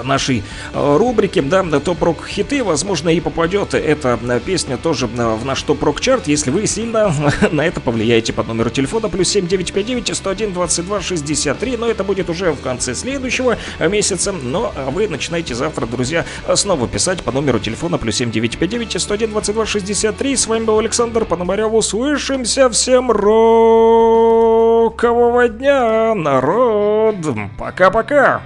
нашей 0.03 0.43
э, 0.73 0.97
рубрики, 0.97 1.41
да, 1.41 1.62
топ-рок 1.81 2.27
хиты, 2.27 2.65
возможно, 2.65 3.09
и 3.11 3.21
попадет 3.21 3.75
эта 3.75 4.19
э, 4.23 4.41
песня 4.41 4.77
тоже 4.77 5.09
э, 5.16 5.35
в 5.35 5.45
наш 5.45 5.62
топ-рок 5.62 6.01
чарт, 6.01 6.27
если 6.29 6.51
вы 6.51 6.66
сильно 6.66 7.15
на 7.53 7.66
это 7.66 7.81
повлияете 7.81 8.33
по 8.33 8.43
номеру 8.43 8.71
телефона 8.71 9.09
плюс 9.09 9.29
7959 9.29 10.16
101 10.16 10.53
22 10.53 11.01
63, 11.01 11.77
но 11.77 11.89
это 11.89 12.05
будет 12.05 12.31
уже 12.31 12.53
в 12.53 12.61
конце 12.61 12.95
следующего 12.95 13.59
месяца, 13.81 14.33
но 14.33 14.73
вы 14.91 15.09
начинаете 15.09 15.55
завтра, 15.55 15.87
друзья, 15.87 16.25
снова 16.55 16.89
писать 16.89 17.23
по 17.23 17.33
номеру 17.33 17.59
телефона 17.59 17.99
плюс 17.99 18.16
7959 18.16 19.01
101 19.01 19.31
22 19.31 19.66
63. 19.66 20.37
С 20.37 20.47
вами 20.47 20.65
был 20.65 20.79
Александр 20.79 21.25
Пономарев, 21.25 21.73
услышимся, 21.73 22.69
всем 22.71 23.11
рокового 23.11 24.09
дня, 25.49 26.15
народ, 26.15 27.16
пока-пока! 27.59 28.43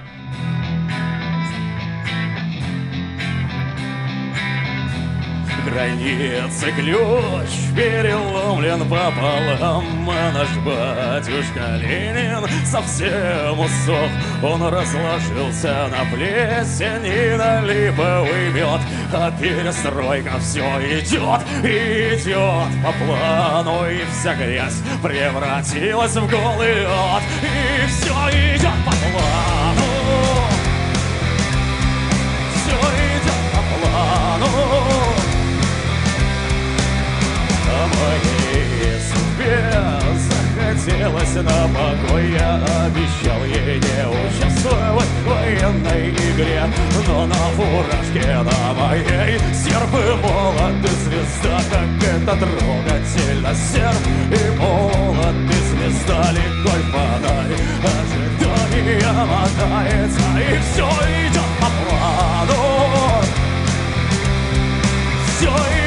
Границы 5.69 6.71
ключ 6.71 7.49
переломлен 7.75 8.81
пополам 8.81 10.09
А 10.09 10.31
наш 10.31 10.49
батюшка 10.65 11.77
Ленин 11.77 12.47
совсем 12.65 13.59
усох. 13.59 14.09
Он 14.43 14.63
разложился 14.63 15.87
на 15.89 16.05
плесени 16.11 17.35
на 17.37 17.61
липовый 17.61 18.51
мед 18.51 18.81
А 19.13 19.31
перестройка 19.39 20.39
все 20.39 20.61
идет, 20.99 21.41
идет 21.63 22.69
по 22.83 22.91
плану 23.05 23.89
И 23.89 24.01
вся 24.11 24.35
грязь 24.35 24.81
превратилась 25.03 26.15
в 26.15 26.29
голый 26.29 26.75
лед 26.75 27.23
И 27.43 27.87
все 27.87 28.55
идет 28.55 28.85
по 28.85 28.91
плану 28.91 29.98
Захотелось 40.89 41.35
на 41.35 41.67
покой 41.67 42.31
Я 42.31 42.55
обещал 42.85 43.43
ей 43.45 43.79
не 43.79 44.07
участвовать 44.07 45.05
в 45.05 45.29
военной 45.29 46.09
игре. 46.09 46.63
Но 47.07 47.25
на 47.25 47.35
фуражке 47.35 48.37
на 48.37 48.73
моей 48.73 49.39
серп 49.53 49.93
и 49.93 50.15
молот 50.21 50.83
и 50.83 50.87
звезда 50.87 51.61
Как 51.71 52.09
это 52.09 52.37
трогательно 52.37 53.53
серп 53.55 54.03
и 54.31 54.57
молот 54.57 55.35
и 55.45 55.59
звезда. 55.69 56.31
Легкой 56.31 56.81
фонарь 56.91 57.55
ожидания 57.83 59.11
мотается 59.25 60.21
И 60.37 60.59
все 60.59 60.89
идет 61.27 61.51
по 61.59 61.67
плану. 61.67 63.23
Все 65.37 65.47
идет 65.47 65.78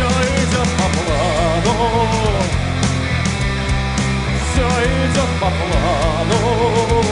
все 0.00 0.08
идет 0.42 0.68
по 0.78 0.86
плану. 0.96 2.06
Все 4.46 4.66
идет 4.66 5.30
по 5.40 5.46
плану. 5.46 7.04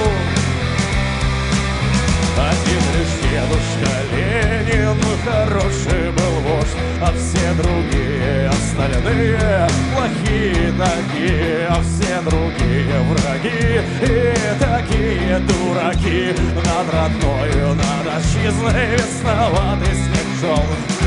Один 2.39 2.83
лишь 2.95 3.17
дедушка 3.31 3.91
Ленин 4.13 4.99
хороший 5.25 6.11
был 6.13 6.35
вождь, 6.47 6.79
а 7.03 7.13
все 7.13 7.53
другие 7.63 8.49
остальные 8.49 9.69
плохие 9.95 10.73
такие, 10.79 11.67
а 11.69 11.83
все 11.83 12.21
другие 12.23 12.99
враги 13.11 13.83
и 14.03 14.35
такие 14.59 15.39
дураки. 15.41 16.35
Над 16.65 16.87
родною, 16.95 17.75
над 17.75 18.07
отчизной 18.17 18.97
весноватый 18.97 19.95
снег 19.95 20.18
шел. 20.41 20.63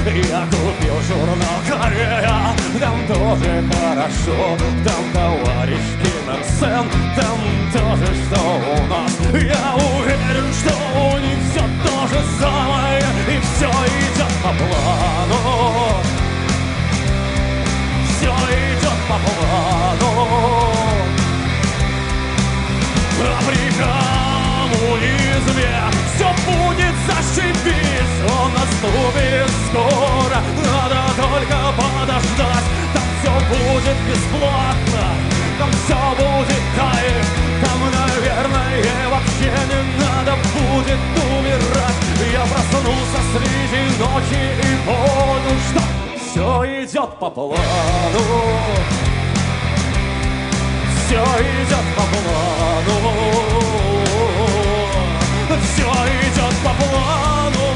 Я 0.06 0.46
купил 0.46 1.00
журнал 1.08 1.60
Корея, 1.68 2.56
там 2.80 3.08
тоже 3.08 3.64
хорошо, 3.72 4.58
там 4.84 5.04
товарищ 5.14 5.86
Ким 6.02 6.34
Ир 6.34 6.44
Сен, 6.60 6.90
там 7.16 7.40
тоже 7.72 8.14
что 8.26 8.42
у 8.42 8.88
нас. 8.88 9.12
Я 9.34 9.76
уверен, 9.76 10.48
что 10.54 10.74
у 11.00 11.18
них 11.20 11.38
все 11.52 11.62
то 11.84 12.08
же 12.08 12.22
самое. 12.40 13.04
И 13.28 13.40
все 13.40 13.68
идет 13.68 14.34
по 14.44 14.50
плану. 14.50 16.02
Все 18.10 18.32
идет 18.32 19.00
по 19.08 19.18
плану. 19.26 20.12
А 23.24 23.40
при 23.48 24.31
коммунизме 24.72 25.70
все 26.16 26.28
будет 26.46 26.96
зашибись. 27.08 28.16
Он 28.30 28.52
наступит 28.54 29.50
скоро, 29.68 30.40
надо 30.66 31.02
только 31.18 31.58
подождать. 31.78 32.68
Там 32.94 33.04
все 33.22 33.34
будет 33.50 33.98
бесплатно, 34.08 35.06
там 35.60 35.72
все 35.72 36.00
будет 36.16 36.64
кайф 36.76 37.26
Там, 37.64 37.80
наверное, 37.92 39.10
вообще 39.10 39.52
не 39.70 39.82
надо 40.04 40.34
будет 40.54 41.02
умирать. 41.18 42.00
Я 42.32 42.44
проснулся 42.46 43.20
среди 43.34 43.82
ночи 44.00 44.42
и 44.58 44.78
понял, 44.86 45.58
что 45.70 45.82
все 46.18 46.84
идет 46.84 47.12
по 47.20 47.30
плану. 47.30 47.58
Все 51.06 51.16
идет 51.16 51.86
по 51.96 52.04
плану 52.04 53.81
Все 55.74 55.84
идет 55.84 56.56
по 56.64 56.72
плану 56.84 57.68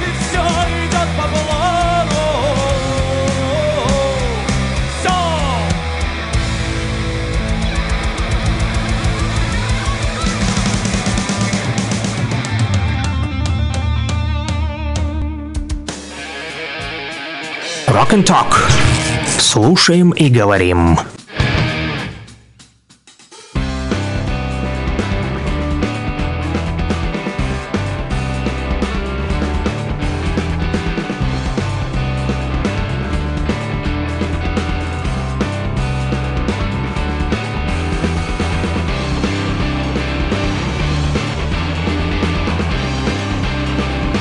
И 0.00 0.08
все 0.20 0.44
идет 0.86 1.08
по 1.16 1.24
плану 1.28 2.24
Все 5.00 5.16
Rock 17.88 18.10
and 18.12 18.24
Talk. 18.24 18.54
Слушаем 19.38 20.10
и 20.12 20.28
говорим. 20.28 20.98